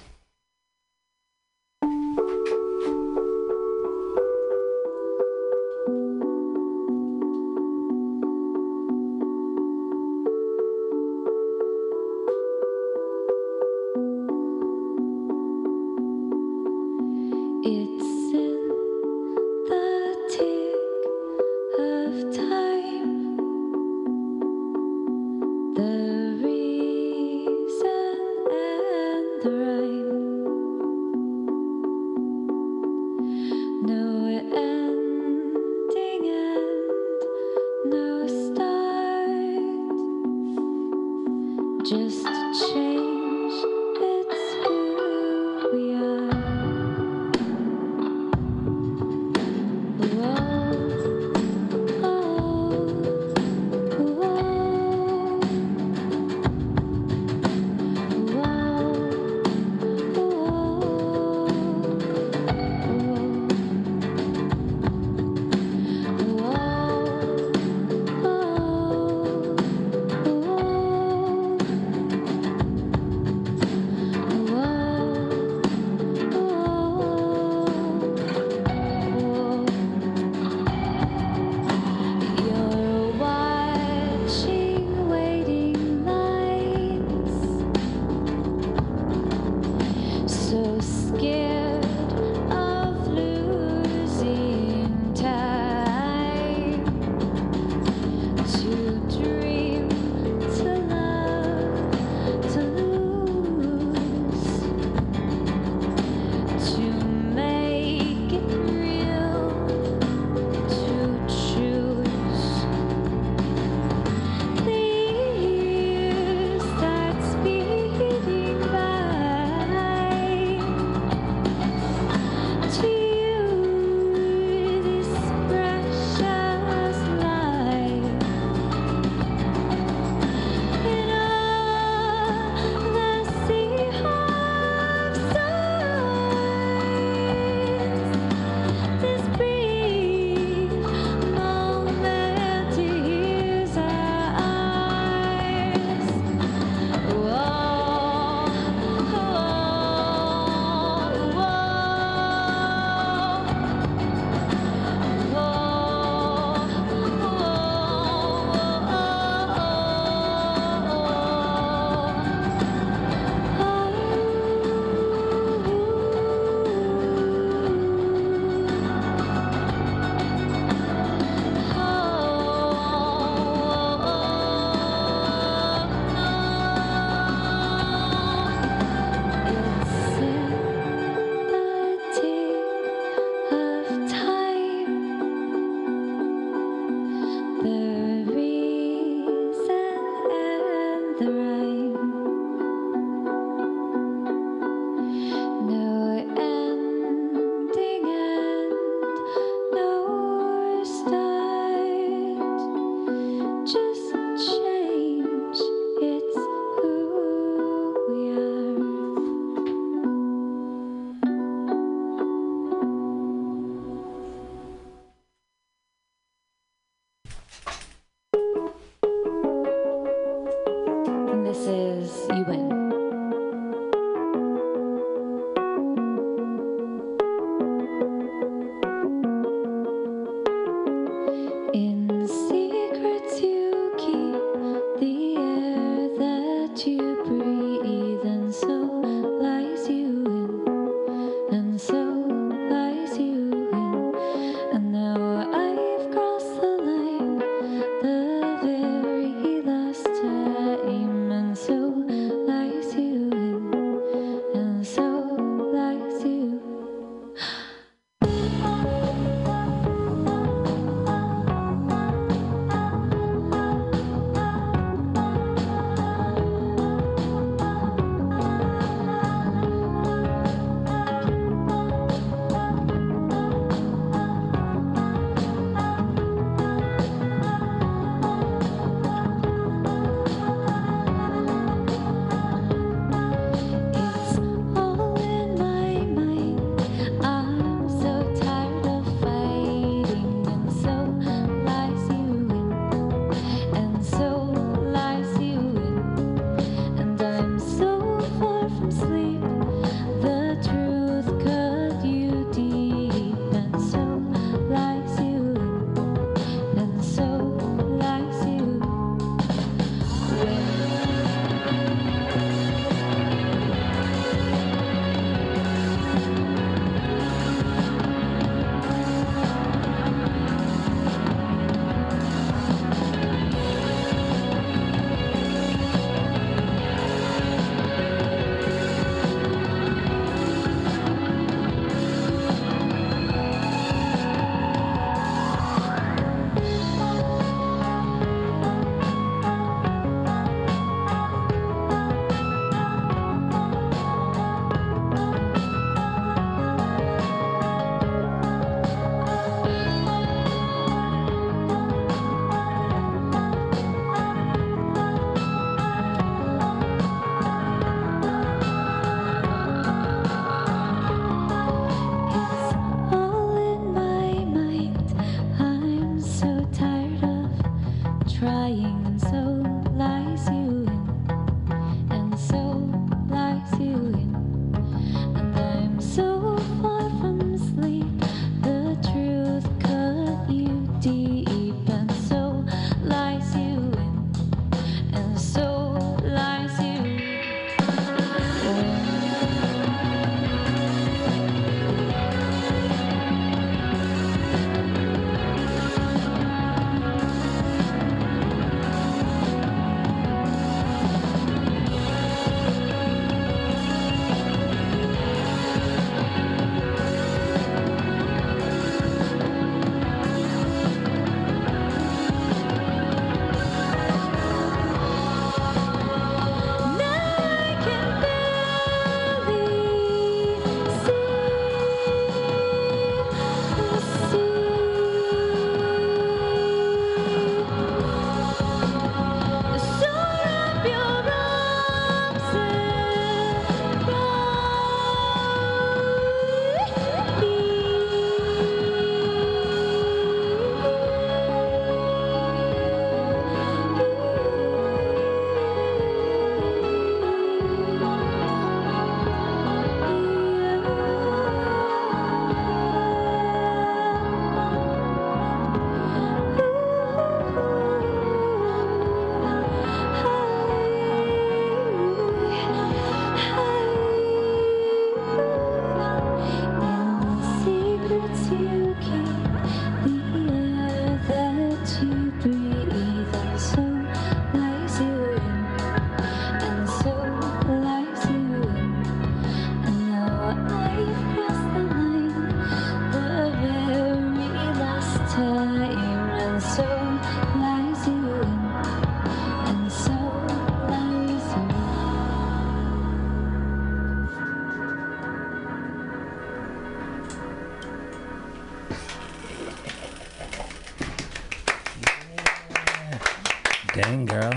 Gang 503.99 504.27
girl. 504.27 504.53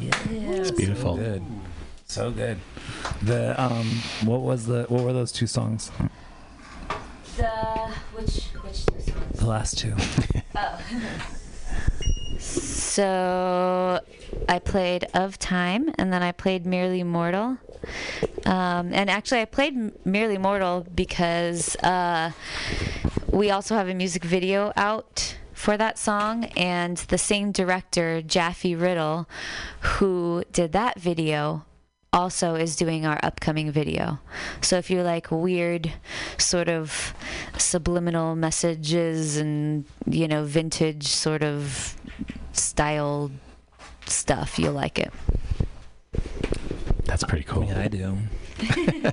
Yeah, 0.00 0.12
it's 0.30 0.70
beautiful. 0.70 1.16
So 1.16 1.22
good. 1.22 1.42
So 2.06 2.30
good. 2.30 2.58
The 3.22 3.60
um, 3.60 3.86
what 4.22 4.42
was 4.42 4.66
the 4.66 4.84
what 4.84 5.02
were 5.02 5.12
those 5.12 5.32
two 5.32 5.48
songs? 5.48 5.90
The 7.36 7.48
which 8.14 8.44
which 8.62 8.86
two 8.86 9.00
songs? 9.00 9.38
The 9.40 9.46
last 9.46 9.78
two. 9.78 9.96
oh. 10.54 10.80
So 12.38 14.00
I 14.48 14.58
played 14.60 15.08
Of 15.14 15.38
Time 15.40 15.90
and 15.98 16.12
then 16.12 16.22
I 16.22 16.30
played 16.30 16.64
Merely 16.66 17.02
Mortal. 17.02 17.58
Um, 18.46 18.92
and 18.92 19.10
actually, 19.10 19.40
I 19.40 19.46
played 19.46 20.06
Merely 20.06 20.38
Mortal 20.38 20.86
because 20.94 21.74
uh, 21.76 22.30
we 23.32 23.50
also 23.50 23.74
have 23.74 23.88
a 23.88 23.94
music 23.94 24.22
video 24.22 24.72
out 24.76 25.33
for 25.64 25.76
that 25.78 25.98
song, 25.98 26.44
and 26.58 26.98
the 27.08 27.16
same 27.16 27.50
director, 27.50 28.20
Jaffe 28.20 28.74
Riddle, 28.74 29.26
who 29.80 30.44
did 30.52 30.72
that 30.72 31.00
video, 31.00 31.64
also 32.12 32.54
is 32.54 32.76
doing 32.76 33.06
our 33.06 33.18
upcoming 33.22 33.72
video. 33.72 34.18
So 34.60 34.76
if 34.76 34.90
you 34.90 35.00
like 35.00 35.30
weird, 35.30 35.90
sort 36.36 36.68
of 36.68 37.14
subliminal 37.56 38.36
messages 38.36 39.38
and, 39.38 39.86
you 40.06 40.28
know, 40.28 40.44
vintage 40.44 41.06
sort 41.06 41.42
of 41.42 41.96
style 42.52 43.30
stuff, 44.04 44.58
you'll 44.58 44.74
like 44.74 44.98
it. 44.98 45.14
That's 47.04 47.24
pretty 47.24 47.44
cool. 47.44 47.64
Yeah, 47.64 47.80
I 47.80 47.88
do. 47.88 48.18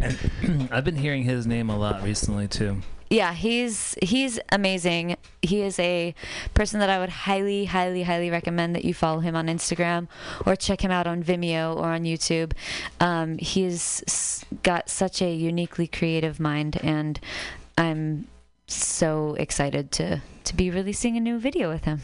and 0.00 0.68
I've 0.72 0.84
been 0.84 0.96
hearing 0.96 1.24
his 1.24 1.46
name 1.46 1.68
a 1.68 1.76
lot 1.76 2.02
recently 2.02 2.48
too. 2.48 2.80
Yeah, 3.14 3.32
he's 3.32 3.94
he's 4.02 4.40
amazing. 4.50 5.16
He 5.40 5.60
is 5.62 5.78
a 5.78 6.14
person 6.54 6.80
that 6.80 6.90
I 6.90 6.98
would 6.98 7.10
highly, 7.10 7.66
highly, 7.66 8.02
highly 8.02 8.28
recommend 8.30 8.74
that 8.74 8.84
you 8.84 8.92
follow 8.94 9.20
him 9.20 9.36
on 9.36 9.46
Instagram 9.46 10.08
or 10.44 10.56
check 10.56 10.80
him 10.80 10.90
out 10.90 11.06
on 11.06 11.22
Vimeo 11.22 11.76
or 11.76 11.86
on 11.96 12.02
YouTube. 12.02 12.52
Um, 12.98 13.38
he's 13.38 14.02
s- 14.08 14.44
got 14.64 14.88
such 14.88 15.22
a 15.22 15.32
uniquely 15.32 15.86
creative 15.86 16.40
mind, 16.40 16.80
and 16.82 17.20
I'm 17.78 18.26
so 18.66 19.36
excited 19.38 19.92
to 19.92 20.20
to 20.44 20.56
be 20.56 20.70
releasing 20.70 21.16
a 21.16 21.20
new 21.20 21.38
video 21.38 21.68
with 21.70 21.84
him. 21.84 22.00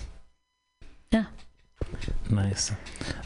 Yeah. 1.10 1.24
Nice. 2.28 2.70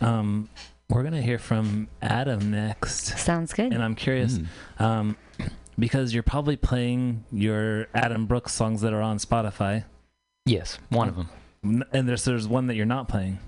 Um, 0.00 0.48
we're 0.88 1.02
gonna 1.02 1.20
hear 1.22 1.38
from 1.38 1.88
Adam 2.00 2.50
next, 2.50 3.18
Sounds 3.18 3.52
good. 3.52 3.72
and 3.74 3.82
I'm 3.82 3.94
curious, 3.94 4.38
Mm. 4.38 4.46
um, 4.80 5.16
because 5.78 6.14
you're 6.14 6.22
probably 6.22 6.56
playing 6.56 7.24
your 7.32 7.86
Adam 7.94 8.26
Brooks 8.26 8.52
songs 8.52 8.80
that 8.82 8.92
are 8.92 9.02
on 9.02 9.18
Spotify, 9.18 9.84
Yes, 10.46 10.78
one 10.90 11.08
of 11.08 11.16
them. 11.16 11.84
And 11.92 12.06
there's 12.08 12.24
there's 12.24 12.46
one 12.46 12.66
that 12.66 12.74
you're 12.74 12.84
not 12.84 13.08
playing. 13.08 13.38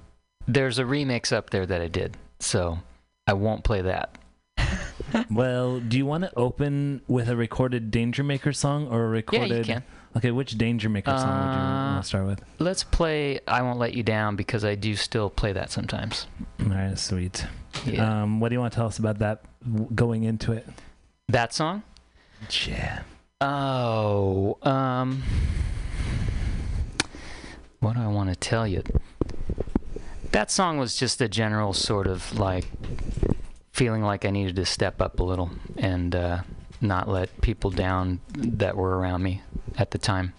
There's 0.49 0.79
a 0.79 0.85
remix 0.85 1.33
up 1.33 1.51
there 1.51 1.66
that 1.66 1.81
I 1.83 1.89
did, 1.89 2.16
so 2.41 2.79
I 3.27 3.35
won't 3.35 3.64
play 3.64 3.83
that. 3.83 4.16
well, 5.31 5.79
do 5.81 5.99
you 5.99 6.07
want 6.07 6.24
to 6.24 6.35
open 6.37 7.03
with 7.07 7.29
a 7.29 7.37
recorded 7.37 7.91
Danger 7.91 8.22
Maker 8.24 8.53
song 8.55 8.89
or 8.89 9.05
a 9.05 9.09
recorded? 9.09 9.51
Yeah, 9.51 9.57
you 9.59 9.64
can. 9.81 9.85
Okay, 10.16 10.31
which 10.31 10.57
Danger 10.57 10.89
Maker 10.89 11.11
song 11.11 11.29
would 11.29 11.55
you 11.55 11.61
Uh, 11.61 11.93
want 11.93 12.03
to 12.05 12.09
start 12.09 12.27
with? 12.27 12.41
Let's 12.59 12.83
play 12.83 13.41
"I 13.47 13.61
Won't 13.61 13.79
Let 13.79 13.93
You 13.93 14.03
Down" 14.03 14.35
because 14.35 14.64
I 14.64 14.74
do 14.74 14.97
still 14.97 15.29
play 15.29 15.53
that 15.53 15.70
sometimes. 15.70 16.27
All 16.61 16.68
right, 16.68 16.99
sweet. 16.99 17.45
Yeah. 17.85 18.22
Um, 18.22 18.41
what 18.41 18.49
do 18.49 18.55
you 18.55 18.61
want 18.61 18.72
to 18.72 18.77
tell 18.77 18.87
us 18.87 18.99
about 18.99 19.18
that 19.18 19.43
going 19.95 20.24
into 20.24 20.53
it? 20.53 20.66
that 21.29 21.53
song? 21.53 21.83
Yeah. 22.66 23.03
Oh, 23.41 24.59
um, 24.62 25.22
what 27.80 27.95
do 27.97 28.01
I 28.01 28.07
want 28.07 28.30
to 28.30 28.37
tell 28.37 28.66
you? 28.66 28.82
That 30.32 30.51
song 30.51 30.78
was 30.78 30.97
just 30.97 31.20
a 31.20 31.28
general 31.28 31.72
sort 31.72 32.07
of 32.07 32.39
like 32.39 32.66
feeling 33.72 34.03
like 34.03 34.24
I 34.24 34.30
needed 34.30 34.57
to 34.57 34.64
step 34.64 35.03
up 35.03 35.20
a 35.20 35.22
little 35.22 35.51
and 35.76 36.14
uh, 36.14 36.43
not 36.80 37.09
let 37.09 37.41
people 37.43 37.70
down 37.70 38.20
that 38.34 38.76
were 38.76 38.99
around 38.99 39.22
me 39.22 39.43
at 39.76 39.91
the 39.91 39.99
time. 39.99 40.32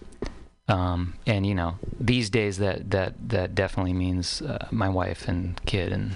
Um, 0.66 1.14
and 1.26 1.46
you 1.46 1.54
know, 1.54 1.78
these 1.98 2.30
days 2.30 2.58
that 2.58 2.90
that 2.90 3.14
that 3.30 3.54
definitely 3.54 3.94
means 3.94 4.42
uh, 4.42 4.66
my 4.70 4.88
wife 4.88 5.26
and 5.26 5.58
kid 5.64 5.92
and 5.92 6.12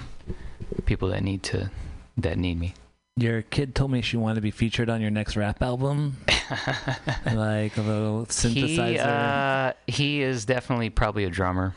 people 0.85 1.09
that 1.09 1.23
need 1.23 1.43
to 1.45 1.71
that 2.19 2.39
need 2.39 2.59
me. 2.59 2.75
Your 3.17 3.43
kid 3.43 3.75
told 3.75 3.91
me 3.91 4.01
she 4.01 4.17
wanted 4.17 4.37
to 4.37 4.41
be 4.41 4.51
featured 4.51 4.89
on 4.89 5.03
your 5.03 5.11
next 5.11 5.37
rap 5.37 5.61
album, 5.63 6.17
like 7.27 7.77
a 7.77 7.83
little 7.83 8.25
synthesizer. 8.27 8.89
He 8.89 8.99
uh, 8.99 9.73
he 9.87 10.23
is 10.23 10.47
definitely 10.47 10.89
probably 10.89 11.25
a 11.25 11.31
drummer. 11.31 11.75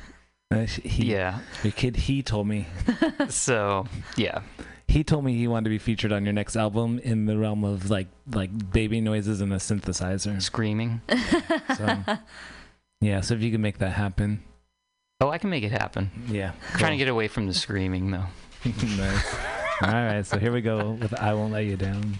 Uh, 0.49 0.59
he, 0.65 1.11
Yeah. 1.11 1.39
Your 1.63 1.73
kid, 1.73 1.95
he 1.97 2.23
told 2.23 2.47
me. 2.47 2.67
So 3.29 3.85
yeah. 4.15 4.41
He 4.87 5.03
told 5.03 5.25
me 5.25 5.35
he 5.35 5.47
wanted 5.47 5.65
to 5.65 5.69
be 5.71 5.77
featured 5.79 6.11
on 6.13 6.23
your 6.23 6.31
next 6.33 6.55
album 6.55 6.99
in 6.99 7.25
the 7.25 7.37
realm 7.37 7.63
of 7.65 7.89
like 7.89 8.07
like 8.31 8.71
baby 8.71 9.01
noises 9.01 9.41
and 9.41 9.51
a 9.51 9.57
synthesizer. 9.57 10.41
Screaming. 10.41 11.01
So, 11.75 12.03
yeah, 13.01 13.19
so 13.21 13.33
if 13.33 13.41
you 13.41 13.51
can 13.51 13.61
make 13.61 13.79
that 13.79 13.91
happen, 13.91 14.41
Oh, 15.19 15.29
I 15.29 15.37
can 15.37 15.49
make 15.49 15.63
it 15.65 15.71
happen. 15.71 16.11
yeah. 16.29 16.51
Trying 16.77 16.91
to 16.91 16.97
get 16.97 17.09
away 17.09 17.27
from 17.27 17.47
the 17.47 17.53
screaming 17.53 18.11
though. 18.11 18.25
nice. 18.63 19.35
All 19.81 19.91
right, 19.91 20.25
so 20.25 20.39
here 20.39 20.53
we 20.53 20.61
go 20.61 20.91
with 20.91 21.13
"I 21.21 21.33
Won't 21.33 21.51
Let 21.51 21.65
You 21.65 21.75
Down." 21.75 22.17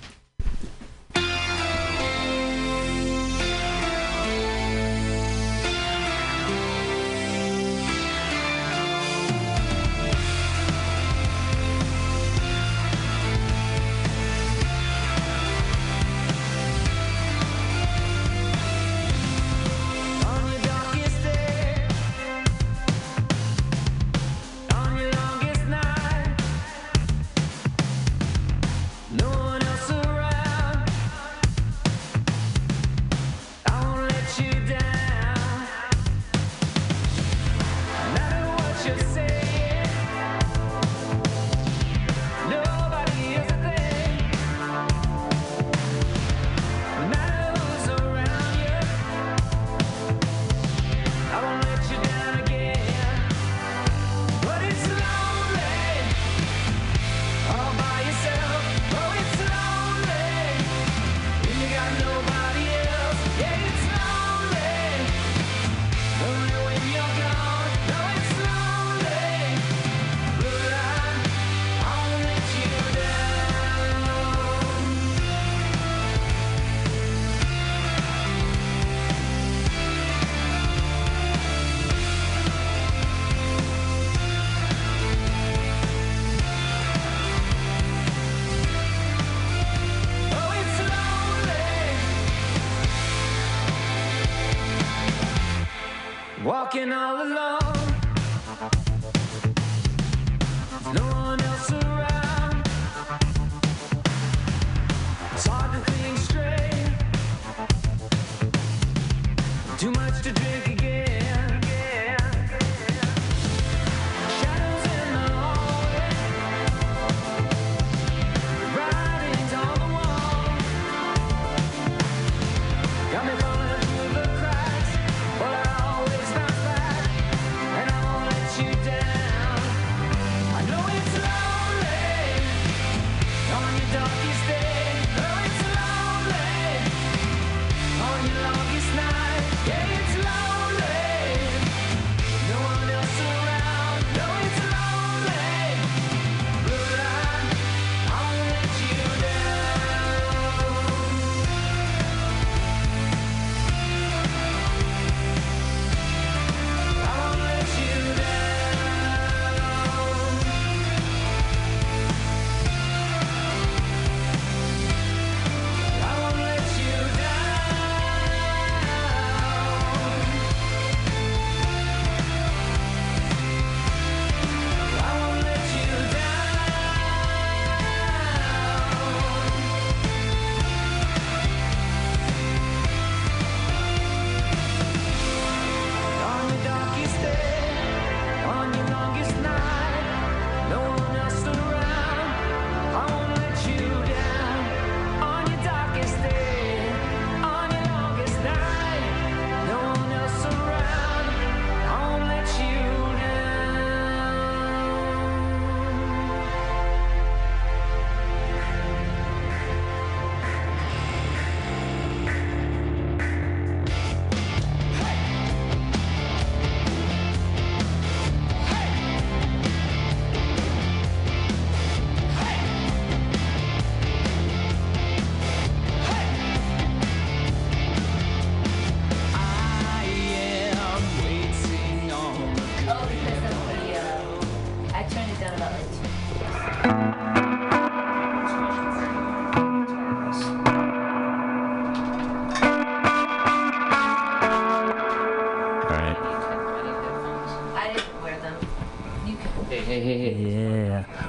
Walking 96.76 96.92
all 96.92 97.14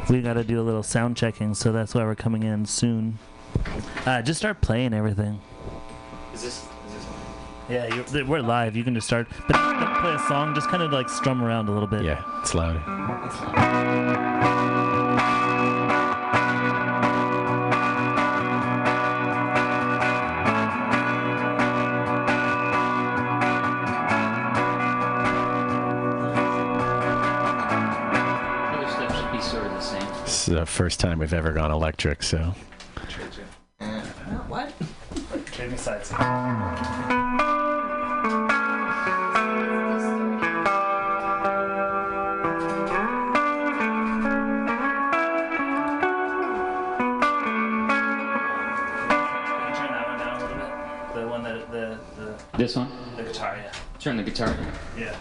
got 0.09 0.35
to 0.35 0.45
do 0.45 0.61
a 0.61 0.63
little 0.63 0.83
sound 0.83 1.17
checking, 1.17 1.55
so 1.55 1.73
that's 1.73 1.95
why 1.95 2.03
we're 2.05 2.15
coming 2.15 2.43
in 2.43 2.67
soon. 2.67 3.19
Uh, 4.05 4.23
just 4.23 4.39
start 4.39 4.61
playing 4.61 4.95
everything. 4.95 5.41
Is 6.33 6.43
this? 6.43 6.67
Is 6.87 6.95
this 6.95 7.07
yeah, 7.69 7.95
you're, 8.13 8.27
we're 8.27 8.41
live. 8.41 8.77
You 8.77 8.85
can 8.85 8.95
just 8.95 9.07
start, 9.07 9.29
but 9.49 9.55
but 9.55 10.01
play 10.01 10.15
a 10.15 10.19
song. 10.21 10.55
Just 10.55 10.69
kind 10.69 10.83
of 10.83 10.93
like 10.93 11.09
strum 11.09 11.43
around 11.43 11.69
a 11.69 11.73
little 11.73 11.89
bit. 11.89 12.05
Yeah, 12.05 12.23
it's 12.41 12.55
loud. 12.55 12.96
Same. 30.47 30.55
This 30.55 30.61
is 30.61 30.61
the 30.61 30.67
first 30.67 31.01
time 31.01 31.19
we've 31.19 31.33
ever 31.35 31.53
gone 31.53 31.71
electric, 31.71 32.23
so 32.23 32.55
What? 34.49 34.73
Trade 35.53 35.71
me 35.73 35.77
sides. 35.77 36.13
Turn 48.57 49.91
that 49.93 50.07
one 50.09 50.19
down 50.19 50.41
a 50.41 50.45
little 50.45 50.57
bit. 50.57 51.15
The 51.15 51.29
one 51.29 51.43
that 51.43 51.71
the 51.71 51.99
the, 52.17 52.35
This 52.57 52.77
one? 52.77 52.89
the 53.17 53.23
guitar, 53.25 53.57
yeah. 53.63 53.73
Turn 53.99 54.17
the 54.17 54.23
guitar. 54.23 54.57
Yeah. 54.99 55.15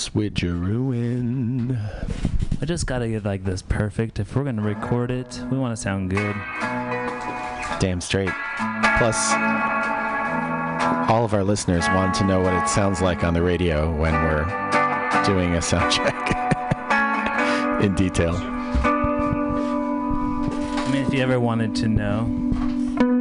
A 0.00 0.18
little 0.18 0.30
switcheroo 0.30 0.94
in. 0.94 1.78
I 2.60 2.64
just 2.64 2.86
gotta 2.86 3.08
get 3.08 3.24
like 3.24 3.44
this 3.44 3.62
perfect. 3.62 4.18
If 4.18 4.34
we're 4.36 4.44
gonna 4.44 4.62
record 4.62 5.10
it, 5.10 5.40
we 5.50 5.58
want 5.58 5.76
to 5.76 5.82
sound 5.82 6.10
good. 6.10 6.34
Damn 7.80 8.00
straight. 8.00 8.30
Plus, 8.98 9.32
all 11.10 11.24
of 11.24 11.32
our 11.34 11.44
listeners 11.44 11.86
want 11.88 12.14
to 12.16 12.24
know 12.24 12.40
what 12.40 12.52
it 12.54 12.68
sounds 12.68 13.00
like 13.00 13.24
on 13.24 13.34
the 13.34 13.42
radio 13.42 13.90
when 13.96 14.12
we're 14.14 14.44
doing 15.24 15.54
a 15.54 15.62
sound 15.62 15.90
check 15.92 16.14
in 17.82 17.94
detail. 17.94 18.34
I 20.76 20.88
mean, 20.92 21.06
if 21.06 21.14
you 21.14 21.20
ever 21.22 21.40
wanted 21.40 21.74
to 21.76 21.88
know, 21.88 22.26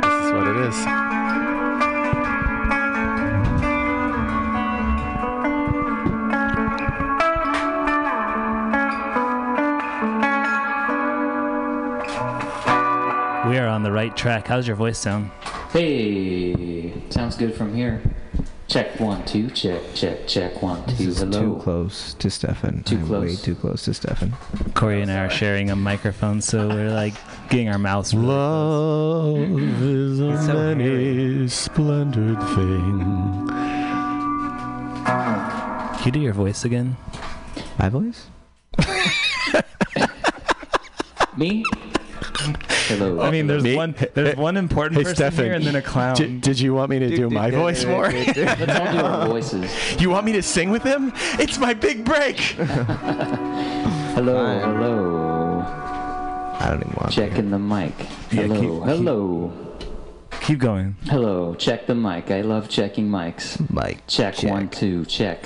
This 0.02 0.26
is 0.26 0.32
what 0.34 0.48
it 0.48 0.58
is. 0.68 1.09
Track. 14.20 14.48
How's 14.48 14.68
your 14.68 14.76
voice 14.76 14.98
sound? 15.00 15.32
Hey, 15.72 16.92
sounds 17.10 17.38
good 17.38 17.56
from 17.56 17.74
here. 17.74 18.02
Check 18.68 19.00
one, 19.00 19.26
two, 19.26 19.50
check, 19.52 19.82
check, 19.96 20.28
check 20.28 20.62
one, 20.62 20.84
This 20.88 20.98
two. 20.98 21.08
is 21.10 21.20
Hello. 21.20 21.56
too 21.56 21.62
close 21.62 22.14
to 22.16 22.30
Stefan. 22.30 22.84
Too 22.84 22.98
I'm 22.98 23.10
way 23.10 23.36
too 23.38 23.56
close 23.56 23.86
to 23.86 23.94
Stefan. 23.94 24.34
Corey 24.76 25.02
and 25.02 25.10
I 25.10 25.20
are 25.26 25.30
sharing 25.30 25.70
a 25.72 25.76
microphone, 25.76 26.42
so 26.42 26.68
we're 26.68 26.92
like 26.92 27.14
getting 27.50 27.70
our 27.70 27.80
mouths. 27.80 28.14
Really 28.14 28.28
close. 28.28 29.50
Love 29.50 29.82
is 29.82 30.20
a 30.20 30.38
so 30.46 30.76
many 30.76 31.48
splendid 31.48 32.38
thing. 32.40 33.48
Can 35.06 36.06
you 36.06 36.12
do 36.12 36.20
your 36.20 36.34
voice 36.34 36.66
again? 36.66 36.96
My 37.80 37.88
voice? 37.90 38.28
Me? 41.38 41.64
Hello. 43.30 43.38
I 43.38 43.42
mean, 43.42 43.48
there's 43.48 43.64
Me? 43.64 43.76
one 43.76 43.96
there's 44.14 44.36
one 44.36 44.58
important 44.58 44.98
Hey, 44.98 45.04
person 45.04 45.16
Stefan, 45.16 45.46
here, 45.46 45.54
and 45.54 45.64
then 45.64 45.76
a 45.76 45.82
clown. 45.82 46.16
Did, 46.16 46.42
did 46.42 46.60
you 46.60 46.74
want 46.74 46.90
me 46.90 47.00
to 47.00 47.16
do 47.16 47.30
my 47.30 47.52
voice 47.52 47.86
more? 47.86 48.12
Let's 48.12 48.38
all 48.40 48.92
do 48.94 49.00
our 49.06 49.28
voices. 49.28 49.72
you 50.02 50.10
want 50.10 50.26
me 50.26 50.32
to 50.34 50.42
sing 50.42 50.72
with 50.72 50.84
him? 50.84 51.12
It's 51.38 51.58
my 51.60 51.74
big 51.74 52.04
break. 52.04 52.38
Hello, 54.20 54.34
Fine. 54.36 54.62
hello. 54.62 55.60
I 56.60 56.68
don't 56.72 56.82
even 56.82 56.94
want 56.98 57.12
to. 57.12 57.16
Checking 57.16 57.52
the 57.52 57.60
mic. 57.60 57.94
Yeah, 58.32 58.42
Hello, 58.44 58.60
keep- 58.60 58.90
hello, 58.90 59.54
Keep 60.42 60.60
going. 60.60 60.96
hello. 61.06 61.56
Check 61.56 61.86
the 61.88 61.96
mic. 61.96 62.32
I 62.32 62.42
love 62.42 62.68
checking 62.68 63.08
mics. 63.08 63.58
Mike. 63.70 64.06
Check, 64.08 64.42
one, 64.44 64.68
two. 64.70 65.06
Check. 65.06 65.46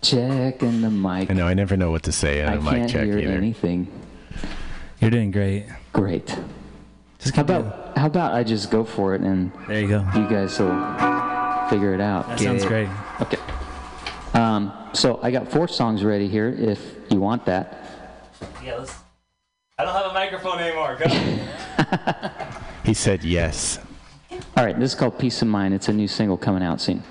Checking 0.00 0.80
the 0.80 0.90
mic. 0.90 1.30
I 1.30 1.34
know. 1.34 1.46
I 1.46 1.54
never 1.54 1.76
know 1.76 1.90
what 1.90 2.04
to 2.04 2.12
say 2.12 2.42
I 2.44 2.52
on 2.52 2.58
a 2.58 2.62
mic 2.62 2.72
can't 2.74 2.90
check 2.90 3.04
hear 3.06 3.18
anything. 3.30 3.88
You're 5.00 5.10
doing 5.10 5.30
great. 5.30 5.66
Great. 5.92 6.34
Just 7.24 7.34
How 7.36 7.42
keep 7.42 7.48
going. 7.48 7.60
about 7.66 7.96
how 7.98 8.06
about 8.06 8.34
I 8.34 8.44
just 8.44 8.70
go 8.70 8.84
for 8.84 9.14
it 9.14 9.22
and 9.22 9.50
There 9.66 9.80
you 9.80 9.88
go. 9.88 10.06
you 10.14 10.28
guys 10.28 10.58
will 10.58 10.68
figure 11.70 11.94
it 11.94 12.00
out. 12.00 12.28
That 12.28 12.38
Get 12.38 12.44
sounds 12.44 12.64
it? 12.64 12.68
great. 12.68 12.88
Okay. 13.22 13.38
Um, 14.34 14.72
so 14.92 15.18
I 15.22 15.30
got 15.30 15.50
four 15.50 15.66
songs 15.66 16.04
ready 16.04 16.28
here 16.28 16.48
if 16.50 16.80
you 17.10 17.20
want 17.20 17.46
that. 17.46 17.88
Yeah, 18.62 18.74
let's. 18.76 18.94
I 19.78 19.84
don't 19.84 19.94
have 19.94 20.10
a 20.10 20.12
microphone 20.14 20.58
anymore. 20.60 20.96
Go. 21.00 21.06
He 22.84 22.92
said 22.92 23.24
yes. 23.24 23.78
All 24.58 24.62
right, 24.62 24.78
this 24.78 24.92
is 24.92 24.98
called 24.98 25.18
Peace 25.18 25.40
of 25.40 25.48
Mind. 25.48 25.72
It's 25.72 25.88
a 25.88 25.92
new 25.94 26.06
single 26.06 26.36
coming 26.36 26.62
out 26.62 26.82
soon. 26.82 27.02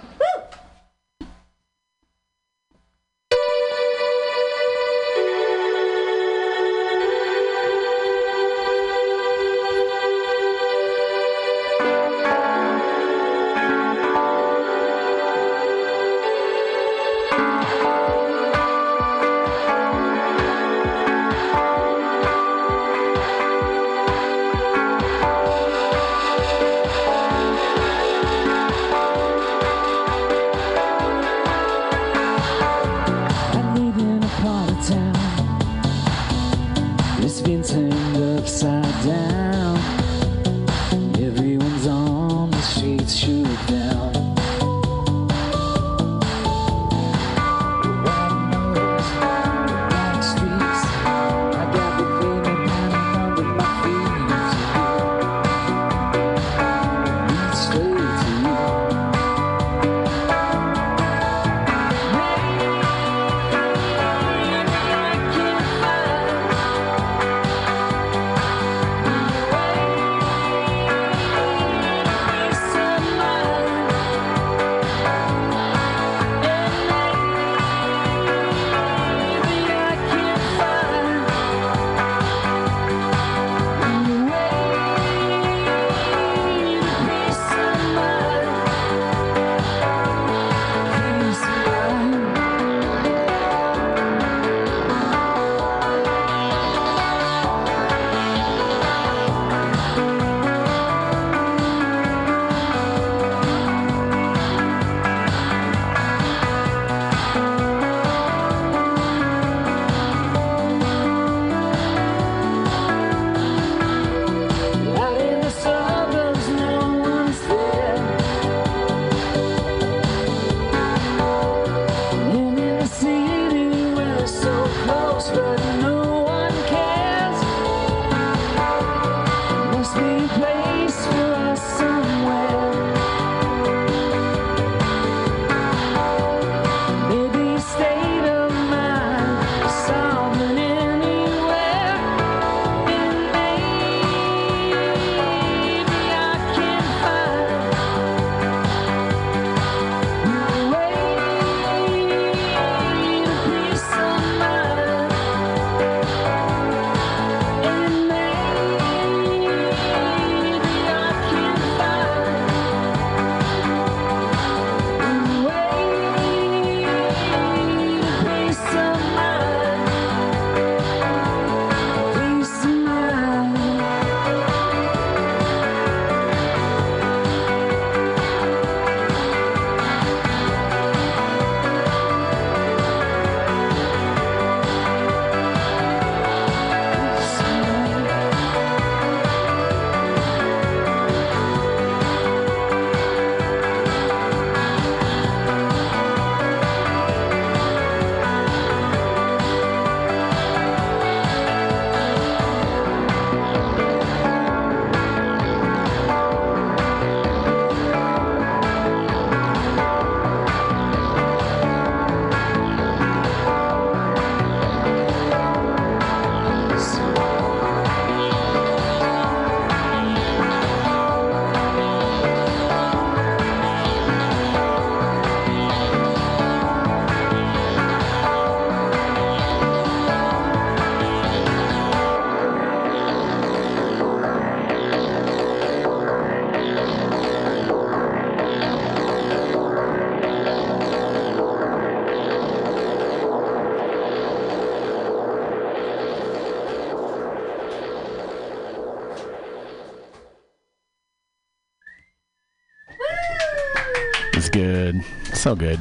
So 255.44 255.56
good. 255.58 255.78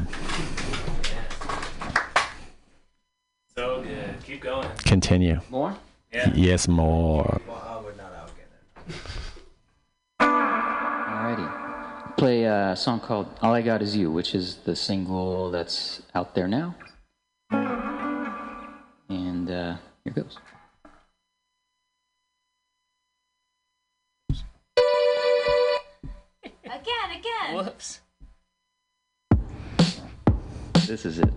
So 3.55 3.80
good. 3.80 4.16
Keep 4.24 4.40
going. 4.40 4.68
Continue. 4.78 5.40
More? 5.51 5.76
Yeah. 6.12 6.32
Yes, 6.34 6.66
more. 6.66 7.40
Alrighty. 10.18 11.47
Play 12.16 12.43
a 12.43 12.74
song 12.74 12.98
called 12.98 13.28
All 13.40 13.55
I 13.55 13.62
Got 13.62 13.82
Is 13.82 13.97
You, 13.97 14.10
which 14.10 14.34
is 14.34 14.56
the 14.64 14.74
single 14.74 15.52
that's 15.52 16.02
out 16.12 16.34
there 16.34 16.48
now. 16.48 16.74
And 19.09 19.48
uh, 19.48 19.76
here 20.02 20.12
goes. 20.12 20.39
Again, 26.64 27.10
again. 27.14 27.55
Whoops. 27.55 28.01
This 30.86 31.06
is 31.06 31.20
it. 31.20 31.32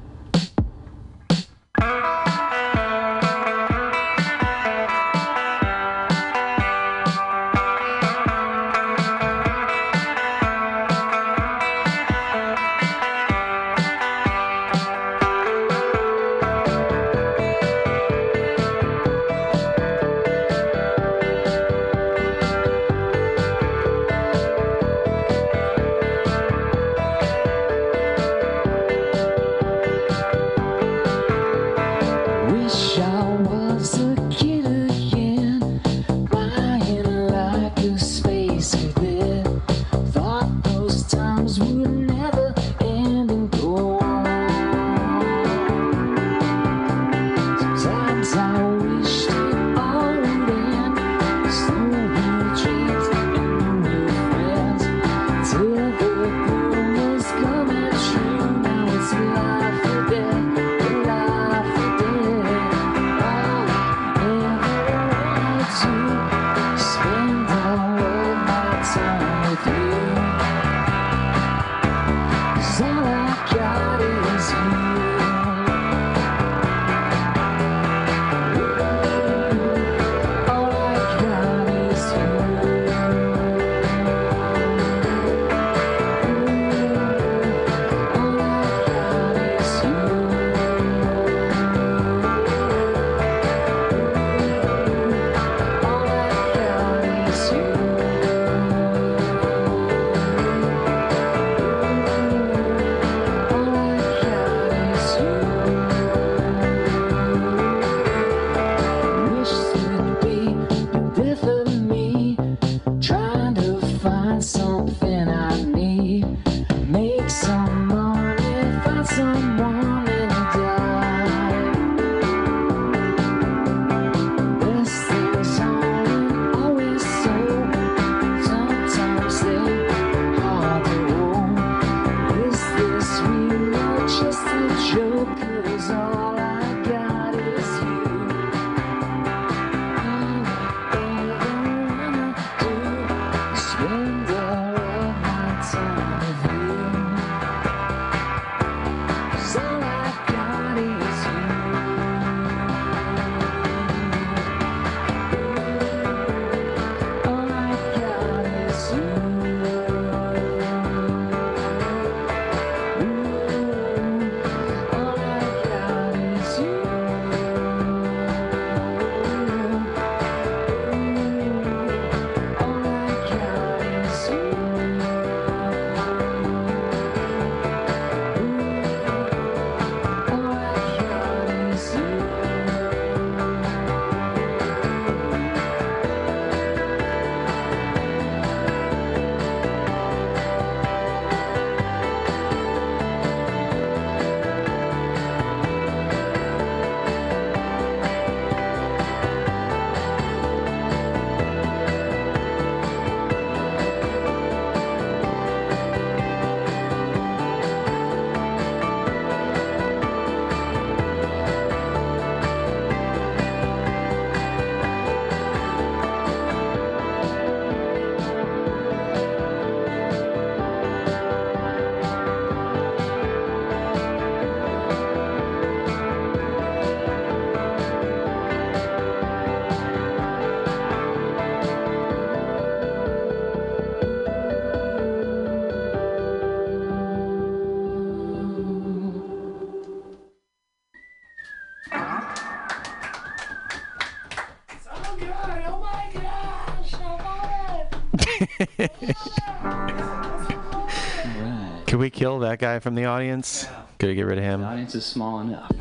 kill 252.15 252.39
that 252.39 252.59
guy 252.59 252.79
from 252.79 252.95
the 252.95 253.05
audience? 253.05 253.67
Yeah. 253.69 253.81
Could 253.99 254.15
get 254.15 254.25
rid 254.25 254.37
of 254.37 254.43
him. 254.43 254.61
The 254.61 254.67
audience 254.67 254.95
is 254.95 255.05
small 255.05 255.41
enough. 255.41 255.71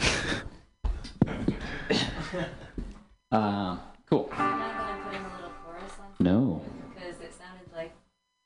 uh, 3.32 3.78
cool. 4.10 4.30
No. 6.18 6.62
Because 6.94 7.20
it 7.20 7.32
sounded 7.32 7.72
like. 7.74 7.92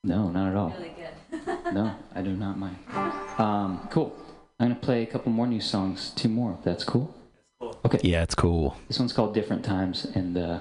No, 0.04 0.30
not 0.30 0.50
at 0.50 0.56
all. 0.56 0.74
Really 0.78 0.94
good. 0.94 1.74
no, 1.74 1.94
I 2.14 2.22
do 2.22 2.36
not 2.36 2.58
mind. 2.58 2.76
Um, 3.38 3.86
cool. 3.92 4.16
I'm 4.58 4.70
gonna 4.70 4.80
play 4.80 5.04
a 5.04 5.06
couple 5.06 5.30
more 5.30 5.46
new 5.46 5.60
songs. 5.60 6.10
Two 6.16 6.28
more, 6.28 6.56
if 6.58 6.64
that's 6.64 6.82
cool. 6.82 7.14
cool. 7.60 7.78
Okay. 7.84 8.00
Yeah, 8.02 8.24
it's 8.24 8.34
cool. 8.34 8.76
This 8.88 8.98
one's 8.98 9.12
called 9.12 9.32
"Different 9.32 9.64
Times," 9.64 10.04
and 10.12 10.36
uh, 10.36 10.58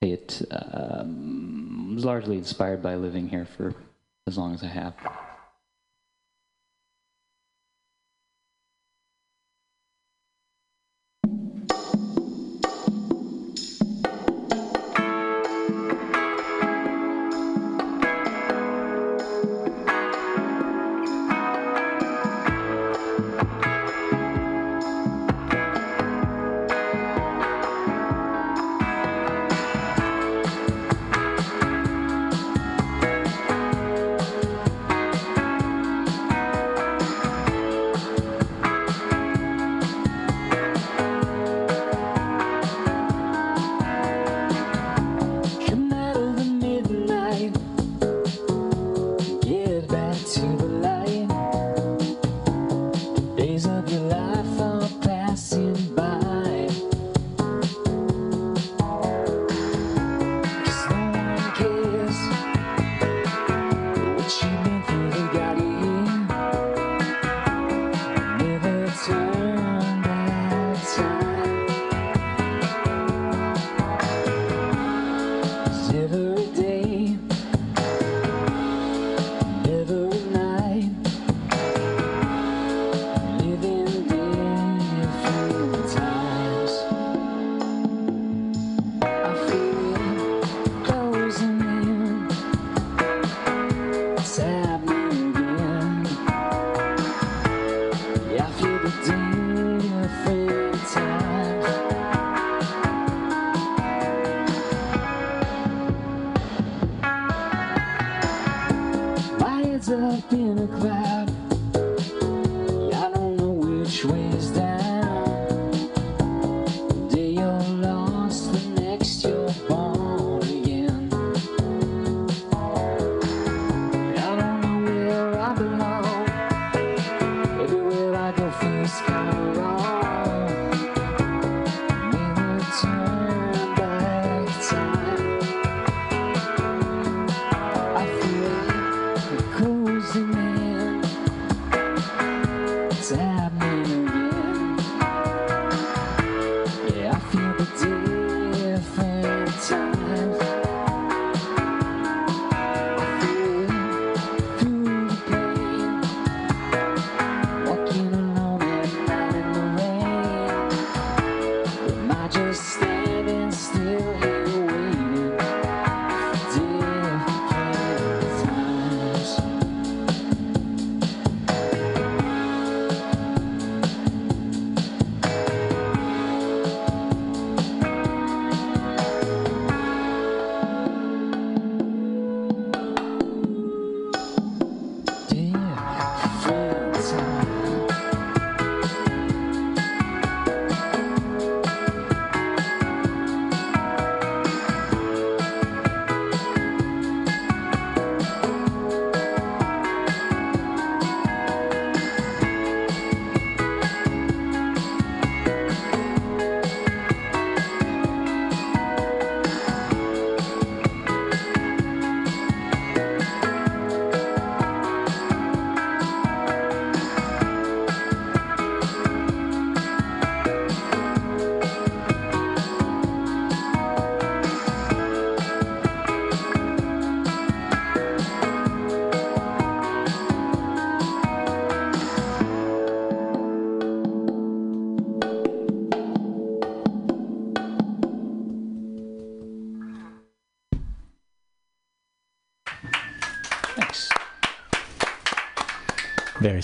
it 0.00 0.40
um, 0.50 1.92
was 1.94 2.06
largely 2.06 2.38
inspired 2.38 2.82
by 2.82 2.94
living 2.94 3.28
here 3.28 3.44
for 3.44 3.74
as 4.26 4.38
long 4.38 4.54
as 4.54 4.62
I 4.62 4.68
have. 4.68 4.94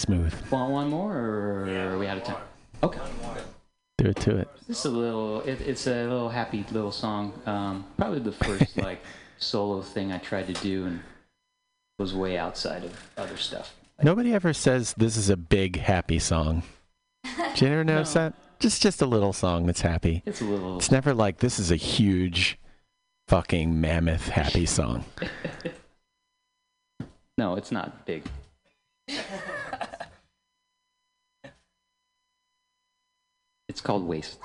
Smooth. 0.03 0.35
Want 0.51 0.73
one 0.73 0.89
more, 0.91 1.17
or 1.17 1.93
are 1.95 1.99
we 1.99 2.07
out 2.07 2.19
of 2.19 2.25
time? 2.25 2.43
Okay. 2.83 3.01
Do 3.99 4.07
it 4.07 4.17
to 4.17 4.37
it. 4.37 4.49
This 4.67 4.81
is 4.81 4.85
a 4.87 4.91
little. 4.91 5.41
It, 5.43 5.61
it's 5.61 5.87
a 5.87 6.05
little 6.05 6.29
happy 6.29 6.65
little 6.71 6.93
song. 6.93 7.33
Um, 7.47 7.87
probably 7.97 8.19
the 8.19 8.33
first 8.33 8.77
like 8.89 9.01
solo 9.39 9.81
thing 9.81 10.13
I 10.13 10.19
tried 10.19 10.49
to 10.49 10.55
do, 10.55 10.87
and 10.87 11.01
was 11.99 12.15
way 12.15 12.37
outside 12.37 12.85
of 12.85 13.11
other 13.17 13.37
stuff. 13.37 13.75
Nobody 14.03 14.35
ever 14.35 14.53
says 14.53 14.95
this 14.97 15.17
is 15.17 15.31
a 15.31 15.37
big 15.37 15.79
happy 15.79 16.19
song. 16.19 16.65
Do 17.55 17.65
you 17.65 17.71
ever 17.71 17.85
notice 17.85 18.15
that? 18.15 18.35
Just 18.59 18.83
just 18.83 19.03
a 19.03 19.07
little 19.07 19.33
song 19.33 19.67
that's 19.67 19.81
happy. 19.81 20.23
It's 20.27 20.41
a 20.41 20.45
little. 20.45 20.77
It's 20.79 20.91
never 20.91 21.15
like 21.15 21.39
this 21.39 21.59
is 21.59 21.71
a 21.71 21.77
huge 21.77 22.59
fucking 23.29 23.81
mammoth 23.81 24.29
happy 24.29 24.67
song. 24.67 25.05
No, 27.39 27.57
it's 27.57 27.73
not 27.73 28.05
big. 28.07 28.25
It's 33.73 33.81
called 33.81 34.07
Waste. 34.07 34.39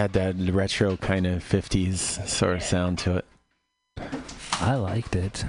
Had 0.00 0.14
that 0.14 0.34
retro 0.54 0.96
kind 0.96 1.26
of 1.26 1.44
50s 1.44 2.26
sort 2.26 2.54
of 2.54 2.62
sound 2.62 2.98
to 3.00 3.18
it. 3.18 3.26
I 4.62 4.76
liked 4.76 5.14
it. 5.14 5.44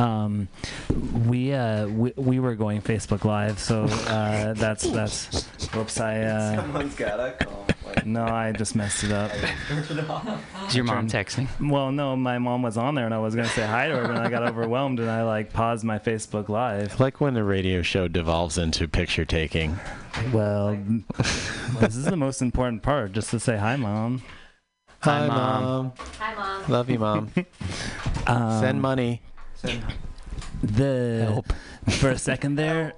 Um, 0.00 0.48
we 1.26 1.52
uh 1.54 1.86
we, 1.86 2.12
we 2.16 2.38
were 2.40 2.54
going 2.56 2.82
Facebook 2.82 3.24
Live, 3.24 3.58
so 3.60 3.84
uh, 3.84 4.52
that's 4.54 4.82
that's. 4.90 5.44
Whoops, 5.72 6.00
I 6.00 6.20
uh, 6.22 6.56
Someone's 6.56 6.94
gotta 6.96 7.32
call. 7.44 7.66
no, 8.04 8.24
I 8.24 8.52
just 8.52 8.74
messed 8.74 9.04
it 9.04 9.12
up. 9.12 9.30
Is 10.66 10.74
your 10.74 10.84
mom 10.84 11.08
texting? 11.08 11.48
Well, 11.70 11.92
no, 11.92 12.14
my 12.16 12.38
mom 12.38 12.62
was 12.62 12.76
on 12.76 12.94
there, 12.96 13.06
and 13.06 13.14
I 13.14 13.18
was 13.18 13.34
gonna 13.36 13.48
say 13.48 13.64
hi 13.64 13.88
to 13.88 13.96
her, 13.96 14.06
but 14.08 14.18
I 14.18 14.28
got 14.28 14.42
overwhelmed, 14.48 14.98
and 15.00 15.08
I 15.08 15.22
like 15.22 15.52
paused 15.52 15.84
my 15.84 15.98
Facebook 15.98 16.48
Live. 16.48 16.98
Like 17.00 17.20
when 17.20 17.36
a 17.36 17.44
radio 17.44 17.80
show 17.80 18.06
devolves 18.08 18.58
into 18.58 18.88
picture 18.88 19.24
taking. 19.24 19.78
Well, 20.32 20.76
this 21.80 21.96
is 21.96 22.04
the 22.04 22.16
most 22.16 22.42
important 22.42 22.82
part, 22.82 23.12
just 23.12 23.30
to 23.30 23.40
say 23.40 23.56
hi, 23.56 23.76
mom. 23.76 24.22
Hi, 25.00 25.26
Mom. 25.28 25.92
Hi, 26.18 26.34
mom. 26.34 26.62
Love 26.70 26.90
you, 26.90 26.98
mom. 26.98 27.30
Um, 28.26 28.60
Send 28.60 28.82
money. 28.82 29.22
the 30.62 31.26
Help. 31.30 31.52
For 31.90 32.10
a 32.10 32.18
second 32.18 32.56
there 32.56 32.94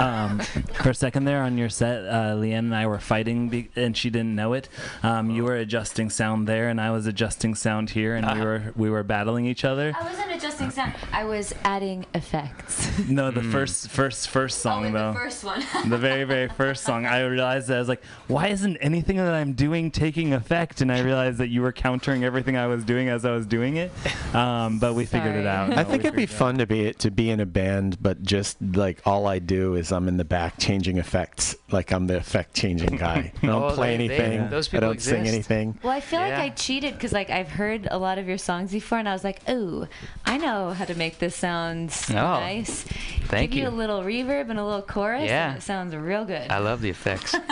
um, 0.00 0.38
for 0.82 0.90
a 0.90 0.94
second 0.94 1.24
there 1.24 1.42
on 1.42 1.58
your 1.58 1.68
set 1.68 2.04
uh, 2.06 2.34
leanne 2.34 2.58
and 2.60 2.74
i 2.74 2.86
were 2.86 2.98
fighting 2.98 3.48
be- 3.48 3.68
and 3.76 3.96
she 3.96 4.08
didn't 4.10 4.34
know 4.34 4.52
it 4.54 4.68
um, 5.02 5.30
you 5.30 5.44
were 5.44 5.56
adjusting 5.56 6.08
sound 6.08 6.46
there 6.48 6.68
and 6.68 6.80
i 6.80 6.90
was 6.90 7.06
adjusting 7.06 7.54
sound 7.54 7.90
here 7.90 8.14
and 8.14 8.26
we 8.38 8.40
were 8.44 8.72
we 8.76 8.90
were 8.90 9.02
battling 9.02 9.44
each 9.46 9.64
other 9.64 9.92
I 9.98 10.04
wasn't 10.04 10.32
adjusting 10.32 10.70
sound. 10.70 10.94
I 11.12 11.24
was 11.24 11.54
adding 11.64 12.06
effects. 12.14 12.98
no 13.08 13.30
the 13.30 13.42
first 13.42 13.88
first 13.90 14.28
first 14.28 14.58
song 14.60 14.84
oh, 14.84 14.86
in 14.86 14.92
though 14.94 15.12
the 15.12 15.18
first 15.18 15.44
one. 15.44 15.62
the 15.88 15.98
very 15.98 16.24
very 16.24 16.48
first 16.48 16.84
song 16.84 17.04
i 17.06 17.20
realized 17.24 17.68
that 17.68 17.76
i 17.76 17.78
was 17.78 17.88
like 17.88 18.02
why 18.28 18.48
isn't 18.48 18.76
anything 18.78 19.16
that 19.18 19.34
i'm 19.34 19.52
doing 19.52 19.90
taking 19.90 20.32
effect 20.32 20.80
and 20.80 20.90
i 20.90 21.00
realized 21.00 21.38
that 21.38 21.48
you 21.48 21.60
were 21.62 21.72
countering 21.72 22.24
everything 22.24 22.56
i 22.56 22.66
was 22.66 22.84
doing 22.84 23.08
as 23.08 23.24
i 23.24 23.30
was 23.30 23.46
doing 23.46 23.76
it 23.76 23.92
um, 24.34 24.78
but 24.78 24.94
we 24.94 25.04
figured 25.04 25.34
it 25.36 25.44
Sorry. 25.44 25.48
out 25.48 25.72
I 25.72 25.82
No, 25.82 25.84
think 25.84 26.04
it'd 26.04 26.16
be 26.16 26.26
figured 26.26 26.30
it 26.30 26.32
out. 26.32 26.38
fun 26.38 26.58
to 26.58 26.66
be 26.66 26.92
to 26.94 27.10
be 27.10 27.30
in 27.30 27.40
a 27.40 27.46
band, 27.46 28.02
but 28.02 28.21
just 28.22 28.56
like 28.60 29.00
all 29.04 29.26
I 29.26 29.38
do 29.40 29.74
is 29.74 29.90
I'm 29.92 30.06
in 30.08 30.16
the 30.16 30.24
back 30.24 30.58
changing 30.58 30.98
effects. 30.98 31.56
Like 31.70 31.92
I'm 31.92 32.06
the 32.06 32.16
effect 32.16 32.54
changing 32.54 32.96
guy. 32.96 33.32
I 33.42 33.46
don't 33.46 33.62
Oh, 33.62 33.74
play 33.74 33.96
they- 33.96 34.08
they- 34.08 34.16
anything. 34.18 34.50
those 34.50 34.72
I 34.72 34.80
don't 34.80 35.00
sing 35.00 35.26
anything. 35.26 35.78
Well, 35.82 35.92
I 35.92 36.00
feel 36.00 36.20
like 36.20 36.34
I 36.34 36.48
cheated 36.50 36.94
because 36.94 37.12
like 37.12 37.30
I've 37.30 37.48
heard 37.48 37.88
a 37.90 37.98
lot 37.98 38.18
of 38.18 38.28
your 38.28 38.38
songs 38.38 38.72
before, 38.72 38.98
and 38.98 39.08
I 39.08 39.12
was 39.12 39.24
like, 39.24 39.40
"Oh, 39.48 39.88
I 40.24 40.38
know 40.38 40.70
how 40.70 40.84
to 40.84 40.94
make 40.94 41.18
this 41.18 41.34
sound 41.34 41.94
Oh, 42.10 42.14
nice." 42.14 42.82
thank 43.26 43.50
Give 43.52 43.58
you. 43.58 43.62
you. 43.64 43.68
a 43.68 43.74
little 43.74 44.02
reverb 44.02 44.50
and 44.50 44.58
a 44.58 44.64
little 44.64 44.82
chorus, 44.82 45.24
Yeah. 45.28 45.48
and 45.50 45.58
it 45.58 45.62
sounds 45.62 45.94
real 45.94 46.24
good. 46.24 46.50
I 46.50 46.58
love 46.58 46.80
the 46.80 46.90
effects. 46.90 47.34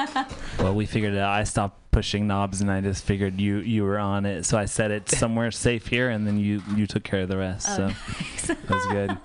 Well, 0.58 0.74
we 0.74 0.84
figured 0.86 1.14
it 1.14 1.18
out. 1.18 1.30
I 1.30 1.44
stopped 1.44 1.90
pushing 1.90 2.26
knobs, 2.26 2.60
and 2.60 2.70
I 2.70 2.80
just 2.82 3.02
figured 3.04 3.40
you 3.40 3.58
you 3.58 3.82
were 3.82 3.98
on 3.98 4.26
it. 4.26 4.44
So 4.44 4.58
I 4.58 4.66
set 4.66 4.90
it 4.90 5.08
somewhere 5.08 5.50
safe 5.50 5.86
here, 5.86 6.10
and 6.10 6.26
then 6.26 6.38
you 6.38 6.62
you 6.76 6.86
took 6.86 7.02
care 7.02 7.22
of 7.22 7.28
the 7.28 7.38
rest. 7.38 7.66
Oh, 7.70 7.76
so 7.76 7.88
thanks. 7.94 8.46
that 8.48 8.68
was 8.70 8.86
good. 8.86 9.18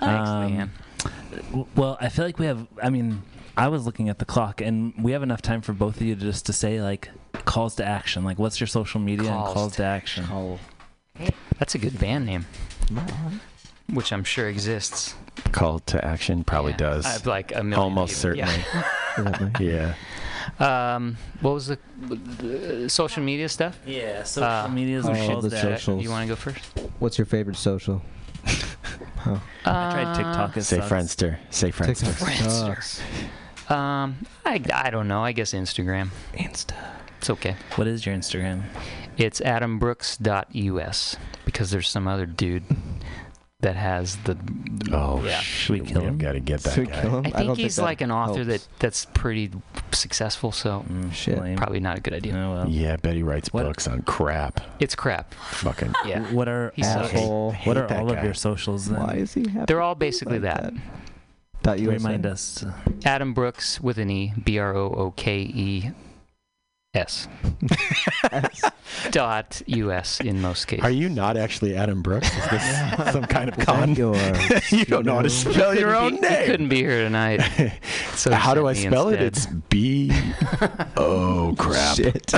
Thanks, 0.00 0.28
Um, 0.30 0.50
Leanne. 0.52 0.68
W- 1.50 1.66
Well, 1.76 1.96
I 2.00 2.08
feel 2.08 2.24
like 2.24 2.38
we 2.38 2.46
have. 2.46 2.66
I 2.82 2.90
mean, 2.90 3.22
I 3.56 3.68
was 3.68 3.86
looking 3.86 4.08
at 4.08 4.18
the 4.18 4.24
clock, 4.24 4.60
and 4.60 4.92
we 4.98 5.12
have 5.12 5.22
enough 5.22 5.42
time 5.42 5.60
for 5.62 5.72
both 5.72 5.96
of 5.96 6.02
you 6.02 6.14
to 6.14 6.20
just 6.20 6.46
to 6.46 6.52
say 6.52 6.80
like 6.82 7.10
calls 7.44 7.74
to 7.76 7.84
action. 7.84 8.24
Like, 8.24 8.38
what's 8.38 8.60
your 8.60 8.66
social 8.66 9.00
media 9.00 9.30
and 9.30 9.36
Calls 9.36 9.54
calls 9.54 9.72
to 9.72 9.76
to 9.78 9.84
action? 9.84 10.58
That's 11.58 11.74
a 11.74 11.78
good 11.78 11.98
band 11.98 12.26
name, 12.26 12.44
which 13.92 14.12
I'm 14.12 14.24
sure 14.24 14.48
exists. 14.48 15.14
call 15.52 15.78
to 15.80 16.04
action? 16.04 16.44
Probably 16.44 16.72
Yeah. 16.72 16.76
does. 16.78 17.06
I've 17.06 17.26
like 17.26 17.52
a 17.54 17.62
million. 17.62 17.74
Almost 17.80 18.22
people. 18.22 18.36
Yeah. 18.38 18.50
Yeah. 19.60 19.94
Um, 20.60 21.16
what 21.40 21.54
was 21.54 21.66
the, 21.68 21.78
the 22.08 22.88
social 22.88 23.22
media 23.22 23.48
stuff? 23.48 23.78
Yeah, 23.86 24.22
social 24.24 24.48
Uh, 24.48 24.68
media 24.68 24.98
is 24.98 25.06
all 25.06 25.40
the 25.40 25.48
that. 25.48 25.60
socials. 25.62 26.02
You 26.02 26.10
want 26.10 26.22
to 26.24 26.28
go 26.28 26.36
first? 26.36 26.58
What's 26.98 27.18
your 27.18 27.24
favorite 27.26 27.56
social? 27.56 28.00
Uh, 29.26 29.38
I 29.64 29.92
tried 29.92 30.14
TikTok. 30.14 30.56
It 30.56 30.62
Say 30.62 30.76
sucks. 30.78 30.88
Friendster. 30.90 31.38
Say 31.50 31.72
Friendster. 31.72 32.12
Friendster. 32.12 33.70
Um, 33.70 34.18
I, 34.44 34.62
I 34.72 34.90
don't 34.90 35.08
know. 35.08 35.24
I 35.24 35.32
guess 35.32 35.52
Instagram. 35.52 36.10
Insta. 36.34 36.74
It's 37.18 37.30
okay. 37.30 37.56
What 37.74 37.88
is 37.88 38.06
your 38.06 38.14
Instagram? 38.14 38.62
It's 39.16 39.40
adambrooks.us 39.40 41.16
because 41.44 41.70
there's 41.70 41.88
some 41.88 42.06
other 42.06 42.26
dude 42.26 42.64
that 43.66 43.76
has 43.76 44.16
the. 44.18 44.36
Oh, 44.92 45.22
Yeah. 45.24 45.40
Should 45.40 45.80
we 45.80 45.86
kill 45.86 46.02
him? 46.02 46.18
Got 46.18 46.32
to 46.32 46.40
get 46.40 46.60
that 46.62 46.74
Should 46.74 46.86
we 46.86 46.92
guy. 46.92 47.00
kill 47.02 47.18
him? 47.18 47.26
I 47.26 47.30
don't 47.42 47.46
think 47.46 47.58
he's 47.58 47.76
that 47.76 47.82
like 47.82 48.00
an 48.00 48.12
author 48.12 48.44
that 48.44 48.66
that's 48.78 49.04
pretty 49.06 49.50
successful. 49.92 50.52
So 50.52 50.84
Mm, 50.88 51.12
Shit. 51.12 51.40
lame. 51.40 51.56
probably 51.56 51.80
not 51.80 51.98
a 51.98 52.00
good 52.00 52.14
idea. 52.14 52.34
Oh, 52.36 52.52
well. 52.54 52.68
Yeah, 52.68 52.96
Betty 52.96 53.22
writes 53.24 53.52
What- 53.52 53.64
books 53.64 53.88
on 53.88 54.02
crap. 54.02 54.60
It's 54.78 54.94
crap. 54.94 55.34
Fucking. 55.34 55.92
Yeah. 56.06 56.20
What 56.32 56.48
are 56.48 56.72
He 56.76 56.82
sucks. 56.84 57.12
Asshole. 57.12 57.50
hate 57.50 57.66
what 57.66 57.76
are 57.76 57.86
that 57.88 57.98
all 58.00 58.08
guy. 58.10 58.18
of 58.18 58.24
your 58.24 58.34
socials 58.34 58.86
then? 58.86 59.00
Why 59.02 59.14
is 59.14 59.34
he 59.34 59.48
happy? 59.48 59.64
They're 59.66 59.82
all 59.82 59.94
basically 59.96 60.38
like 60.38 60.54
that. 60.54 60.72
Dot 61.62 61.80
USA? 61.80 61.96
Remind 61.96 62.26
us. 62.26 62.64
Adam 63.04 63.34
Brooks 63.34 63.80
with 63.80 63.98
an 63.98 64.08
E, 64.10 64.32
B 64.44 64.58
R 64.58 64.76
O 64.76 64.86
O 64.86 65.10
K 65.16 65.40
E 65.40 65.90
S. 66.96 67.28
Dot 69.10 69.62
US 69.66 70.20
in 70.20 70.40
most 70.40 70.66
cases. 70.66 70.84
Are 70.84 70.90
you 70.90 71.08
not 71.08 71.36
actually 71.36 71.76
Adam 71.76 72.02
Brooks? 72.02 72.28
Is 72.36 72.50
this 72.50 73.12
some 73.12 73.24
kind 73.24 73.48
of 73.50 73.58
Is 73.58 73.64
con? 73.64 73.94
you 74.70 74.84
don't 74.86 75.04
know 75.04 75.16
how 75.16 75.22
to 75.22 75.30
spell 75.30 75.74
your 75.74 75.94
own 75.94 76.12
be- 76.12 76.16
he 76.16 76.22
name. 76.34 76.46
couldn't 76.46 76.68
be 76.68 76.76
here 76.76 77.02
tonight. 77.04 77.42
So 78.16 78.30
he 78.30 78.36
how 78.36 78.54
do 78.54 78.66
I 78.66 78.72
sent 78.72 78.86
me 78.92 78.96
spell 78.96 79.08
it? 79.10 79.20
instead. 79.20 79.52
It's 79.56 79.68
B. 79.68 80.10
oh 80.96 81.54
crap! 81.58 81.96
Shit. 81.96 82.32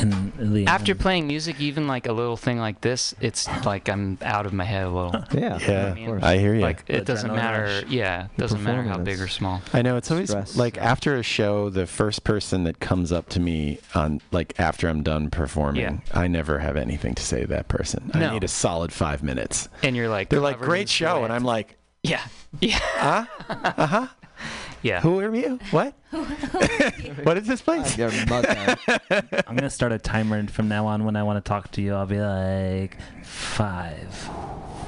And 0.00 0.32
Leanne. 0.34 0.66
After 0.66 0.94
playing 0.94 1.26
music, 1.26 1.60
even 1.60 1.86
like 1.86 2.06
a 2.06 2.12
little 2.12 2.36
thing 2.36 2.58
like 2.58 2.80
this, 2.80 3.14
it's 3.20 3.46
like 3.64 3.88
I'm 3.88 4.18
out 4.22 4.46
of 4.46 4.52
my 4.52 4.64
head 4.64 4.86
a 4.86 4.90
little. 4.90 5.12
yeah. 5.32 5.58
Yeah, 5.58 5.86
of 5.92 5.96
course. 5.98 6.22
I 6.22 6.38
hear 6.38 6.54
you. 6.54 6.60
Like 6.62 6.84
it 6.88 7.04
doesn't 7.04 7.32
matter. 7.34 7.82
Yeah, 7.88 8.24
it 8.26 8.36
doesn't 8.36 8.62
matter 8.62 8.82
how 8.82 8.98
big 8.98 9.20
or 9.20 9.28
small. 9.28 9.60
I 9.72 9.82
know 9.82 9.96
it's 9.96 10.10
always 10.10 10.30
Stress. 10.30 10.56
like 10.56 10.78
after 10.78 11.16
a 11.16 11.22
show, 11.22 11.68
the 11.70 11.86
first 11.86 12.24
person 12.24 12.64
that 12.64 12.80
comes 12.80 13.12
up 13.12 13.28
to 13.30 13.40
me 13.40 13.78
on 13.94 14.20
like 14.32 14.58
after 14.58 14.88
I'm 14.88 15.02
done 15.02 15.30
performing, 15.30 15.82
Yeah. 15.82 15.98
I 16.12 16.26
never 16.28 16.58
have 16.58 16.76
anything 16.76 17.14
to 17.14 17.22
say 17.22 17.42
to 17.42 17.46
that 17.48 17.68
person. 17.68 18.10
No. 18.14 18.28
I 18.28 18.32
need 18.32 18.44
a 18.44 18.48
solid 18.48 18.92
five 18.92 19.22
minutes. 19.22 19.68
And 19.82 19.94
you're 19.96 20.08
like, 20.08 20.28
They're 20.30 20.40
like, 20.40 20.58
"Great 20.60 20.88
show," 20.88 21.24
and 21.24 21.32
I'm 21.32 21.44
like, 21.44 21.76
yeah, 22.02 22.22
yeah, 22.60 22.78
"Huh? 22.80 23.26
Uh 23.76 23.86
huh. 23.86 24.06
Yeah. 24.82 25.00
Who 25.00 25.20
are 25.20 25.34
you? 25.34 25.58
What? 25.70 25.94
what 27.22 27.36
is 27.38 27.46
this 27.46 27.60
place?" 27.60 27.96
Your 27.98 28.10
mother. 28.26 28.76
I'm 29.46 29.56
gonna 29.56 29.70
start 29.70 29.92
a 29.92 29.98
timer 29.98 30.36
and 30.36 30.50
from 30.50 30.68
now 30.68 30.86
on. 30.86 31.04
When 31.04 31.16
I 31.16 31.22
want 31.22 31.44
to 31.44 31.48
talk 31.48 31.70
to 31.72 31.82
you, 31.82 31.94
I'll 31.94 32.06
be 32.06 32.20
like 32.20 32.96
five, 33.24 34.12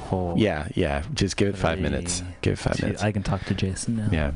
four. 0.08 0.36
Yeah, 0.38 0.68
yeah. 0.74 1.02
Just 1.14 1.36
give 1.36 1.48
it 1.48 1.56
five 1.56 1.78
minutes. 1.80 2.22
Give 2.40 2.54
it 2.54 2.58
five 2.58 2.76
two- 2.76 2.86
minutes. 2.86 3.02
I 3.02 3.12
can 3.12 3.22
talk 3.22 3.44
to 3.44 3.54
Jason 3.54 3.96
now. 3.96 4.08
yeah. 4.12 4.32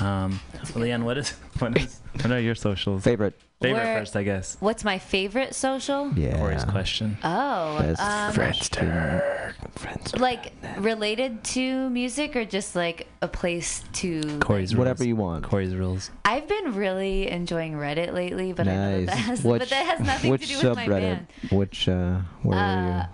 Um, 0.00 0.40
Leanne, 0.74 1.02
what 1.04 1.18
is 1.18 1.30
what 1.58 1.76
is 1.78 2.00
what 2.20 2.30
are 2.32 2.40
your 2.40 2.54
socials? 2.54 3.04
Favorite. 3.04 3.38
Favorite 3.62 3.82
Where- 3.84 3.98
first, 4.00 4.16
I 4.16 4.22
guess. 4.22 4.56
What's 4.60 4.84
my 4.84 4.98
favorite 4.98 5.54
social? 5.54 6.12
Yeah. 6.16 6.36
Corey's 6.38 6.64
question. 6.64 7.16
Oh, 7.24 7.78
Best 7.78 8.00
um, 8.00 8.32
Friendster. 8.32 9.54
Friends. 9.76 10.16
like 10.16 10.52
related 10.78 11.42
to 11.44 11.88
music 11.90 12.36
or 12.36 12.44
just 12.44 12.74
like 12.76 13.06
a 13.22 13.28
place 13.28 13.82
to. 13.94 14.38
Corey's 14.40 14.74
Whatever 14.76 14.98
rules. 15.00 15.08
you 15.08 15.16
want. 15.16 15.44
Corey's 15.44 15.74
rules. 15.74 16.10
I've 16.24 16.46
been 16.48 16.74
really 16.74 17.28
enjoying 17.30 17.74
Reddit 17.74 18.12
lately, 18.12 18.52
but 18.52 18.66
I 18.68 18.74
know 18.74 18.98
that, 19.00 19.06
that 19.06 19.16
has, 19.16 19.42
Which, 19.44 19.60
but 19.60 19.70
that 19.70 19.86
has 19.86 20.00
nothing 20.06 20.36
to 20.36 20.46
do 20.46 20.56
with 20.68 20.76
my 20.76 20.86
subreddit? 20.86 21.00
band. 21.00 21.26
Which, 21.52 21.88
uh, 21.88 22.18
where 22.42 22.58
Uh, 22.58 22.62
are 22.62 22.90
Are 22.92 23.08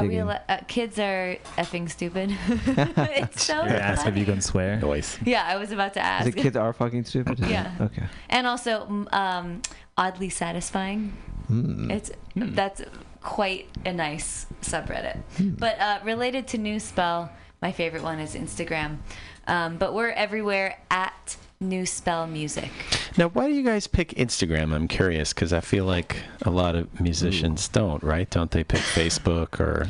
we 0.00 0.08
digging. 0.08 0.28
uh, 0.28 0.60
kids 0.66 0.98
are 0.98 1.36
effing 1.56 1.90
stupid. 1.90 2.36
it's 2.48 3.44
so 3.46 3.54
You're 3.54 3.76
asked 3.76 4.06
if 4.06 4.16
you 4.16 4.24
funny. 4.24 4.36
can 4.36 4.40
swear. 4.40 4.80
Noise. 4.80 5.18
Yeah, 5.24 5.44
I 5.46 5.56
was 5.56 5.72
about 5.72 5.94
to 5.94 6.00
ask. 6.00 6.24
The 6.26 6.32
kids 6.32 6.56
are 6.56 6.72
fucking 6.72 7.04
stupid? 7.04 7.38
Yeah. 7.40 7.74
Okay. 7.80 8.04
and 8.28 8.46
also 8.46 8.86
mm, 8.86 9.12
um, 9.14 9.62
oddly 9.96 10.28
satisfying. 10.28 11.12
Hmm. 11.46 11.90
It's 11.90 12.10
that's 12.34 12.82
quite 13.22 13.68
a 13.84 13.92
nice 13.92 14.46
subreddit. 14.62 15.18
Hmm. 15.36 15.50
But 15.50 15.78
uh, 15.80 16.00
related 16.04 16.48
to 16.48 16.58
New 16.58 16.78
Spell, 16.80 17.30
my 17.62 17.72
favorite 17.72 18.02
one 18.02 18.18
is 18.18 18.34
Instagram. 18.34 18.98
Um, 19.46 19.78
but 19.78 19.94
we're 19.94 20.10
everywhere 20.10 20.78
at 20.90 21.36
New 21.60 21.86
Spell 21.86 22.26
Music. 22.26 22.70
Now, 23.16 23.28
why 23.28 23.48
do 23.48 23.54
you 23.54 23.62
guys 23.64 23.86
pick 23.86 24.10
Instagram? 24.10 24.72
I'm 24.72 24.86
curious 24.88 25.32
because 25.32 25.52
I 25.52 25.60
feel 25.60 25.84
like 25.84 26.18
a 26.42 26.50
lot 26.50 26.76
of 26.76 27.00
musicians 27.00 27.66
don't, 27.68 28.02
right? 28.02 28.30
Don't 28.30 28.50
they 28.50 28.62
pick 28.62 28.80
Facebook 28.80 29.58
or? 29.58 29.88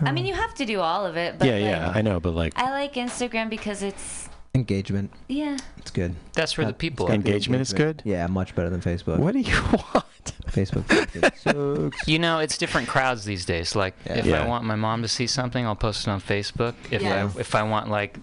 I 0.00 0.10
mean, 0.12 0.24
you 0.26 0.34
have 0.34 0.54
to 0.54 0.64
do 0.64 0.80
all 0.80 1.04
of 1.04 1.16
it. 1.16 1.38
But 1.38 1.46
yeah, 1.48 1.54
like, 1.54 1.62
yeah, 1.62 1.92
I 1.94 2.02
know, 2.02 2.18
but 2.20 2.34
like 2.34 2.56
I 2.58 2.70
like 2.70 2.94
Instagram 2.94 3.50
because 3.50 3.82
it's 3.82 4.28
Engagement. 4.54 5.10
yeah. 5.28 5.56
It's 5.76 5.90
good. 5.90 6.14
That's 6.32 6.56
where 6.56 6.66
the 6.66 6.72
people 6.72 7.06
it's 7.06 7.10
got 7.12 7.18
are. 7.18 7.22
the 7.22 7.28
Engagement 7.28 7.60
is 7.62 7.72
good? 7.72 8.02
Yeah, 8.04 8.26
much 8.26 8.54
better 8.54 8.70
than 8.70 8.80
Facebook. 8.80 9.18
what 9.18 9.32
do 9.34 9.40
you 9.40 9.54
want? 9.94 10.32
Facebook 10.48 10.84
fucking. 11.44 11.92
You 12.06 12.18
know, 12.18 12.38
it's 12.38 12.56
different 12.58 12.88
crowds 12.88 13.24
these 13.24 13.44
days. 13.44 13.76
Like, 13.76 13.94
Yeah. 14.06 14.14
if 14.14 14.24
Yeah. 14.26 14.42
I 14.42 14.46
want 14.48 14.64
my 14.64 14.76
mom 14.76 15.02
to 15.02 15.08
see 15.08 15.26
something, 15.26 15.64
I'll 15.66 15.76
post 15.76 16.06
it 16.06 16.10
on 16.10 16.20
Facebook. 16.20 16.74
If 16.90 17.02
Yeah. 17.02 17.30
I 17.36 17.40
if 17.40 17.54
I 17.54 17.62
want 17.64 17.90
like 17.90 18.16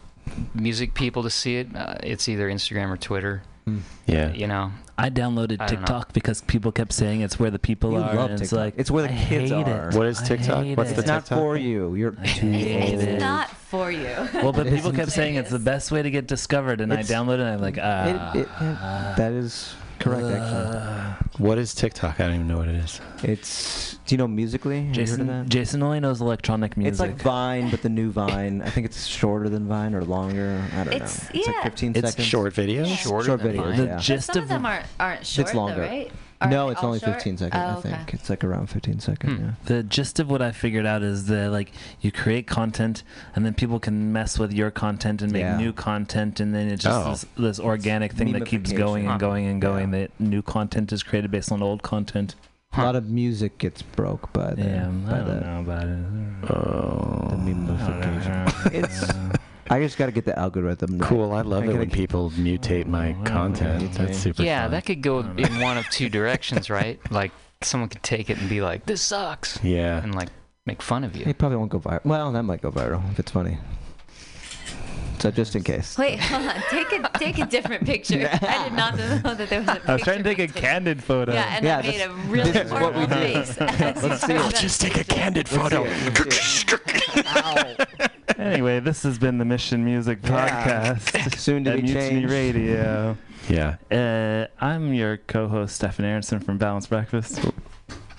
music 0.53 0.93
people 0.93 1.23
to 1.23 1.29
see 1.29 1.57
it, 1.57 1.75
uh, 1.75 1.95
it's 2.03 2.27
either 2.27 2.49
Instagram 2.49 2.89
or 2.89 2.97
Twitter. 2.97 3.43
Yeah. 4.05 4.31
You 4.31 4.45
know, 4.45 4.71
I 4.95 5.09
downloaded 5.09 5.59
I 5.59 5.65
don't 5.65 5.71
know. 5.71 5.85
TikTok 5.87 6.13
because 6.13 6.41
people 6.43 6.71
kept 6.71 6.93
saying 6.93 7.21
it's 7.21 7.39
where 7.39 7.49
the 7.49 7.57
people 7.57 7.93
You 7.93 7.97
are. 7.97 8.13
love 8.13 8.29
and 8.29 8.39
it's 8.39 8.51
TikTok. 8.51 8.57
like 8.59 8.73
It's 8.77 8.91
where 8.91 9.01
the 9.07 9.11
I 9.11 9.17
kids 9.17 9.49
hate 9.51 9.67
are. 9.67 9.89
It. 9.89 9.95
What 9.95 10.05
is 10.05 10.21
TikTok? 10.21 10.63
hate 10.65 10.77
What's 10.77 10.91
the 10.91 10.97
it. 10.97 10.99
It's 10.99 11.07
not 11.07 11.27
for 11.27 11.57
you. 11.57 11.95
You're 11.95 12.11
too 12.11 12.51
hate 12.51 12.93
old. 12.93 13.01
It's 13.01 13.19
not 13.19 13.49
for 13.49 13.91
you. 13.91 14.05
Well, 14.35 14.53
but 14.53 14.67
people 14.67 14.91
kept 14.91 15.11
saying 15.11 15.33
it's 15.35 15.49
the 15.49 15.57
best 15.57 15.91
way 15.91 16.03
to 16.03 16.11
get 16.11 16.27
discovered, 16.27 16.79
and 16.79 16.91
It's- 16.93 17.09
I 17.09 17.13
downloaded 17.15 17.39
it. 17.39 17.39
and 17.39 17.49
I'm 17.49 17.61
like, 17.61 17.79
ah. 17.81 18.33
It, 18.33 18.39
it, 18.41 18.41
it, 18.41 19.17
that 19.17 19.31
is 19.31 19.73
correct, 19.99 20.25
actually. 20.27 21.04
What 21.37 21.57
is 21.57 21.73
TikTok? 21.75 22.19
I 22.19 22.27
don't 22.27 22.35
even 22.35 22.47
know 22.47 22.57
what 22.57 22.67
it 22.69 22.75
is. 22.75 23.01
It's. 23.23 23.97
Do 24.05 24.13
you 24.15 24.17
know 24.17 24.27
Musical.ly? 24.27 24.75
Have 24.75 24.83
you 24.85 24.89
heard 24.89 24.99
of 24.99 25.07
Jason, 25.07 25.27
that? 25.27 25.49
Jason 25.49 25.83
only 25.83 25.99
knows 25.99 26.21
electronic 26.21 26.77
music. 26.77 26.91
It's 26.91 26.99
like 26.99 27.21
Vine, 27.21 27.69
but 27.71 27.81
the 27.81 27.89
new 27.89 28.11
Vine. 28.11 28.61
I 28.61 28.69
think 28.69 28.85
it's 28.85 29.05
shorter 29.05 29.49
than 29.49 29.67
Vine 29.67 29.95
or 29.95 30.03
longer. 30.05 30.63
I 30.73 30.83
don't 30.83 30.93
It's- 30.93 31.23
know. 31.23 31.29
It's 31.39 31.47
yeah. 31.47 31.53
like 31.55 31.63
15 31.63 31.91
It's 31.95 32.09
seconds. 32.11 32.27
short 32.27 32.53
videos. 32.53 32.85
Shorter 32.97 33.25
Short 33.25 33.41
than 33.41 33.53
videos, 33.57 33.65
mine. 33.65 33.77
the 33.77 33.85
yeah. 33.85 33.97
gist 33.97 34.27
Some 34.27 34.37
of 34.37 34.43
of 34.43 34.49
them 34.49 34.65
aren't 34.65 34.85
aren't 34.99 35.25
short 35.25 35.53
longer. 35.55 35.75
though, 35.75 35.81
right? 35.81 36.11
Are 36.41 36.49
no, 36.49 36.69
it's 36.69 36.83
only 36.83 36.99
short? 36.99 37.13
15 37.15 37.37
seconds. 37.37 37.63
Oh, 37.63 37.77
I 37.77 37.81
think 37.81 37.95
okay. 38.01 38.17
it's 38.19 38.29
like 38.29 38.43
around 38.43 38.67
15 38.67 38.99
seconds. 38.99 39.37
Hmm. 39.39 39.45
Yeah. 39.45 39.51
the 39.65 39.83
gist 39.83 40.19
of 40.19 40.29
what 40.29 40.41
I 40.41 40.51
figured 40.51 40.85
out 40.85 41.01
is 41.01 41.27
that 41.27 41.49
like 41.51 41.71
you 42.01 42.11
create 42.11 42.45
content, 42.45 43.03
and 43.35 43.45
then 43.45 43.53
people 43.53 43.79
can 43.79 44.11
mess 44.11 44.37
with 44.37 44.51
your 44.53 44.69
content 44.69 45.21
and 45.21 45.31
make 45.31 45.41
Yeah. 45.41 45.57
new 45.57 45.71
content, 45.73 46.39
and 46.39 46.53
then 46.53 46.67
it's 46.69 46.83
just 46.83 47.07
Oh. 47.07 47.09
this, 47.11 47.25
this 47.37 47.59
organic 47.59 48.11
thing 48.13 48.33
that 48.33 48.45
keeps 48.45 48.71
going 48.73 49.05
Memification. 49.05 49.11
and 49.11 49.19
going 49.19 49.45
and 49.47 49.61
going. 49.61 49.93
Yeah. 49.93 49.99
That 50.01 50.11
new 50.19 50.41
content 50.41 50.91
is 50.91 51.03
created 51.03 51.31
based 51.31 51.51
on 51.51 51.63
old 51.63 51.83
content. 51.83 52.35
A 52.77 52.83
lot 52.83 52.97
of 52.97 53.09
music 53.09 53.57
gets 53.57 53.81
broke 53.81 54.33
by 54.33 54.53
the 54.53 54.63
Yeah, 54.63 54.87
by 54.89 55.13
I 55.13 55.17
don't 55.19 55.27
the, 55.27 55.39
know 55.39 55.59
about 55.61 55.87
it. 55.87 56.51
Oh. 56.51 57.27
the 57.29 57.37
memification. 57.37 58.73
It's. 58.73 59.39
I 59.69 59.79
just 59.81 59.97
got 59.97 60.05
to 60.07 60.11
get 60.11 60.25
the 60.25 60.37
algorithm. 60.37 60.99
Right. 60.99 61.09
Cool. 61.09 61.31
I 61.33 61.41
love 61.41 61.63
I 61.63 61.67
it 61.67 61.77
when 61.77 61.87
get- 61.89 61.93
people 61.97 62.29
mutate 62.31 62.85
my 62.87 63.15
Oh, 63.19 63.23
content. 63.23 63.83
okay. 63.83 63.93
That's 64.05 64.17
super 64.19 64.43
yeah, 64.43 64.63
fun. 64.63 64.71
that 64.71 64.85
could 64.85 65.01
go 65.01 65.19
in 65.19 65.59
one 65.59 65.77
of 65.77 65.89
two 65.89 66.09
directions, 66.09 66.69
right? 66.69 66.99
Like 67.11 67.31
someone 67.61 67.89
could 67.89 68.03
take 68.03 68.29
it 68.29 68.37
and 68.37 68.47
be 68.49 68.61
like, 68.61 68.85
"This 68.85 69.01
sucks," 69.01 69.59
Yeah. 69.63 70.03
and 70.03 70.13
like 70.13 70.29
make 70.65 70.81
fun 70.81 71.03
of 71.03 71.15
you. 71.15 71.25
It 71.25 71.37
probably 71.37 71.57
won't 71.57 71.71
go 71.71 71.79
viral. 71.79 72.03
Well, 72.05 72.31
that 72.33 72.43
might 72.43 72.61
go 72.61 72.71
viral 72.71 73.09
if 73.11 73.19
it's 73.19 73.31
funny. 73.31 73.57
So 75.19 75.31
just 75.31 75.55
in 75.55 75.63
case. 75.63 75.97
Wait, 75.97 76.19
hold 76.19 76.45
on. 76.47 76.61
Take 76.69 76.91
a 76.91 77.09
take 77.17 77.37
a 77.39 77.45
different 77.45 77.85
picture. 77.85 78.29
I 78.41 78.63
did 78.65 78.73
not 78.73 78.95
know 78.97 79.17
that 79.33 79.49
there 79.49 79.61
was 79.61 79.69
a 79.69 79.73
picture. 79.75 79.89
I 79.89 79.93
was 79.93 80.01
trying 80.03 80.17
to 80.19 80.23
take 80.23 80.39
a 80.39 80.45
between- 80.47 80.61
candid 80.63 81.03
photo. 81.03 81.33
Yeah, 81.33 81.55
and 81.55 81.65
Yeah, 81.65 81.77
I 81.77 81.81
made 81.81 82.01
a 82.01 82.09
really 82.27 82.51
this 82.51 82.65
is 82.65 82.71
what 82.71 82.93
we 82.93 83.05
horrible 83.05 83.15
face. 83.15 83.59
Let's 84.03 84.21
see. 84.27 84.33
I'll 84.35 84.51
just 84.51 84.81
take 84.81 84.93
a 84.95 84.97
picture. 84.99 85.15
candid 85.15 85.51
Let's 85.51 85.51
see 85.51 85.57
photo. 85.57 85.83
it, 85.85 86.19
let's 86.19 86.35
see 86.35 86.65
it. 88.03 88.11
Anyway, 88.37 88.79
this 88.81 89.03
has 89.03 89.17
been 89.17 89.37
the 89.37 89.45
Mission 89.45 89.85
Music 89.85 90.19
Yeah. 90.23 90.95
Podcast 90.95 91.35
Soon 91.39 91.63
to 91.65 91.71
at 91.71 91.75
be 91.77 91.81
Mutiny 91.83 92.09
changed. 92.09 92.29
Radio. 92.31 93.17
Yeah. 93.49 93.75
Uh, 93.91 94.47
I'm 94.63 94.93
your 94.93 95.17
co-host 95.17 95.75
Stefan 95.75 96.05
Aronson 96.05 96.39
from 96.39 96.57
Balanced 96.57 96.89
Breakfast. 96.89 97.39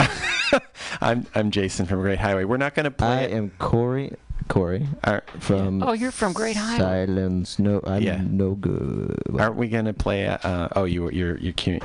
I'm 1.01 1.27
I'm 1.35 1.51
Jason 1.51 1.85
from 1.87 2.01
Great 2.01 2.19
Highway. 2.19 2.45
We're 2.45 2.57
not 2.57 2.75
gonna 2.75 2.89
I 2.89 2.93
play. 2.93 3.25
it. 3.25 3.33
am 3.33 3.51
Corey. 3.59 4.15
Corey 4.49 4.87
Are, 5.03 5.25
from. 5.41 5.83
Oh, 5.83 5.93
you're 5.93 6.13
from 6.13 6.33
Great 6.33 6.57
Highway. 6.57 6.79
Silence. 7.07 7.59
No, 7.59 7.81
I'm 7.85 8.03
Yeah. 8.03 8.21
no 8.25 8.55
good. 8.55 9.19
aren't 9.39 9.57
we 9.57 9.69
gonna 9.69 9.93
play? 9.93 10.27
Uh, 10.29 10.69
oh, 10.77 10.85
you 10.85 11.11
you're 11.11 11.37
you're 11.39 11.53
cute. 11.53 11.83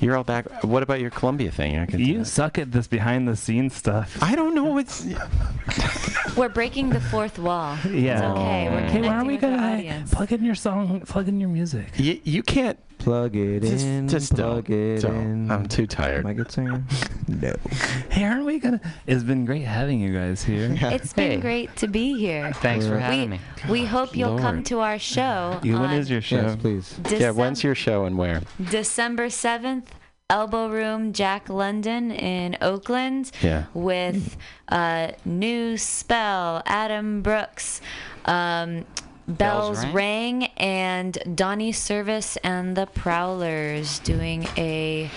You're 0.00 0.16
all 0.16 0.24
back. 0.24 0.64
What 0.64 0.82
about 0.82 1.00
your 1.00 1.10
Columbia 1.10 1.50
thing? 1.50 1.78
I 1.78 1.86
could 1.86 1.98
do 1.98 2.04
You 2.04 2.24
suck 2.24 2.58
at 2.58 2.72
this 2.72 2.86
behind 2.86 3.28
the 3.28 3.36
scenes 3.36 3.74
stuff. 3.74 4.18
I 4.22 4.34
don't 4.34 4.54
know 4.54 4.64
what's. 4.64 5.06
We're 6.36 6.48
breaking 6.48 6.90
the 6.90 7.00
fourth 7.00 7.38
wall. 7.38 7.76
Yeah. 7.88 8.14
It's 8.14 8.38
okay. 8.38 8.68
We're 8.70 8.88
Hey, 8.88 9.00
why 9.02 9.14
are 9.16 9.24
we 9.24 9.36
gonna 9.36 10.04
plug 10.10 10.32
in 10.32 10.44
your 10.44 10.54
song, 10.54 11.00
plug 11.02 11.28
in 11.28 11.40
your 11.40 11.48
music? 11.48 11.86
You, 11.96 12.20
you 12.24 12.42
can't. 12.42 12.78
Plug 13.04 13.36
it 13.36 13.60
Just, 13.62 13.84
in. 13.84 14.08
just 14.08 14.34
plug 14.34 14.64
don't. 14.66 14.74
it 14.78 15.02
don't. 15.02 15.14
in. 15.14 15.50
I'm 15.50 15.68
too 15.68 15.82
Am 15.82 15.88
tired. 15.88 16.26
I 16.26 16.32
good 16.32 16.50
singer? 16.50 16.82
no. 17.28 17.54
Hey, 18.08 18.24
aren't 18.24 18.46
we 18.46 18.58
gonna? 18.58 18.80
It's 19.06 19.22
been 19.22 19.44
great 19.44 19.64
having 19.66 20.00
you 20.00 20.14
guys 20.14 20.42
here. 20.42 20.74
It's 20.80 21.12
been 21.12 21.40
great 21.40 21.76
to 21.76 21.86
be 21.86 22.18
here. 22.18 22.52
Thanks 22.54 22.86
for 22.86 22.98
having 22.98 23.20
We, 23.32 23.36
me. 23.36 23.40
we 23.68 23.84
hope 23.84 24.16
you'll 24.16 24.38
come 24.38 24.62
to 24.64 24.80
our 24.80 24.98
show. 24.98 25.60
You, 25.62 25.74
when 25.74 25.90
on 25.90 25.94
is 25.96 26.08
your 26.08 26.22
show? 26.22 26.36
Yes, 26.36 26.56
please. 26.56 26.98
Yeah, 27.10 27.30
when's 27.32 27.62
your 27.62 27.74
show 27.74 28.06
and 28.06 28.16
where? 28.16 28.40
December 28.70 29.26
7th, 29.26 29.84
Elbow 30.30 30.68
Room 30.70 31.12
Jack 31.12 31.50
London 31.50 32.10
in 32.10 32.56
Oakland 32.62 33.30
Yeah. 33.42 33.64
with 33.74 34.38
uh, 34.70 35.08
New 35.26 35.76
Spell, 35.76 36.62
Adam 36.64 37.20
Brooks, 37.20 37.82
um, 38.24 38.86
Bells, 39.26 39.80
Bells 39.80 39.92
Rang, 39.94 40.44
and 40.56 41.16
Donnie 41.34 41.72
Service 41.72 42.36
and 42.44 42.76
the 42.76 42.86
Prowlers 42.86 43.98
doing 44.00 44.46
a 44.56 45.10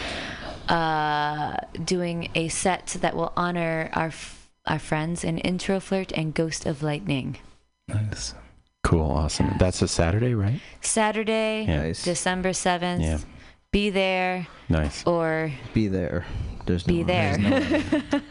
uh, 0.70 1.58
doing 1.86 2.30
a 2.36 2.48
set 2.50 2.98
that 3.02 3.16
will 3.16 3.32
honor 3.38 3.90
our 3.94 4.08
f- 4.08 4.50
our 4.66 4.80
friends 4.80 5.24
in 5.24 5.38
Intro 5.38 5.80
Flirt 5.80 6.12
and 6.14 6.34
Ghost 6.34 6.66
of 6.66 6.84
Lightning. 6.84 7.38
Nice. 7.88 8.34
Cool, 8.84 9.10
awesome. 9.12 9.56
That's 9.60 9.82
a 9.82 9.88
Saturday, 9.88 10.34
right? 10.34 10.60
Saturday, 10.82 11.66
Yeah. 11.68 11.84
Nice. 11.84 12.04
December 12.04 12.50
7th. 12.52 13.02
Yeah. 13.02 13.20
Be 13.72 13.90
there 13.90 14.48
Nice. 14.70 15.06
or 15.06 15.52
Be 15.74 15.88
there. 15.88 16.26
There's 16.68 16.86
no 16.88 16.94
be 16.94 17.04
there. 17.04 17.38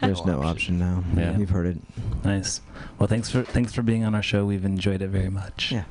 There's 0.01 0.25
no 0.25 0.41
option 0.51 0.79
now. 0.79 1.03
Yeah. 1.15 1.37
You've 1.37 1.49
heard 1.49 1.65
it. 1.67 1.77
Nice. 2.23 2.61
Well, 2.99 3.07
thanks 3.07 3.29
for 3.29 3.43
thanks 3.43 3.73
for 3.73 3.81
being 3.81 4.03
on 4.03 4.15
our 4.15 4.23
show. 4.23 4.45
We've 4.45 4.65
enjoyed 4.65 5.01
it 5.01 5.09
very 5.09 5.29
much. 5.29 5.71
Yeah. 5.71 5.83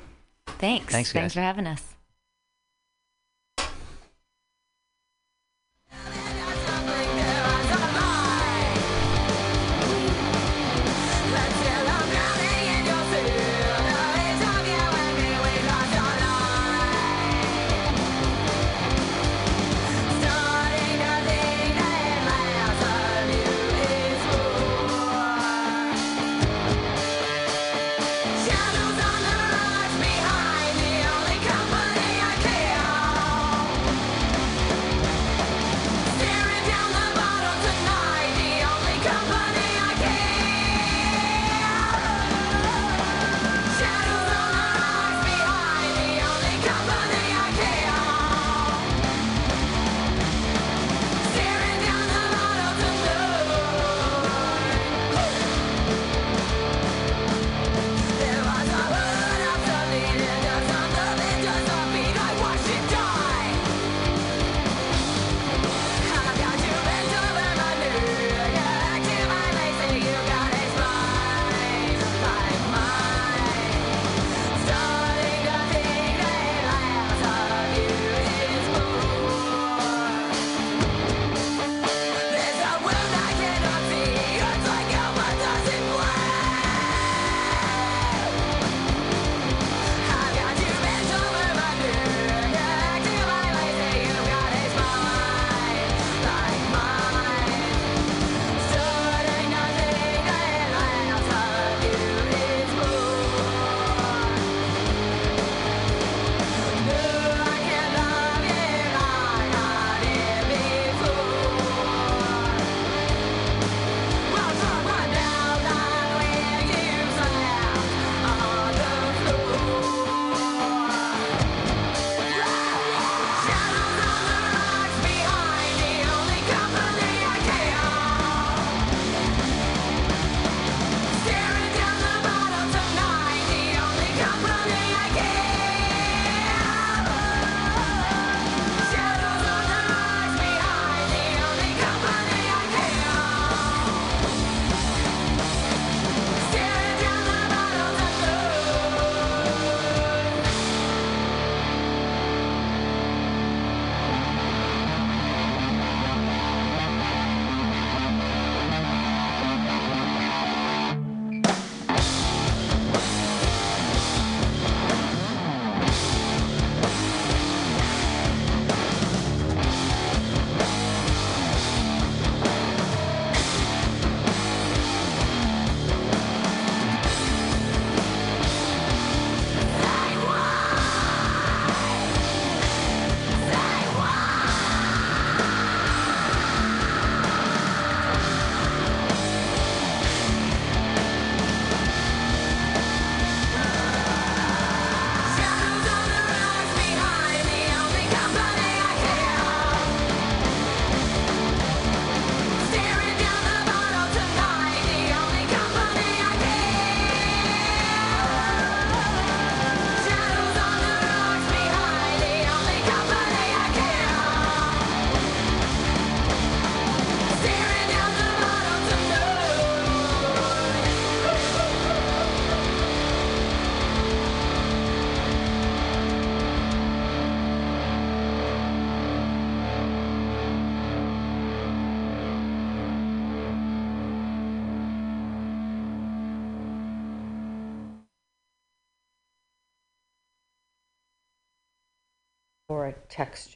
Thanks. 0.47 0.93
Thanks, 0.93 1.13
guys. 1.13 1.35
for 1.35 1.41
having 1.41 1.67
us. 1.67 1.96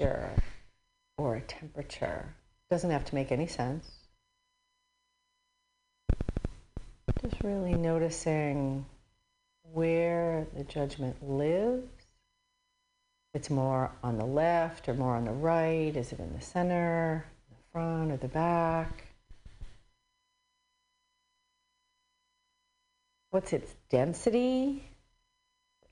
Texture 0.00 0.30
or 1.18 1.36
a 1.36 1.40
temperature. 1.40 2.34
Doesn't 2.70 2.90
have 2.90 3.04
to 3.06 3.14
make 3.14 3.32
any 3.32 3.46
sense. 3.46 3.88
Just 7.22 7.42
really 7.42 7.74
noticing 7.74 8.86
where 9.72 10.46
the 10.56 10.64
judgment 10.64 11.16
lives. 11.28 11.86
It's 13.34 13.50
more 13.50 13.92
on 14.02 14.18
the 14.18 14.24
left 14.24 14.88
or 14.88 14.94
more 14.94 15.16
on 15.16 15.24
the 15.24 15.32
right. 15.32 15.94
Is 15.94 16.12
it 16.12 16.18
in 16.18 16.32
the 16.34 16.40
center, 16.40 17.24
the 17.48 17.56
front, 17.72 18.10
or 18.10 18.16
the 18.16 18.28
back? 18.28 19.04
What's 23.30 23.52
its 23.52 23.72
density? 23.90 24.82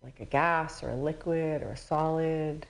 Like 0.02 0.20
a 0.20 0.24
gas 0.24 0.82
or 0.82 0.90
a 0.90 0.96
liquid 0.96 1.62
or 1.62 1.72
a 1.72 1.76
solid? 1.76 2.66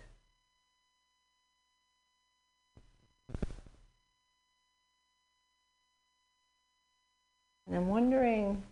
And 7.68 7.76
I'm 7.76 7.88
wondering, 7.88 8.62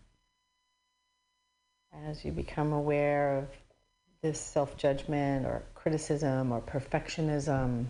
as 2.06 2.24
you 2.24 2.32
become 2.32 2.72
aware 2.72 3.38
of 3.38 3.48
this 4.22 4.40
self 4.40 4.78
judgment 4.78 5.44
or 5.44 5.62
criticism 5.74 6.50
or 6.50 6.62
perfectionism 6.62 7.84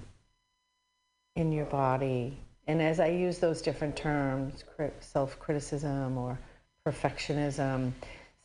in 1.36 1.52
your 1.52 1.66
body, 1.66 2.36
and 2.66 2.82
as 2.82 2.98
I 2.98 3.08
use 3.08 3.38
those 3.38 3.62
different 3.62 3.96
terms, 3.96 4.64
self 4.98 5.38
criticism 5.38 6.18
or 6.18 6.40
perfectionism, 6.84 7.92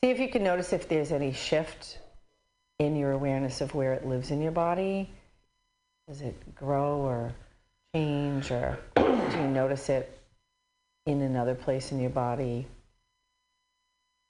see 0.03 0.11
if 0.11 0.19
you 0.19 0.29
can 0.29 0.43
notice 0.43 0.71
if 0.71 0.87
there's 0.87 1.11
any 1.11 1.33
shift 1.33 1.97
in 2.77 2.95
your 2.95 3.11
awareness 3.11 3.61
of 3.61 3.73
where 3.73 3.93
it 3.93 4.05
lives 4.05 4.29
in 4.29 4.39
your 4.39 4.51
body. 4.51 5.09
Does 6.07 6.21
it 6.21 6.55
grow 6.55 6.97
or 6.99 7.33
change, 7.95 8.51
or 8.51 8.77
do 8.95 9.37
you 9.37 9.47
notice 9.47 9.89
it 9.89 10.20
in 11.05 11.21
another 11.21 11.55
place 11.55 11.91
in 11.91 11.99
your 11.99 12.09
body 12.09 12.67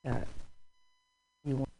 that 0.04 0.28
you 1.46 1.58
want? 1.58 1.71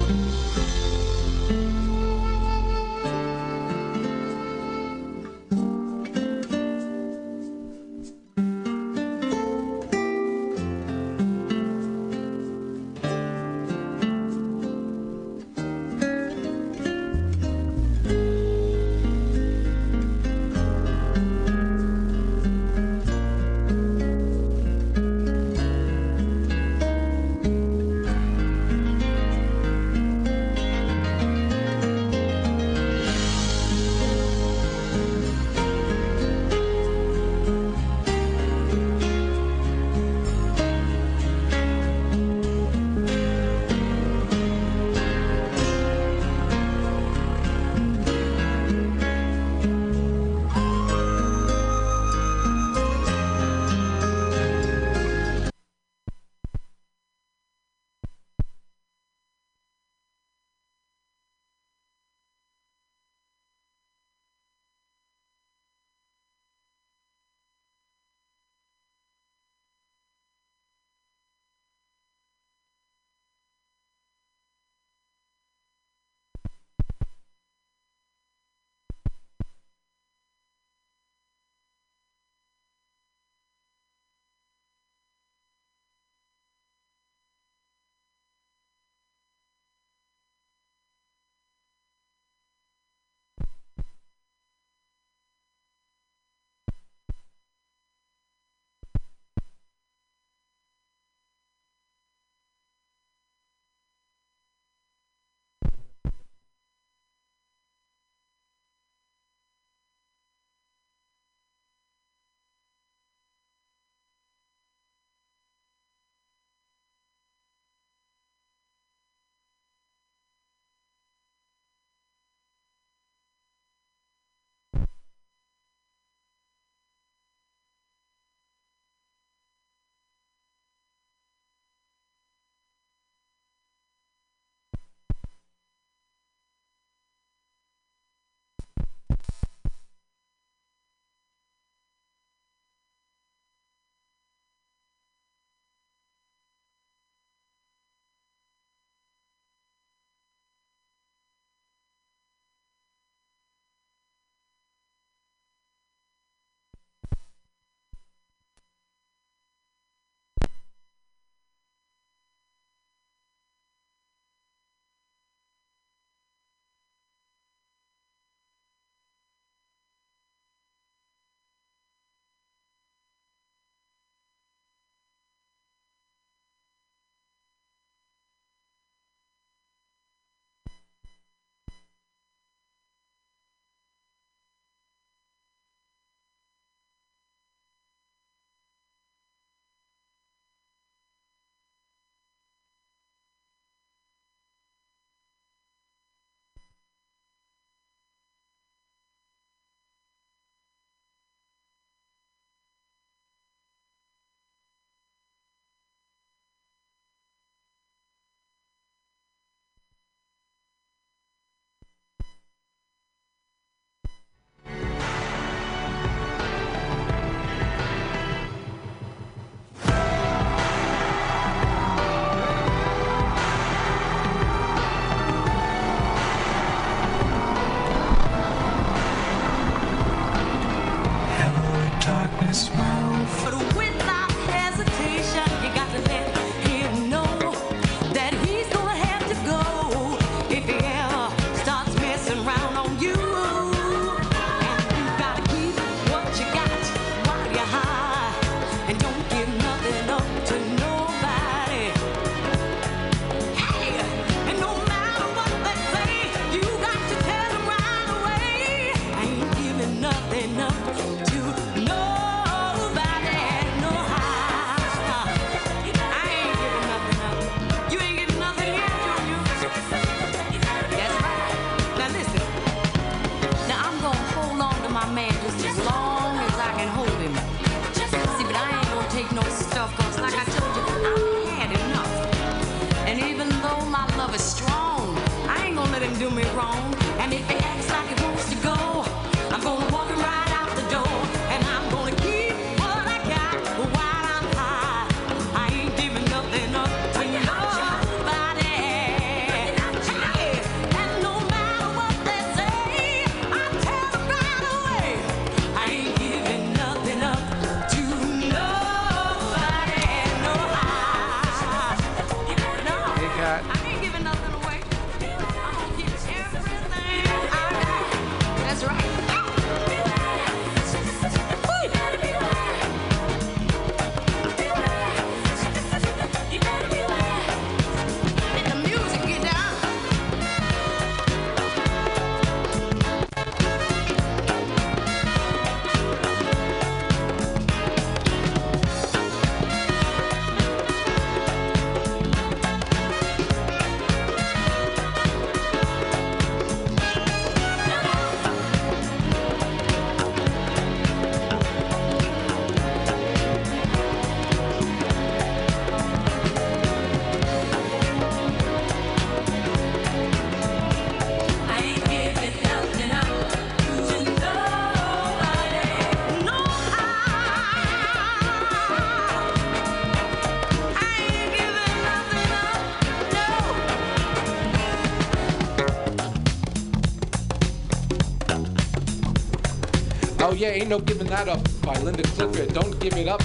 Yeah, 380.62 380.70
ain't 380.70 380.90
no 380.90 381.00
giving 381.00 381.26
that 381.26 381.50
up 381.50 381.60
by 381.82 381.98
Linda 382.02 382.22
Clifford. 382.22 382.72
Don't 382.72 383.00
give 383.00 383.18
it 383.18 383.28
up. 383.28 383.42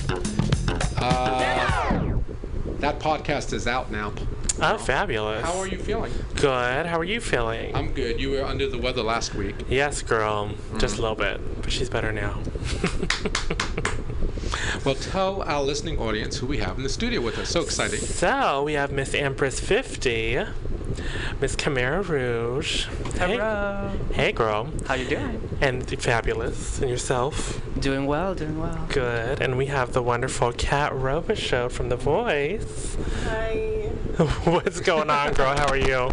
Uh, 0.98 2.12
that 2.80 2.98
podcast 3.00 3.54
is 3.54 3.66
out 3.66 3.90
now. 3.90 4.12
Oh, 4.60 4.76
fabulous. 4.76 5.42
How 5.42 5.58
are 5.58 5.66
you 5.66 5.78
feeling? 5.78 6.12
Good. 6.34 6.84
How 6.84 6.98
are 6.98 7.04
you 7.04 7.22
feeling? 7.22 7.74
I'm 7.74 7.92
good. 7.94 8.20
You 8.20 8.32
were 8.32 8.44
under 8.44 8.68
the 8.68 8.76
weather 8.76 9.02
last 9.02 9.34
week. 9.34 9.54
yes, 9.70 10.02
girl. 10.02 10.52
Just 10.76 10.98
a 10.98 11.00
little 11.00 11.16
bit, 11.16 11.40
but 11.62 11.72
she's 11.72 11.88
better 11.88 12.12
now. 12.12 12.38
Well, 14.84 14.94
tell 14.94 15.42
our 15.42 15.62
listening 15.62 15.98
audience 15.98 16.36
who 16.36 16.46
we 16.46 16.58
have 16.58 16.76
in 16.76 16.84
the 16.84 16.88
studio 16.88 17.20
with 17.20 17.38
us. 17.38 17.48
So 17.48 17.62
exciting. 17.62 17.98
So 17.98 18.62
we 18.62 18.74
have 18.74 18.92
Miss 18.92 19.14
Empress 19.14 19.58
50, 19.58 20.44
Miss 21.40 21.56
Chimera 21.56 22.02
Rouge. 22.02 22.84
Hello. 23.18 23.90
Hey, 24.10 24.14
hey 24.26 24.32
girl. 24.32 24.68
How 24.86 24.94
you 24.94 25.08
doing? 25.08 25.35
And 25.66 25.84
fabulous. 26.00 26.80
And 26.80 26.88
yourself? 26.88 27.60
Doing 27.80 28.06
well, 28.06 28.36
doing 28.36 28.56
well. 28.56 28.86
Good. 28.88 29.42
And 29.42 29.58
we 29.58 29.66
have 29.66 29.94
the 29.94 30.00
wonderful 30.00 30.52
Kat 30.52 30.92
Robichaud 30.92 31.72
from 31.72 31.88
The 31.88 31.96
Voice. 31.96 32.96
Hi. 33.24 33.90
What's 34.44 34.78
going 34.78 35.10
on, 35.10 35.32
girl? 35.32 35.56
How 35.56 35.66
are 35.66 35.76
you? 35.76 36.08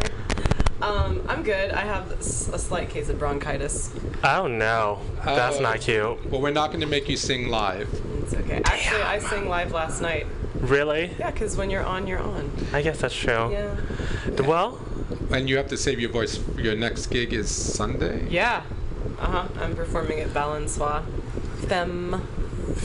Um, 0.81 1.23
I'm 1.29 1.43
good. 1.43 1.69
I 1.69 1.81
have 1.81 2.09
a 2.09 2.23
slight 2.23 2.89
case 2.89 3.09
of 3.09 3.19
bronchitis. 3.19 3.93
Oh 4.23 4.47
no, 4.47 5.01
that's 5.23 5.57
Oh. 5.57 5.61
not 5.61 5.81
cute. 5.81 6.31
Well, 6.31 6.41
we're 6.41 6.49
not 6.49 6.69
going 6.71 6.81
to 6.81 6.87
make 6.87 7.07
you 7.07 7.15
sing 7.15 7.49
live. 7.49 7.87
It's 8.23 8.33
okay. 8.33 8.59
Actually, 8.65 9.03
I 9.03 9.19
sang 9.19 9.47
live 9.47 9.71
last 9.71 10.01
night. 10.01 10.25
Really? 10.61 11.11
Yeah, 11.19 11.29
because 11.29 11.55
when 11.57 11.69
you're 11.69 11.85
on, 11.85 12.07
you're 12.07 12.19
on. 12.19 12.49
I 12.73 12.81
guess 12.81 12.99
that's 13.01 13.13
true. 13.15 13.51
Yeah. 13.51 13.75
Well, 14.47 14.79
And 15.31 15.47
you 15.47 15.57
have 15.57 15.67
to 15.67 15.77
save 15.77 15.99
your 15.99 16.09
voice. 16.09 16.39
Your 16.57 16.75
next 16.75 17.05
gig 17.07 17.33
is 17.33 17.51
Sunday. 17.51 18.27
Yeah. 18.31 18.63
Uh 19.19 19.25
huh. 19.25 19.47
I'm 19.61 19.75
performing 19.75 20.19
at 20.19 20.29
Balançoire. 20.29 21.03
Them. 21.67 22.27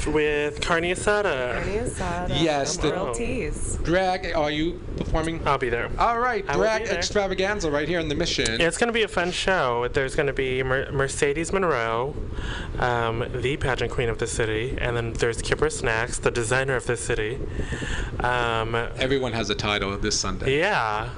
with 0.07 0.61
Carne 0.61 0.85
Asada. 0.85 1.55
Carne 1.55 1.79
asada. 1.85 2.43
Yes, 2.43 2.77
the- 2.77 2.93
Real 2.93 3.15
teas. 3.15 3.79
Drag. 3.83 4.33
Are 4.35 4.51
you 4.51 4.81
performing? 4.97 5.41
I'll 5.47 5.57
be 5.59 5.69
there. 5.69 5.89
All 5.99 6.19
right, 6.19 6.45
I 6.49 6.55
drag 6.55 6.83
extravaganza 6.89 7.71
right 7.71 7.89
here 7.89 7.99
in 8.01 8.09
the 8.09 8.15
Mission. 8.15 8.61
It's 8.61 8.77
going 8.77 8.89
to 8.89 8.93
be 8.93 9.03
a 9.03 9.09
fun 9.09 9.31
show. 9.33 9.89
There's 9.89 10.15
going 10.15 10.27
to 10.27 10.33
be 10.33 10.63
Mer- 10.63 10.91
Mercedes 10.93 11.53
Monroe, 11.53 12.15
um, 12.79 13.25
the 13.35 13.57
pageant 13.57 13.91
queen 13.91 14.09
of 14.09 14.19
the 14.19 14.27
city, 14.27 14.77
and 14.81 14.97
then 14.97 15.13
there's 15.15 15.41
Kipper 15.43 15.71
Snacks, 15.71 16.19
the 16.19 16.31
designer 16.31 16.75
of 16.77 16.87
the 16.87 16.97
city. 16.97 17.39
Um, 18.21 18.75
Everyone 18.99 19.33
has 19.33 19.49
a 19.51 19.55
title 19.55 19.97
this 19.99 20.19
Sunday. 20.19 20.59
yeah, 20.59 21.11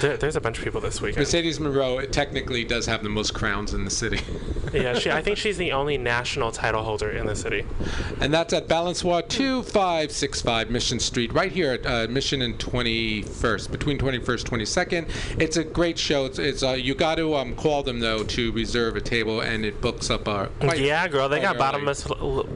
there, 0.00 0.16
there's 0.16 0.36
a 0.36 0.40
bunch 0.40 0.58
of 0.58 0.64
people 0.64 0.80
this 0.80 1.00
weekend. 1.00 1.18
Mercedes 1.18 1.60
Monroe 1.60 2.00
technically 2.06 2.64
does 2.64 2.86
have 2.86 3.02
the 3.02 3.08
most 3.08 3.34
crowns 3.34 3.74
in 3.74 3.84
the 3.84 3.90
city. 3.90 4.20
yeah, 4.72 4.94
she, 4.98 5.10
I 5.10 5.22
think 5.22 5.36
she's 5.38 5.56
the 5.58 5.72
only 5.72 5.98
national 5.98 6.52
title 6.52 6.82
holder 6.82 7.10
in 7.10 7.26
the 7.26 7.36
city. 7.36 7.64
And 8.20 8.32
that's 8.32 8.52
at 8.52 8.68
Balançoire 8.68 9.26
2565 9.28 10.70
Mission 10.70 10.98
Street, 11.00 11.32
right 11.32 11.52
here 11.52 11.72
at 11.72 11.86
uh, 11.86 12.06
Mission 12.10 12.42
and 12.42 12.58
21st, 12.58 13.70
between 13.70 13.98
21st 13.98 14.44
22nd. 14.44 15.40
It's 15.40 15.56
a 15.56 15.64
great 15.64 15.98
show. 15.98 16.24
It's, 16.26 16.38
it's 16.38 16.62
uh, 16.62 16.70
you 16.72 16.94
got 16.94 17.16
to 17.16 17.34
um, 17.34 17.54
call 17.54 17.82
them 17.82 18.00
though 18.00 18.24
to 18.24 18.52
reserve 18.52 18.96
a 18.96 19.00
table, 19.00 19.40
and 19.40 19.64
it 19.64 19.80
books 19.80 20.10
up. 20.10 20.26
Uh, 20.28 20.46
quite, 20.60 20.78
yeah, 20.80 21.06
girl, 21.08 21.28
they 21.28 21.40
got 21.40 21.50
early. 21.50 21.58
bottomless 21.58 22.04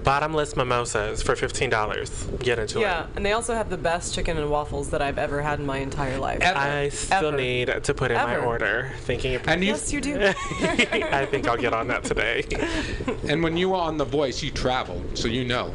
bottomless 0.04 0.56
mimosas 0.56 1.22
for 1.22 1.36
fifteen 1.36 1.70
dollars. 1.70 2.26
Get 2.40 2.58
into 2.58 2.80
Yeah, 2.80 3.02
it. 3.04 3.06
Yeah, 3.06 3.06
and 3.16 3.26
they 3.26 3.32
also 3.32 3.54
have 3.54 3.70
the 3.70 3.78
best 3.78 4.14
chicken 4.14 4.36
and 4.36 4.50
waffles 4.50 4.90
that 4.90 5.02
I've 5.02 5.18
ever 5.18 5.42
had 5.42 5.60
in 5.60 5.66
my 5.66 5.78
entire 5.78 6.18
life. 6.18 6.40
I 6.42 6.90
still 7.18 7.32
need 7.32 7.66
to 7.84 7.94
put 7.94 8.10
in 8.10 8.16
my 8.16 8.36
order. 8.36 8.90
Thinking 9.00 9.34
of 9.34 9.46
And 9.48 9.62
you- 9.62 9.72
Yes, 9.72 9.92
you 9.92 10.00
do. 10.00 10.16
I 10.22 11.26
think 11.30 11.46
I'll 11.48 11.56
get 11.56 11.72
on 11.74 11.88
that 11.88 12.04
today. 12.04 12.44
And 13.28 13.42
when 13.42 13.56
you 13.56 13.70
were 13.70 13.76
on 13.76 13.96
The 13.98 14.04
Voice, 14.04 14.42
you 14.42 14.50
traveled, 14.50 15.16
so 15.16 15.28
you 15.28 15.44
know. 15.44 15.72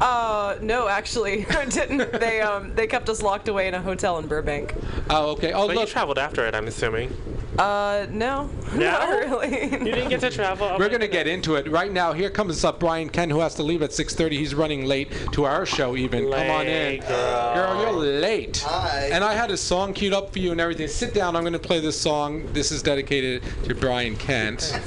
Uh, 0.00 0.56
no, 0.62 0.88
actually, 0.88 1.46
I 1.50 1.66
didn't. 1.66 2.12
They 2.12 2.40
um, 2.40 2.74
they 2.74 2.86
kept 2.86 3.08
us 3.10 3.20
locked 3.22 3.48
away 3.48 3.68
in 3.68 3.74
a 3.74 3.82
hotel 3.82 4.18
in 4.18 4.26
Burbank. 4.26 4.74
Oh, 5.10 5.30
okay. 5.32 5.52
Oh, 5.52 5.66
but 5.66 5.76
you 5.76 5.86
traveled 5.86 6.18
after 6.18 6.46
it, 6.46 6.54
I'm 6.54 6.66
assuming. 6.68 7.12
Uh, 7.58 8.06
no, 8.10 8.48
No? 8.72 8.78
not 8.78 9.08
really. 9.10 9.64
You 9.72 9.78
didn't 9.78 10.08
get 10.08 10.20
to 10.20 10.30
travel. 10.30 10.68
Oh 10.70 10.78
We're 10.78 10.88
going 10.88 11.00
to 11.00 11.08
get 11.08 11.26
into 11.26 11.56
it 11.56 11.68
right 11.68 11.90
now. 11.92 12.12
Here 12.12 12.30
comes 12.30 12.64
up 12.64 12.78
Brian 12.80 13.08
Kent, 13.08 13.32
who 13.32 13.40
has 13.40 13.54
to 13.56 13.62
leave 13.62 13.82
at 13.82 13.90
6:30. 13.90 14.30
He's 14.32 14.54
running 14.54 14.84
late 14.84 15.10
to 15.32 15.44
our 15.44 15.66
show. 15.66 15.96
Even 15.96 16.30
come 16.30 16.50
on 16.50 16.66
in, 16.66 17.00
Late, 17.00 17.06
girl. 17.08 17.80
you're 17.82 17.92
late. 18.20 18.58
Hi. 18.66 19.10
And 19.12 19.24
I 19.24 19.34
had 19.34 19.50
a 19.50 19.56
song 19.56 19.92
queued 19.92 20.12
up 20.12 20.32
for 20.32 20.38
you 20.38 20.52
and 20.52 20.60
everything. 20.60 20.88
Sit 20.88 21.12
down. 21.12 21.34
I'm 21.36 21.42
going 21.42 21.52
to 21.52 21.58
play 21.58 21.80
this 21.80 22.00
song. 22.00 22.50
This 22.52 22.70
is 22.70 22.82
dedicated 22.82 23.42
to 23.64 23.74
Brian 23.74 24.16
Kent. 24.16 24.78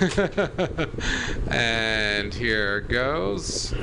and 1.50 2.32
here 2.32 2.82
goes. 2.82 3.74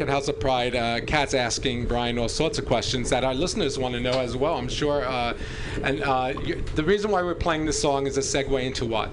At 0.00 0.08
House 0.08 0.28
of 0.28 0.40
Pride. 0.40 0.74
Uh, 0.74 1.00
Kat's 1.00 1.34
asking 1.34 1.86
Brian 1.86 2.18
all 2.18 2.28
sorts 2.28 2.58
of 2.58 2.66
questions 2.66 3.10
that 3.10 3.24
our 3.24 3.34
listeners 3.34 3.78
want 3.78 3.94
to 3.94 4.00
know 4.00 4.18
as 4.20 4.36
well, 4.36 4.56
I'm 4.56 4.68
sure. 4.68 5.04
Uh, 5.04 5.36
and 5.82 6.02
uh, 6.02 6.32
the 6.74 6.84
reason 6.84 7.10
why 7.10 7.22
we're 7.22 7.34
playing 7.34 7.66
this 7.66 7.80
song 7.80 8.06
is 8.06 8.16
a 8.16 8.20
segue 8.20 8.62
into 8.62 8.84
what? 8.84 9.10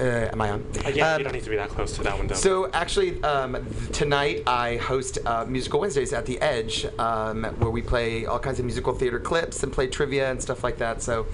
Um, 0.00 0.06
uh, 0.06 0.28
am 0.32 0.40
I 0.40 0.50
on? 0.50 0.66
Uh, 0.84 0.88
yeah, 0.88 1.12
Um, 1.14 1.18
you 1.18 1.24
don't 1.24 1.32
need 1.34 1.44
to 1.44 1.50
be 1.50 1.56
that 1.56 1.68
close 1.68 1.92
to 1.96 2.02
that 2.02 2.18
window. 2.18 2.34
So 2.34 2.70
actually, 2.72 3.22
um, 3.22 3.52
th- 3.54 3.92
tonight 3.92 4.42
I 4.46 4.76
host 4.76 5.18
uh, 5.26 5.44
Musical 5.46 5.80
Wednesdays 5.80 6.12
at 6.12 6.26
the 6.26 6.40
Edge, 6.40 6.86
um, 6.98 7.44
where 7.58 7.70
we 7.70 7.82
play 7.82 8.26
all 8.26 8.38
kinds 8.38 8.58
of 8.58 8.64
musical 8.64 8.94
theater 8.94 9.20
clips 9.20 9.62
and 9.62 9.72
play 9.72 9.86
trivia 9.86 10.30
and 10.30 10.40
stuff 10.40 10.64
like 10.64 10.78
that. 10.78 11.02
So 11.02 11.26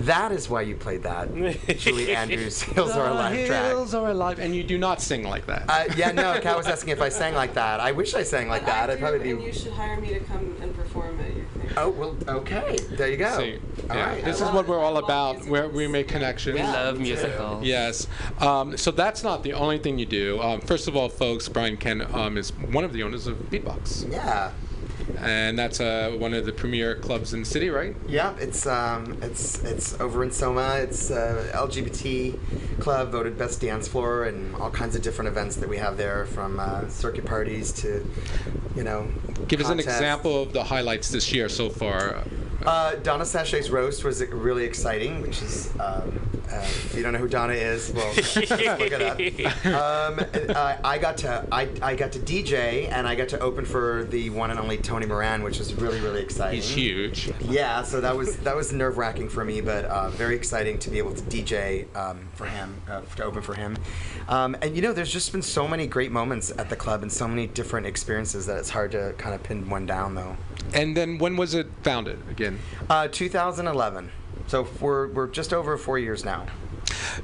that 0.00 0.32
is 0.32 0.48
why 0.48 0.62
you 0.62 0.76
played 0.76 1.02
that, 1.02 1.34
Julie 1.78 2.14
Andrews. 2.14 2.62
Hills 2.72 2.92
Are 2.92 3.08
Alive 3.08 3.46
track. 3.46 3.66
Hills 3.66 3.94
are 3.94 4.08
alive, 4.08 4.38
and 4.38 4.54
you 4.54 4.62
do 4.62 4.78
not 4.78 5.00
sing 5.00 5.24
like 5.24 5.46
that. 5.46 5.64
Uh, 5.68 5.84
yeah, 5.96 6.12
no. 6.12 6.38
Kat 6.40 6.56
was 6.56 6.66
asking 6.66 6.90
if 6.90 7.00
I 7.00 7.08
sang 7.08 7.34
like 7.34 7.54
that. 7.54 7.80
I 7.80 7.92
wish 7.92 8.14
I 8.14 8.22
sang 8.22 8.48
like 8.48 8.64
that. 8.66 8.90
I'd 8.90 8.98
probably 8.98 9.18
be. 9.20 9.30
And 9.30 9.40
be. 9.40 9.46
you 9.46 9.52
should 9.52 9.72
hire 9.72 10.00
me 10.00 10.08
to 10.08 10.20
come 10.20 10.56
and 10.60 10.74
perform 10.74 11.18
at 11.20 11.34
your 11.34 11.44
thing. 11.46 11.61
Oh 11.76 11.90
well, 11.90 12.16
okay. 12.28 12.76
There 12.90 13.08
you 13.08 13.16
go. 13.16 13.36
See, 13.38 13.58
All 13.88 13.96
yeah, 13.96 14.10
right. 14.10 14.24
This 14.24 14.40
I 14.40 14.48
is 14.48 14.54
what 14.54 14.66
we're 14.66 14.78
all 14.78 14.98
about, 14.98 15.46
where 15.46 15.68
we 15.68 15.86
make 15.88 16.08
connections. 16.08 16.56
We 16.56 16.62
love 16.62 16.98
musicals. 16.98 17.64
Yes. 17.64 18.06
Um, 18.40 18.76
so 18.76 18.90
that's 18.90 19.22
not 19.22 19.42
the 19.42 19.52
only 19.54 19.78
thing 19.78 19.98
you 19.98 20.06
do. 20.06 20.40
Um, 20.40 20.60
first 20.60 20.88
of 20.88 20.96
all, 20.96 21.08
folks, 21.08 21.48
Brian 21.48 21.76
Kent 21.76 22.02
um, 22.14 22.36
is 22.36 22.50
one 22.52 22.84
of 22.84 22.92
the 22.92 23.02
owners 23.02 23.26
of 23.26 23.36
Beatbox. 23.50 24.10
Yeah. 24.10 24.52
And 25.18 25.58
that's 25.58 25.80
uh, 25.80 26.14
one 26.18 26.34
of 26.34 26.46
the 26.46 26.52
premier 26.52 26.96
clubs 26.96 27.32
in 27.32 27.40
the 27.40 27.46
city, 27.46 27.70
right? 27.70 27.94
Yeah, 28.08 28.34
it's 28.38 28.66
um, 28.66 29.18
it's 29.22 29.62
it's 29.64 30.00
over 30.00 30.22
in 30.24 30.30
Soma. 30.30 30.76
It's 30.76 31.10
uh, 31.10 31.50
LGBT 31.54 32.80
club 32.80 33.10
voted 33.12 33.38
best 33.38 33.60
dance 33.60 33.88
floor, 33.88 34.24
and 34.24 34.54
all 34.56 34.70
kinds 34.70 34.96
of 34.96 35.02
different 35.02 35.28
events 35.28 35.56
that 35.56 35.68
we 35.68 35.76
have 35.78 35.96
there, 35.96 36.26
from 36.26 36.58
uh, 36.58 36.88
circuit 36.88 37.24
parties 37.24 37.72
to, 37.72 38.04
you 38.76 38.82
know. 38.82 39.08
Give 39.48 39.60
us 39.60 39.70
an 39.70 39.80
example 39.80 40.42
of 40.42 40.52
the 40.52 40.64
highlights 40.64 41.10
this 41.10 41.32
year 41.32 41.48
so 41.48 41.68
far. 41.70 42.24
Uh, 42.64 42.94
Donna 42.96 43.24
Sachet's 43.24 43.70
roast 43.70 44.04
was 44.04 44.24
really 44.26 44.64
exciting, 44.64 45.22
which 45.22 45.42
is, 45.42 45.70
um, 45.80 46.20
uh, 46.52 46.60
if 46.62 46.94
you 46.94 47.02
don't 47.02 47.12
know 47.12 47.18
who 47.18 47.28
Donna 47.28 47.54
is, 47.54 47.90
well, 47.92 48.12
just 48.14 48.36
look 48.36 48.50
it 48.50 49.02
up. 49.02 49.18
Um, 49.66 50.20
uh, 50.54 50.76
I 50.84 50.98
got 50.98 51.16
to 51.18 51.46
I, 51.50 51.68
I 51.80 51.94
got 51.94 52.12
to 52.12 52.18
DJ 52.18 52.90
and 52.90 53.06
I 53.06 53.14
got 53.14 53.28
to 53.30 53.40
open 53.40 53.64
for 53.64 54.04
the 54.04 54.30
one 54.30 54.50
and 54.50 54.60
only 54.60 54.76
Tony 54.76 55.06
Moran, 55.06 55.42
which 55.42 55.58
was 55.58 55.74
really 55.74 56.00
really 56.00 56.20
exciting. 56.20 56.60
He's 56.60 56.68
huge. 56.68 57.32
Yeah, 57.40 57.82
so 57.82 58.00
that 58.00 58.14
was 58.16 58.36
that 58.38 58.54
was 58.54 58.72
nerve 58.72 58.98
wracking 58.98 59.28
for 59.28 59.44
me, 59.44 59.60
but 59.60 59.86
uh, 59.86 60.10
very 60.10 60.36
exciting 60.36 60.78
to 60.80 60.90
be 60.90 60.98
able 60.98 61.14
to 61.14 61.22
DJ 61.22 61.94
um, 61.96 62.28
for 62.34 62.46
him, 62.46 62.80
uh, 62.88 63.00
to 63.16 63.24
open 63.24 63.42
for 63.42 63.54
him. 63.54 63.78
Um, 64.28 64.56
and 64.60 64.76
you 64.76 64.82
know, 64.82 64.92
there's 64.92 65.12
just 65.12 65.32
been 65.32 65.42
so 65.42 65.66
many 65.66 65.86
great 65.86 66.12
moments 66.12 66.52
at 66.58 66.68
the 66.68 66.76
club 66.76 67.02
and 67.02 67.10
so 67.10 67.26
many 67.26 67.46
different 67.46 67.86
experiences 67.86 68.46
that 68.46 68.58
it's 68.58 68.70
hard 68.70 68.92
to 68.92 69.14
kind 69.16 69.34
of 69.34 69.42
pin 69.42 69.68
one 69.70 69.86
down 69.86 70.14
though. 70.14 70.36
And 70.74 70.96
then 70.96 71.18
when 71.18 71.36
was 71.36 71.54
it 71.54 71.68
founded 71.82 72.18
again? 72.30 72.58
Uh, 72.88 73.08
2011. 73.08 74.10
So 74.46 74.66
we're 74.80 75.08
we're 75.08 75.28
just 75.28 75.52
over 75.52 75.76
four 75.76 75.98
years 75.98 76.24
now. 76.24 76.46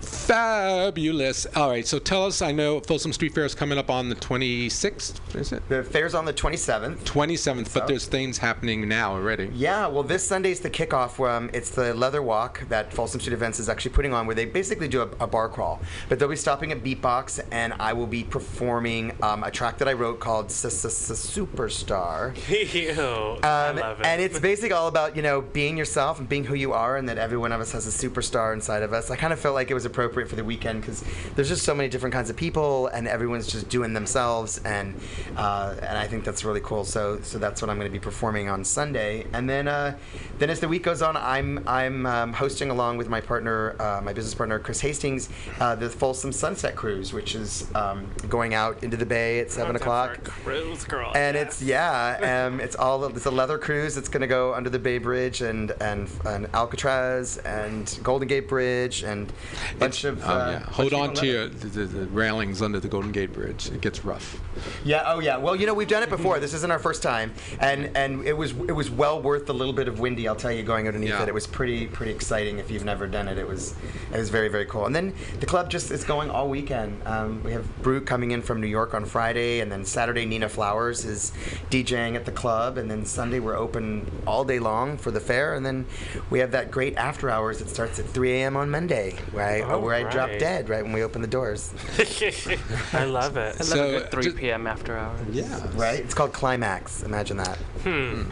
Fabulous. 0.01 1.47
All 1.57 1.71
right, 1.71 1.87
so 1.87 1.99
tell 1.99 2.27
us. 2.27 2.43
I 2.43 2.53
know 2.53 2.81
Folsom 2.81 3.13
Street 3.13 3.35
Fair 3.35 3.45
is 3.45 3.55
coming 3.55 3.79
up 3.79 3.91
on 3.91 4.09
the 4.09 4.15
26th. 4.15 5.35
Is 5.35 5.53
it? 5.53 5.67
The 5.69 5.83
fair's 5.83 6.15
on 6.15 6.25
the 6.25 6.33
27th. 6.33 6.99
27th, 7.05 7.73
but 7.73 7.87
there's 7.87 8.07
things 8.07 8.39
happening 8.39 8.87
now 8.89 9.13
already. 9.13 9.51
Yeah, 9.55 9.87
well, 9.87 10.03
this 10.03 10.27
Sunday's 10.27 10.61
the 10.61 10.71
kickoff. 10.71 11.19
Um, 11.27 11.51
it's 11.53 11.71
the 11.71 11.95
Leather 11.95 12.23
Walk 12.23 12.63
that 12.69 12.93
Folsom 12.93 13.21
Street 13.21 13.33
Events 13.35 13.59
is 13.59 13.69
actually 13.69 13.93
putting 13.93 14.13
on, 14.13 14.27
where 14.27 14.35
they 14.35 14.45
basically 14.45 14.89
do 14.89 15.03
a, 15.03 15.09
a 15.21 15.27
bar 15.27 15.49
crawl. 15.49 15.81
But 16.09 16.19
they'll 16.19 16.29
be 16.29 16.37
stopping 16.37 16.73
at 16.73 16.83
Beatbox, 16.85 17.41
and 17.51 17.73
I 17.81 17.93
will 17.93 18.07
be 18.07 18.25
performing 18.25 19.13
um, 19.23 19.45
a 19.45 19.51
track 19.51 19.79
that 19.79 19.89
I 19.89 19.93
wrote 19.95 20.21
called 20.21 20.49
Superstar. 20.49 22.35
Ew, 22.49 23.39
I 23.43 23.69
Um, 23.69 23.77
love 23.77 24.01
it. 24.01 24.07
and 24.07 24.21
it's 24.21 24.39
basically 24.39 24.73
all 24.73 24.89
about 24.89 25.17
you 25.17 25.23
know 25.23 25.41
being 25.41 25.77
yourself 25.77 26.19
and 26.19 26.29
being 26.29 26.45
who 26.45 26.55
you 26.55 26.73
are, 26.73 26.97
and 26.97 27.09
that 27.09 27.19
every 27.19 27.39
one 27.39 27.53
of 27.53 27.61
us 27.61 27.73
has 27.73 27.87
a 27.87 27.91
superstar 28.09 28.53
inside 28.53 28.83
of 28.83 28.93
us. 28.93 29.11
I 29.11 29.17
kind 29.17 29.33
of 29.33 29.39
felt 29.41 29.55
like 29.59 29.71
it 29.71 29.75
was 29.75 29.85
appropriate 29.85 30.29
for 30.29 30.37
the 30.37 30.45
weekend 30.45 30.81
because 30.81 31.05
there's 31.35 31.49
just 31.49 31.65
so 31.65 31.75
many 31.75 31.89
different 31.89 32.15
kinds 32.15 32.31
of 32.31 32.37
people, 32.37 32.87
and 32.89 33.09
everyone's 33.09 33.47
just 33.47 33.69
doing 33.69 33.93
themselves, 33.93 34.59
and 34.65 34.95
uh, 35.37 35.75
and 35.83 35.99
I 35.99 36.07
think 36.07 36.25
that's 36.25 36.45
really 36.45 36.61
cool. 36.61 36.85
So 36.85 37.21
so 37.23 37.39
that's 37.39 37.61
what 37.61 37.71
I'm 37.71 37.77
going 37.77 37.91
to 37.91 37.93
be 37.93 37.99
performing 37.99 38.49
on 38.49 38.65
Sunday, 38.65 39.27
and 39.33 39.51
then 39.51 39.67
uh, 39.69 39.97
then 40.39 40.49
as 40.49 40.61
the 40.61 40.69
week 40.69 40.85
goes 40.85 41.03
on, 41.03 41.17
I'm 41.17 41.67
I'm 41.67 42.07
um, 42.07 42.33
hosting 42.33 42.71
along 42.71 42.99
with 42.99 43.09
my 43.09 43.21
partner, 43.21 43.75
uh, 43.81 44.01
my 44.03 44.13
business 44.13 44.35
partner 44.35 44.59
Chris 44.61 44.81
Hastings, 44.81 45.29
uh, 45.61 45.75
the 45.75 45.91
Folsom 45.91 46.33
Sunset 46.33 46.77
Cruise, 46.77 47.13
which 47.13 47.35
is 47.35 47.67
um, 47.75 48.07
going 48.29 48.55
out 48.55 48.83
into 48.85 48.97
the 48.97 49.07
bay 49.07 49.41
at 49.41 49.51
seven 49.51 49.75
o'clock. 49.75 50.23
Cruise 50.25 50.85
girl. 50.85 51.13
And 51.17 51.37
it's 51.37 51.61
yeah, 51.61 52.47
um, 52.47 52.61
it's 52.61 52.77
all 52.77 53.05
it's 53.05 53.27
a 53.27 53.31
leather 53.31 53.59
cruise. 53.59 53.97
It's 53.97 54.09
going 54.09 54.21
to 54.21 54.29
go 54.29 54.55
under 54.55 54.71
the 54.71 54.79
Bay 54.79 54.99
Bridge 54.99 55.43
and 55.43 55.73
and, 55.81 56.09
and 56.25 56.47
Alcatraz 56.55 57.39
and 57.39 57.99
Golden 58.03 58.29
Gate 58.29 58.49
Bridge 58.49 59.03
and 59.03 59.33
bunch 59.79 60.05
of. 60.05 60.23
Oh, 60.25 60.29
uh, 60.29 60.51
yeah. 60.51 60.59
Hold 60.71 60.93
on 60.93 61.15
to 61.15 61.27
your, 61.27 61.49
the, 61.49 61.85
the, 61.85 62.07
railings 62.07 62.63
under 62.63 62.81
the 62.81 62.89
Golden 62.89 63.13
Gate 63.13 63.33
Bridge. 63.33 63.69
It 63.69 63.81
gets 63.81 64.05
rough. 64.05 64.41
Yeah. 64.85 65.05
Oh 65.07 65.21
yeah. 65.21 65.37
Well, 65.37 65.57
you 65.57 65.67
know 65.67 65.75
we've 65.75 65.89
done 65.89 66.03
it 66.03 66.11
before. 66.11 66.39
This 66.41 66.55
isn't 66.55 66.71
our 66.71 66.79
first 66.79 67.03
time, 67.03 67.33
and 67.61 67.97
and 67.97 68.27
it 68.27 68.37
was 68.37 68.53
it 68.53 68.73
was 68.73 68.91
well 68.91 69.21
worth 69.21 69.47
the 69.47 69.55
little 69.55 69.75
bit 69.75 69.89
of 69.89 70.01
windy. 70.01 70.29
I'll 70.29 70.37
tell 70.37 70.53
you, 70.53 70.63
going 70.63 70.87
underneath 70.87 71.11
Yeah. 71.11 71.23
it, 71.23 71.29
it 71.29 71.35
was 71.35 71.47
pretty 71.47 71.87
pretty 71.87 72.13
exciting. 72.13 72.59
If 72.59 72.71
you've 72.71 72.85
never 72.85 73.07
done 73.07 73.29
it, 73.29 73.39
it 73.39 73.47
was 73.47 73.75
it 74.13 74.19
was 74.19 74.31
very 74.31 74.49
very 74.49 74.67
cool. 74.67 74.87
And 74.87 74.95
then 74.95 75.15
the 75.41 75.47
club 75.47 75.71
just 75.71 75.91
is 75.91 76.05
going 76.05 76.31
all 76.31 76.49
weekend. 76.49 77.01
Um, 77.07 77.43
we 77.43 77.53
have 77.53 77.83
Brute 77.83 78.07
coming 78.07 78.33
in 78.33 78.43
from 78.43 78.61
New 78.61 78.67
York 78.67 78.95
on 78.95 79.05
Friday, 79.05 79.61
and 79.61 79.71
then 79.71 79.85
Saturday 79.85 80.25
Nina 80.25 80.49
Flowers 80.49 81.05
is 81.05 81.33
DJing 81.71 82.15
at 82.15 82.25
the 82.25 82.33
club, 82.33 82.79
and 82.79 82.91
then 82.91 83.05
Sunday 83.05 83.41
we're 83.41 83.57
open 83.57 84.11
all 84.27 84.45
day 84.45 84.59
long 84.59 84.97
for 84.97 85.11
the 85.11 85.21
fair, 85.21 85.55
and 85.55 85.65
then 85.65 85.87
we 86.31 86.39
have 86.39 86.51
that 86.53 86.71
great 86.71 86.97
after 86.97 87.31
hours 87.31 87.59
that 87.59 87.69
starts 87.69 87.99
at 87.99 88.07
3 88.07 88.33
a.m. 88.33 88.57
on 88.57 88.71
Monday, 88.71 89.17
where 89.33 89.47
I 89.47 89.61
Oh, 89.61 89.79
where 89.81 89.95
I 89.95 90.03
drop 90.11 90.31
right. 90.31 90.39
dead 90.39 90.69
right 90.69 90.83
when 90.83 90.93
we 90.93 91.03
open 91.03 91.21
the 91.23 91.29
doors. 91.29 91.73
I 92.93 93.05
love 93.05 93.37
it. 93.37 93.57
I 93.61 93.65
love 93.65 93.95
a 93.95 94.01
good 94.01 94.11
3 94.11 94.33
p.m. 94.33 94.67
after 94.67 94.97
hours. 94.97 95.21
Yeah. 95.31 95.61
Right? 95.75 96.01
It's 96.01 96.15
called 96.15 96.33
Climax. 96.33 97.03
Imagine 97.03 97.37
that. 97.39 97.59
Hmm. 97.83 98.23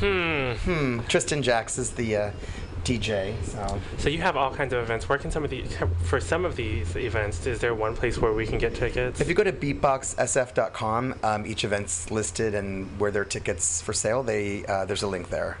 hmm. 0.00 0.52
Hmm. 0.52 1.00
Tristan 1.08 1.42
Jaxx 1.42 1.78
is 1.78 1.90
the 1.92 2.16
uh, 2.16 2.30
DJ. 2.84 3.34
So. 3.44 3.80
So 3.98 4.08
you 4.08 4.20
have 4.22 4.36
all 4.36 4.54
kinds 4.54 4.72
of 4.72 4.80
events. 4.82 5.08
Where 5.08 5.18
can 5.18 5.30
some 5.30 5.44
of 5.44 5.50
the 5.50 5.64
for 6.04 6.20
some 6.20 6.44
of 6.44 6.54
these 6.56 6.94
events? 6.96 7.44
Is 7.46 7.60
there 7.60 7.74
one 7.74 7.96
place 7.96 8.18
where 8.18 8.32
we 8.32 8.46
can 8.46 8.58
get 8.58 8.74
tickets? 8.74 9.20
If 9.20 9.28
you 9.28 9.34
go 9.34 9.42
to 9.44 9.52
beatboxsf.com, 9.52 11.14
um, 11.22 11.46
each 11.46 11.64
event's 11.64 12.10
listed 12.10 12.54
and 12.54 12.88
where 13.00 13.10
there 13.10 13.22
are 13.22 13.26
tickets 13.26 13.82
for 13.82 13.92
sale. 13.92 14.22
They 14.22 14.64
uh, 14.66 14.84
there's 14.84 15.02
a 15.02 15.08
link 15.08 15.30
there. 15.30 15.58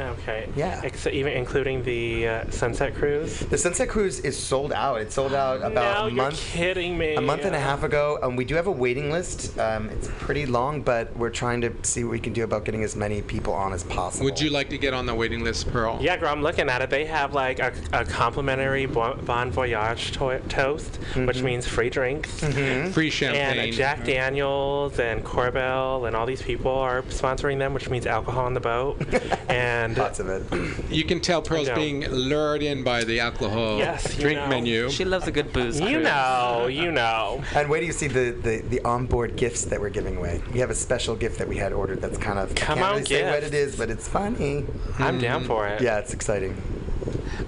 Okay. 0.00 0.48
Yeah. 0.56 0.80
Ex- 0.84 1.06
even 1.06 1.32
including 1.34 1.82
the 1.82 2.26
uh, 2.28 2.50
Sunset 2.50 2.94
Cruise. 2.94 3.40
The 3.40 3.58
Sunset 3.58 3.88
Cruise 3.88 4.20
is 4.20 4.36
sold 4.38 4.72
out. 4.72 5.00
It 5.00 5.12
sold 5.12 5.34
out 5.34 5.58
about 5.58 5.74
no, 5.74 6.04
a 6.04 6.06
you're 6.08 6.14
month. 6.16 6.38
kidding 6.40 6.96
me. 6.96 7.14
A 7.16 7.20
month 7.20 7.44
and 7.44 7.54
a 7.54 7.60
half 7.60 7.82
ago, 7.82 8.18
um, 8.22 8.36
we 8.36 8.44
do 8.44 8.54
have 8.54 8.66
a 8.66 8.70
waiting 8.72 9.10
list. 9.10 9.58
Um, 9.58 9.88
it's 9.90 10.08
pretty 10.18 10.46
long, 10.46 10.82
but 10.82 11.14
we're 11.16 11.30
trying 11.30 11.60
to 11.62 11.72
see 11.82 12.04
what 12.04 12.12
we 12.12 12.18
can 12.20 12.32
do 12.32 12.44
about 12.44 12.64
getting 12.64 12.82
as 12.82 12.96
many 12.96 13.20
people 13.22 13.52
on 13.52 13.72
as 13.72 13.84
possible. 13.84 14.24
Would 14.24 14.40
you 14.40 14.50
like 14.50 14.68
to 14.70 14.78
get 14.78 14.94
on 14.94 15.06
the 15.06 15.14
waiting 15.14 15.44
list, 15.44 15.70
Pearl? 15.70 15.98
Yeah, 16.00 16.16
girl, 16.16 16.30
I'm 16.30 16.42
looking 16.42 16.68
at 16.68 16.82
it. 16.82 16.90
They 16.90 17.04
have 17.04 17.34
like 17.34 17.58
a, 17.58 17.72
a 17.92 18.04
complimentary 18.04 18.86
Bon 18.86 19.20
Bon 19.24 19.50
Voyage 19.50 20.12
to- 20.12 20.40
toast, 20.48 20.96
which 21.16 21.42
means 21.42 21.66
free 21.66 21.90
drinks, 21.90 22.40
Mhm. 22.40 22.92
Free 22.92 23.10
champagne. 23.10 23.58
and 23.58 23.72
Jack 23.72 24.04
Daniels 24.04 24.98
and 24.98 25.24
Korbel 25.24 26.06
and 26.06 26.16
all 26.16 26.26
these 26.26 26.42
people 26.42 26.70
are 26.72 27.02
sponsoring 27.02 27.58
them, 27.58 27.74
which 27.74 27.90
means 27.90 28.06
alcohol 28.06 28.44
on 28.46 28.54
the 28.54 28.60
boat. 28.60 28.96
and 29.48 29.89
lots 29.96 30.20
of 30.20 30.28
it. 30.28 30.42
You 30.90 31.04
can 31.04 31.20
tell 31.20 31.40
Pearl's 31.40 31.68
know. 31.68 31.74
being 31.76 32.08
lured 32.10 32.62
in 32.62 32.82
by 32.82 33.04
the 33.04 33.20
alcohol 33.20 33.78
Yes, 33.78 34.16
you 34.16 34.22
drink 34.22 34.38
know. 34.40 34.48
menu. 34.48 34.90
She 34.90 35.04
loves 35.04 35.26
a 35.28 35.30
good 35.32 35.52
booze. 35.52 35.78
You 35.80 35.86
cruise. 35.86 36.04
know, 36.04 36.66
you 36.68 36.90
know. 36.90 37.42
And 37.54 37.68
wait 37.70 37.80
till 37.80 37.86
you 37.86 37.92
see 37.92 38.08
the, 38.08 38.32
the, 38.32 38.62
the 38.68 38.80
onboard 38.84 39.36
gifts 39.36 39.64
that 39.66 39.80
we're 39.80 39.90
giving 39.90 40.16
away. 40.16 40.42
We 40.52 40.58
have 40.60 40.70
a 40.70 40.74
special 40.74 41.14
gift 41.14 41.38
that 41.38 41.46
we 41.48 41.56
had 41.56 41.72
ordered 41.72 42.00
that's 42.00 42.18
kind 42.18 42.38
of 42.38 42.54
Come 42.54 42.78
I 42.78 42.80
can't 42.82 42.84
on, 42.90 42.94
really 42.96 43.04
say 43.06 43.30
what 43.30 43.42
it 43.44 43.54
is, 43.54 43.76
but 43.76 43.88
it's 43.90 44.08
funny. 44.08 44.66
I'm 44.98 45.18
down 45.20 45.44
for 45.44 45.68
it. 45.68 45.80
Yeah, 45.80 45.98
it's 45.98 46.12
exciting. 46.12 46.56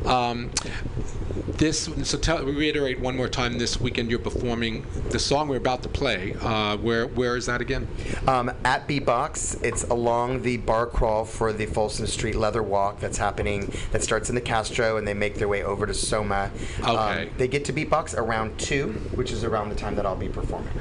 Um, 0.07 0.51
this 1.59 1.89
so 2.03 2.19
tell 2.19 2.45
reiterate 2.45 2.99
one 3.01 3.17
more 3.17 3.29
time. 3.29 3.59
This 3.59 3.81
weekend 3.81 4.11
you're 4.11 4.19
performing 4.19 4.85
the 5.11 5.19
song 5.19 5.49
we're 5.49 5.57
about 5.57 5.83
to 5.85 5.89
play. 5.89 6.35
Uh, 6.41 6.77
where 6.79 7.07
where 7.07 7.37
is 7.37 7.47
that 7.47 7.61
again? 7.61 7.89
Um, 8.27 8.51
at 8.65 8.89
Beatbox, 8.89 9.63
it's 9.63 9.85
along 9.85 10.43
the 10.43 10.57
bar 10.59 10.87
crawl 10.87 11.25
for 11.25 11.53
the 11.53 11.67
Folsom 11.67 12.07
Street 12.07 12.35
Leather 12.35 12.63
Walk 12.63 13.01
that's 13.01 13.19
happening. 13.19 13.73
That 13.93 14.03
starts 14.03 14.29
in 14.29 14.35
the 14.35 14.41
Castro, 14.41 14.97
and 14.97 15.07
they 15.07 15.15
make 15.15 15.37
their 15.37 15.49
way 15.49 15.63
over 15.63 15.87
to 15.87 15.95
Soma. 15.95 16.51
Um, 16.83 16.97
Okay. 16.97 17.31
they 17.39 17.49
get 17.49 17.65
to 17.67 17.73
Beatbox 17.73 18.17
around 18.17 18.59
two, 18.59 18.89
which 19.15 19.31
is 19.33 19.45
around 19.45 19.69
the 19.69 19.75
time 19.77 19.95
that 19.97 20.07
I'll 20.07 20.17
be 20.17 20.29
performing. 20.29 20.73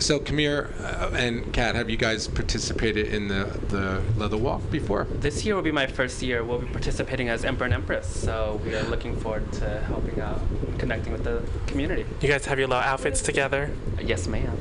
So, 0.00 0.20
Kamir 0.20 0.70
uh, 0.80 1.10
and 1.14 1.52
Kat, 1.52 1.74
have 1.74 1.90
you 1.90 1.96
guys 1.96 2.28
participated 2.28 3.08
in 3.08 3.26
the, 3.26 3.44
the 3.68 4.00
leather 4.16 4.36
walk 4.36 4.70
before? 4.70 5.04
This 5.10 5.44
year 5.44 5.56
will 5.56 5.62
be 5.62 5.72
my 5.72 5.86
first 5.86 6.22
year. 6.22 6.44
We'll 6.44 6.60
be 6.60 6.68
participating 6.68 7.28
as 7.28 7.44
Emperor 7.44 7.64
and 7.64 7.74
Empress, 7.74 8.06
so 8.06 8.60
we 8.64 8.76
are 8.76 8.84
looking 8.84 9.16
forward 9.16 9.52
to 9.54 9.80
helping 9.80 10.20
out, 10.20 10.40
connecting 10.78 11.12
with 11.12 11.24
the 11.24 11.42
community. 11.66 12.06
You 12.20 12.28
guys 12.28 12.46
have 12.46 12.60
your 12.60 12.68
little 12.68 12.82
outfits 12.82 13.22
together? 13.22 13.70
Yes, 14.00 14.28
ma'am. 14.28 14.56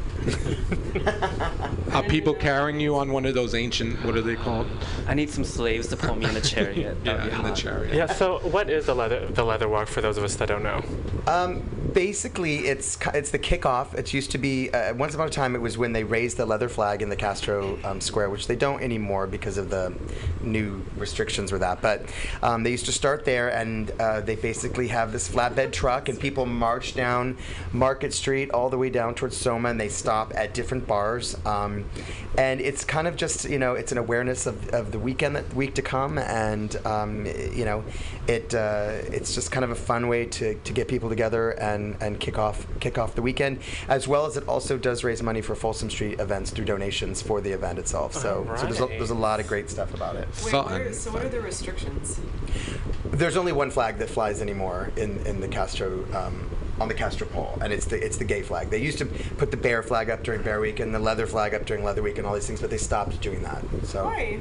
Are 1.94 2.04
people 2.04 2.34
carrying 2.34 2.80
you 2.80 2.96
on 2.96 3.12
one 3.12 3.26
of 3.26 3.36
those 3.36 3.54
ancient, 3.54 4.04
what 4.04 4.16
are 4.18 4.22
they 4.22 4.36
called? 4.36 4.68
I 5.08 5.14
need 5.14 5.30
some 5.30 5.44
slaves 5.44 5.88
to 5.90 5.98
pull 5.98 6.16
me 6.16 6.26
in 6.26 6.34
the 6.34 6.42
chariot. 6.42 6.98
Yeah, 7.04 7.28
be 7.28 7.32
in 7.32 7.44
the 7.44 7.54
chariot. 7.54 7.94
Yeah. 7.94 8.08
So, 8.08 8.40
what 8.40 8.70
is 8.70 8.88
the 8.88 8.96
leather 8.96 9.28
the 9.28 9.44
leather 9.44 9.70
walk 9.70 9.88
for 9.88 10.02
those 10.02 10.18
of 10.18 10.24
us 10.24 10.36
that 10.38 10.48
don't 10.48 10.64
know? 10.64 10.84
Um, 11.28 11.64
basically, 11.98 12.68
it's 12.68 12.96
it's 13.16 13.32
the 13.32 13.40
kickoff. 13.40 13.96
It 13.96 14.14
used 14.14 14.30
to 14.30 14.38
be 14.38 14.70
uh, 14.70 14.94
once 14.94 15.16
upon 15.16 15.26
a 15.26 15.32
time. 15.32 15.56
It 15.56 15.62
was 15.62 15.80
when 15.80 15.94
they 15.94 16.04
raised 16.04 16.38
the 16.38 16.46
leather 16.46 16.70
flag 16.70 17.02
in 17.02 17.10
the 17.10 17.16
Castro 17.16 17.80
um, 17.84 18.00
Square, 18.00 18.30
which 18.30 18.46
they 18.46 18.56
don't 18.56 18.84
anymore 18.84 19.26
because 19.26 19.58
of 19.58 19.72
the 19.72 19.92
new 20.44 20.86
restrictions 20.96 21.52
with 21.52 21.62
that. 21.62 21.82
But 21.82 22.06
um, 22.44 22.62
they 22.62 22.70
used 22.70 22.86
to 22.86 22.92
start 22.92 23.26
there, 23.26 23.50
and 23.50 23.90
uh, 24.00 24.22
they 24.22 24.36
basically 24.36 24.90
have 24.90 25.12
this 25.12 25.28
flatbed 25.28 25.72
truck, 25.72 26.08
and 26.08 26.20
people 26.20 26.46
march 26.46 26.94
down 26.94 27.36
Market 27.74 28.14
Street 28.14 28.52
all 28.52 28.70
the 28.70 28.78
way 28.78 28.92
down 28.92 29.16
towards 29.16 29.36
Soma, 29.36 29.70
and 29.70 29.82
they 29.82 29.90
stop 29.90 30.34
at 30.36 30.54
different 30.54 30.86
bars. 30.86 31.36
Um, 31.48 31.84
and 32.38 32.62
it's 32.62 32.84
kind 32.84 33.08
of 33.08 33.16
just 33.16 33.50
you 33.50 33.58
know 33.58 33.74
it's 33.74 33.92
an 33.92 33.98
awareness 33.98 34.46
of, 34.46 34.70
of 34.70 34.92
the 34.92 35.00
weekend 35.00 35.36
that 35.36 35.52
week 35.56 35.74
to 35.74 35.82
come, 35.82 36.20
and 36.20 36.76
um, 36.86 37.26
you 37.26 37.66
know 37.66 37.84
it 38.28 38.54
uh, 38.54 38.90
it's 39.12 39.34
just 39.34 39.52
kind 39.52 39.64
of 39.64 39.72
a 39.72 39.76
fun 39.76 40.08
way 40.08 40.26
to, 40.26 40.54
to 40.54 40.74
get 40.74 40.88
people 40.88 41.10
together 41.10 41.52
and, 41.52 41.87
and 42.02 42.20
kick 42.20 42.38
off 42.38 42.66
kick 42.80 42.98
off 42.98 43.16
the 43.16 43.22
weekend, 43.22 43.60
as 43.88 44.08
well 44.08 44.26
as 44.26 44.36
it 44.36 44.48
also 44.48 44.78
does 44.78 45.04
raise 45.04 45.22
money 45.24 45.42
for 45.42 45.56
Folsom 45.56 45.90
Street 45.90 46.20
events 46.20 46.52
through 46.52 46.66
donations 46.66 47.22
for 47.22 47.40
the 47.40 47.52
event 47.52 47.80
itself. 47.80 48.14
So, 48.14 48.46
so 48.58 48.66
there's, 48.66 48.82
a, 48.82 48.88
there's 48.88 49.10
a 49.10 49.16
lot 49.16 49.40
of 49.40 49.48
great 49.48 49.70
stuff 49.70 49.94
about 49.94 50.16
it. 50.16 50.28
Wait, 50.44 50.54
what 50.54 50.72
are, 50.72 50.94
so 50.94 51.12
what 51.12 51.24
are 51.24 51.30
the 51.30 51.42
restrictions? 51.42 52.20
There's 53.06 53.38
only 53.38 53.52
one 53.52 53.72
flag 53.72 53.98
that 54.00 54.10
flies 54.10 54.42
anymore 54.42 54.92
in, 54.98 55.26
in 55.26 55.40
the 55.40 55.48
Castro 55.48 56.06
um, 56.14 56.50
on 56.80 56.88
the 56.88 56.94
Castro 56.94 57.28
pole, 57.28 57.58
and 57.62 57.74
it's 57.74 57.86
the 57.86 58.04
it's 58.04 58.18
the 58.18 58.26
gay 58.26 58.42
flag. 58.42 58.70
They 58.70 58.82
used 58.82 58.98
to 59.00 59.06
put 59.06 59.52
the 59.52 59.58
bear 59.58 59.82
flag 59.84 60.10
up 60.10 60.24
during 60.24 60.42
Bear 60.42 60.60
Week 60.60 60.80
and 60.80 60.94
the 60.94 61.00
leather 61.00 61.26
flag 61.28 61.54
up 61.54 61.66
during 61.66 61.84
Leather 61.84 62.02
Week 62.04 62.18
and 62.18 62.28
all 62.28 62.34
these 62.34 62.48
things, 62.48 62.62
but 62.62 62.70
they 62.70 62.78
stopped 62.78 63.20
doing 63.22 63.42
that. 63.44 63.64
So 63.84 64.06
Why? 64.06 64.40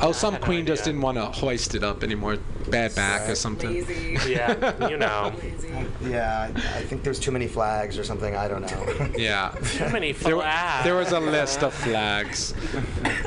Oh, 0.00 0.12
some 0.12 0.36
queen 0.38 0.66
just 0.66 0.84
didn't 0.84 1.00
want 1.00 1.16
to 1.18 1.24
hoist 1.26 1.74
it 1.74 1.82
up 1.82 2.02
anymore. 2.02 2.38
Bad 2.68 2.94
back 2.94 3.28
or 3.28 3.34
something. 3.34 3.70
Lazy. 3.70 4.18
Yeah, 4.34 4.88
you 4.88 4.96
know. 4.96 5.32
yeah, 6.02 6.50
I 6.54 6.82
think 6.82 7.02
there's 7.02 7.18
too 7.20 7.30
many 7.30 7.46
flags 7.46 7.98
or 7.98 8.04
something. 8.04 8.34
I 8.36 8.48
don't 8.48 8.62
know. 8.62 9.10
Yeah. 9.18 9.50
Too 9.64 9.88
many 9.90 10.12
There, 10.12 10.36
flags. 10.36 10.84
there 10.84 10.94
was 10.94 11.12
a 11.12 11.20
list 11.20 11.62
of 11.62 11.72
flags. 11.74 12.54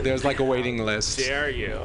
There's 0.01 0.23
like 0.25 0.39
a 0.39 0.43
waiting 0.43 0.77
list. 0.79 1.19
Dare 1.19 1.49
you? 1.49 1.79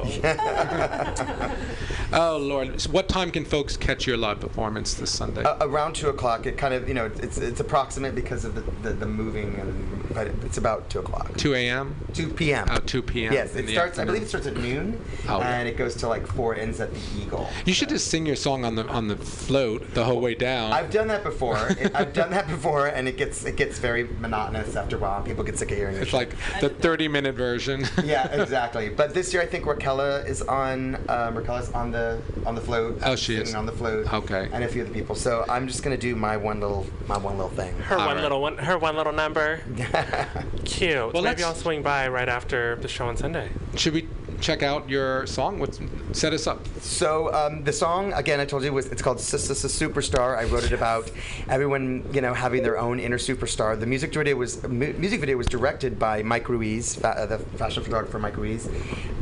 Oh 2.14 2.36
Lord! 2.36 2.78
So 2.80 2.90
what 2.90 3.08
time 3.08 3.30
can 3.30 3.44
folks 3.44 3.76
catch 3.76 4.06
your 4.06 4.18
live 4.18 4.38
performance 4.40 4.92
this 4.94 5.10
Sunday? 5.10 5.42
Uh, 5.44 5.56
around 5.62 5.94
two 5.94 6.08
o'clock. 6.10 6.46
It 6.52 6.58
kind 6.58 6.74
of 6.74 6.86
you 6.86 6.94
know 6.94 7.06
it's 7.06 7.38
it's 7.38 7.60
approximate 7.60 8.14
because 8.14 8.44
of 8.44 8.54
the, 8.54 8.60
the, 8.86 8.92
the 8.94 9.06
moving, 9.06 9.54
and, 9.58 10.08
but 10.12 10.26
it's 10.44 10.58
about 10.58 10.90
two 10.90 10.98
o'clock. 10.98 11.34
2 11.38 11.54
a.m. 11.54 11.96
2 12.12 12.28
p.m. 12.28 12.66
Oh, 12.70 12.76
2 12.78 13.02
p.m. 13.02 13.32
Yes, 13.32 13.56
it 13.56 13.68
starts. 13.70 13.98
I 13.98 14.04
believe 14.04 14.22
it 14.22 14.28
starts 14.28 14.46
at 14.46 14.56
noon, 14.58 15.00
Oh, 15.28 15.40
and 15.40 15.66
it 15.66 15.78
goes 15.78 15.94
to 15.96 16.08
like 16.08 16.26
four. 16.26 16.54
Ends 16.54 16.78
at 16.80 16.92
the 16.92 17.00
Eagle. 17.18 17.48
You 17.64 17.72
should 17.72 17.88
just 17.88 18.08
sing 18.08 18.26
your 18.26 18.36
song 18.36 18.66
on 18.66 18.74
the 18.74 18.86
on 18.88 19.08
the 19.08 19.16
float 19.16 19.94
the 19.94 20.04
whole 20.04 20.20
way 20.20 20.34
down. 20.34 20.72
I've 20.72 20.90
done 20.90 21.08
that 21.08 21.22
before. 21.24 21.56
It, 21.70 21.94
I've 21.94 22.12
done 22.12 22.30
that 22.32 22.46
before, 22.48 22.88
and 22.88 23.08
it 23.08 23.16
gets 23.16 23.44
it 23.46 23.56
gets 23.56 23.78
very 23.78 24.04
monotonous 24.04 24.76
after 24.76 24.96
a 24.96 24.98
while. 24.98 25.16
and 25.16 25.24
People 25.26 25.42
get 25.44 25.58
sick 25.58 25.70
of 25.70 25.78
hearing 25.78 25.96
it. 25.96 26.02
It's 26.02 26.12
like 26.12 26.34
the 26.60 26.68
30 26.68 27.08
minute 27.08 27.34
version. 27.34 27.86
yeah, 28.04 28.26
exactly. 28.42 28.90
But 28.90 29.14
this 29.14 29.32
year, 29.32 29.42
I 29.42 29.46
think 29.46 29.64
Raquella 29.64 30.26
is 30.28 30.42
on. 30.42 30.96
Um, 31.08 31.34
Raquella's 31.34 31.70
on 31.72 31.90
the 31.90 32.20
on 32.44 32.54
the 32.54 32.60
float. 32.60 32.98
Oh, 33.02 33.16
she 33.16 33.36
is. 33.36 33.54
on 33.54 33.64
the 33.64 33.72
float. 33.72 34.12
Okay. 34.12 34.48
And 34.52 34.62
a 34.64 34.68
few 34.68 34.82
other 34.82 34.92
people. 34.92 35.14
So 35.14 35.44
I'm 35.48 35.66
just 35.66 35.82
gonna 35.82 35.96
do 35.96 36.14
my 36.14 36.36
one 36.42 36.60
little 36.60 36.86
my 37.08 37.16
one 37.18 37.36
little 37.38 37.50
thing. 37.50 37.74
Her 37.78 37.96
one 37.96 38.20
little 38.20 38.40
one. 38.42 38.58
Her 38.58 38.78
one 38.78 38.96
little 38.96 39.12
number. 39.12 39.60
Cute. 40.64 41.12
Well, 41.12 41.22
Maybe 41.22 41.42
I'll 41.42 41.54
swing 41.54 41.82
by 41.82 42.08
right 42.08 42.28
after 42.28 42.76
the 42.76 42.88
show 42.88 43.06
on 43.06 43.16
Sunday. 43.16 43.48
Should 43.76 43.94
we 43.94 44.08
check 44.40 44.62
out 44.62 44.88
your 44.88 45.26
song? 45.26 45.58
What's 45.60 45.78
set 46.12 46.32
us 46.32 46.46
up? 46.46 46.66
So 46.80 47.32
um, 47.32 47.62
the 47.64 47.72
song, 47.72 48.12
again, 48.12 48.40
I 48.40 48.44
told 48.44 48.64
you 48.64 48.72
was 48.72 48.86
it's 48.86 49.02
called 49.02 49.20
"Sister 49.20 49.54
Superstar." 49.54 50.36
I 50.36 50.44
wrote 50.44 50.64
it 50.64 50.72
about 50.72 51.10
everyone, 51.48 52.08
you 52.12 52.20
know, 52.20 52.34
having 52.34 52.62
their 52.62 52.78
own 52.78 52.98
inner 53.00 53.18
superstar. 53.18 53.78
The 53.78 53.86
music 53.86 54.12
video 54.12 54.36
was 54.36 54.62
mu- 54.66 54.92
music 54.94 55.20
video 55.20 55.36
was 55.36 55.46
directed 55.46 55.98
by 55.98 56.22
Mike 56.22 56.48
Ruiz, 56.48 56.94
fa- 56.94 57.16
uh, 57.18 57.26
the 57.26 57.38
fashion 57.38 57.82
photographer 57.82 58.18
Mike 58.18 58.36
Ruiz, 58.36 58.68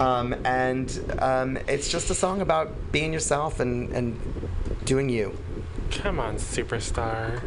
um, 0.00 0.34
and 0.44 1.14
um, 1.20 1.56
it's 1.68 1.88
just 1.90 2.10
a 2.10 2.14
song 2.14 2.40
about 2.40 2.92
being 2.92 3.12
yourself 3.12 3.60
and 3.60 3.92
and 3.92 4.18
doing 4.84 5.08
you. 5.08 5.36
Come 5.90 6.20
on, 6.20 6.36
superstar. 6.36 7.40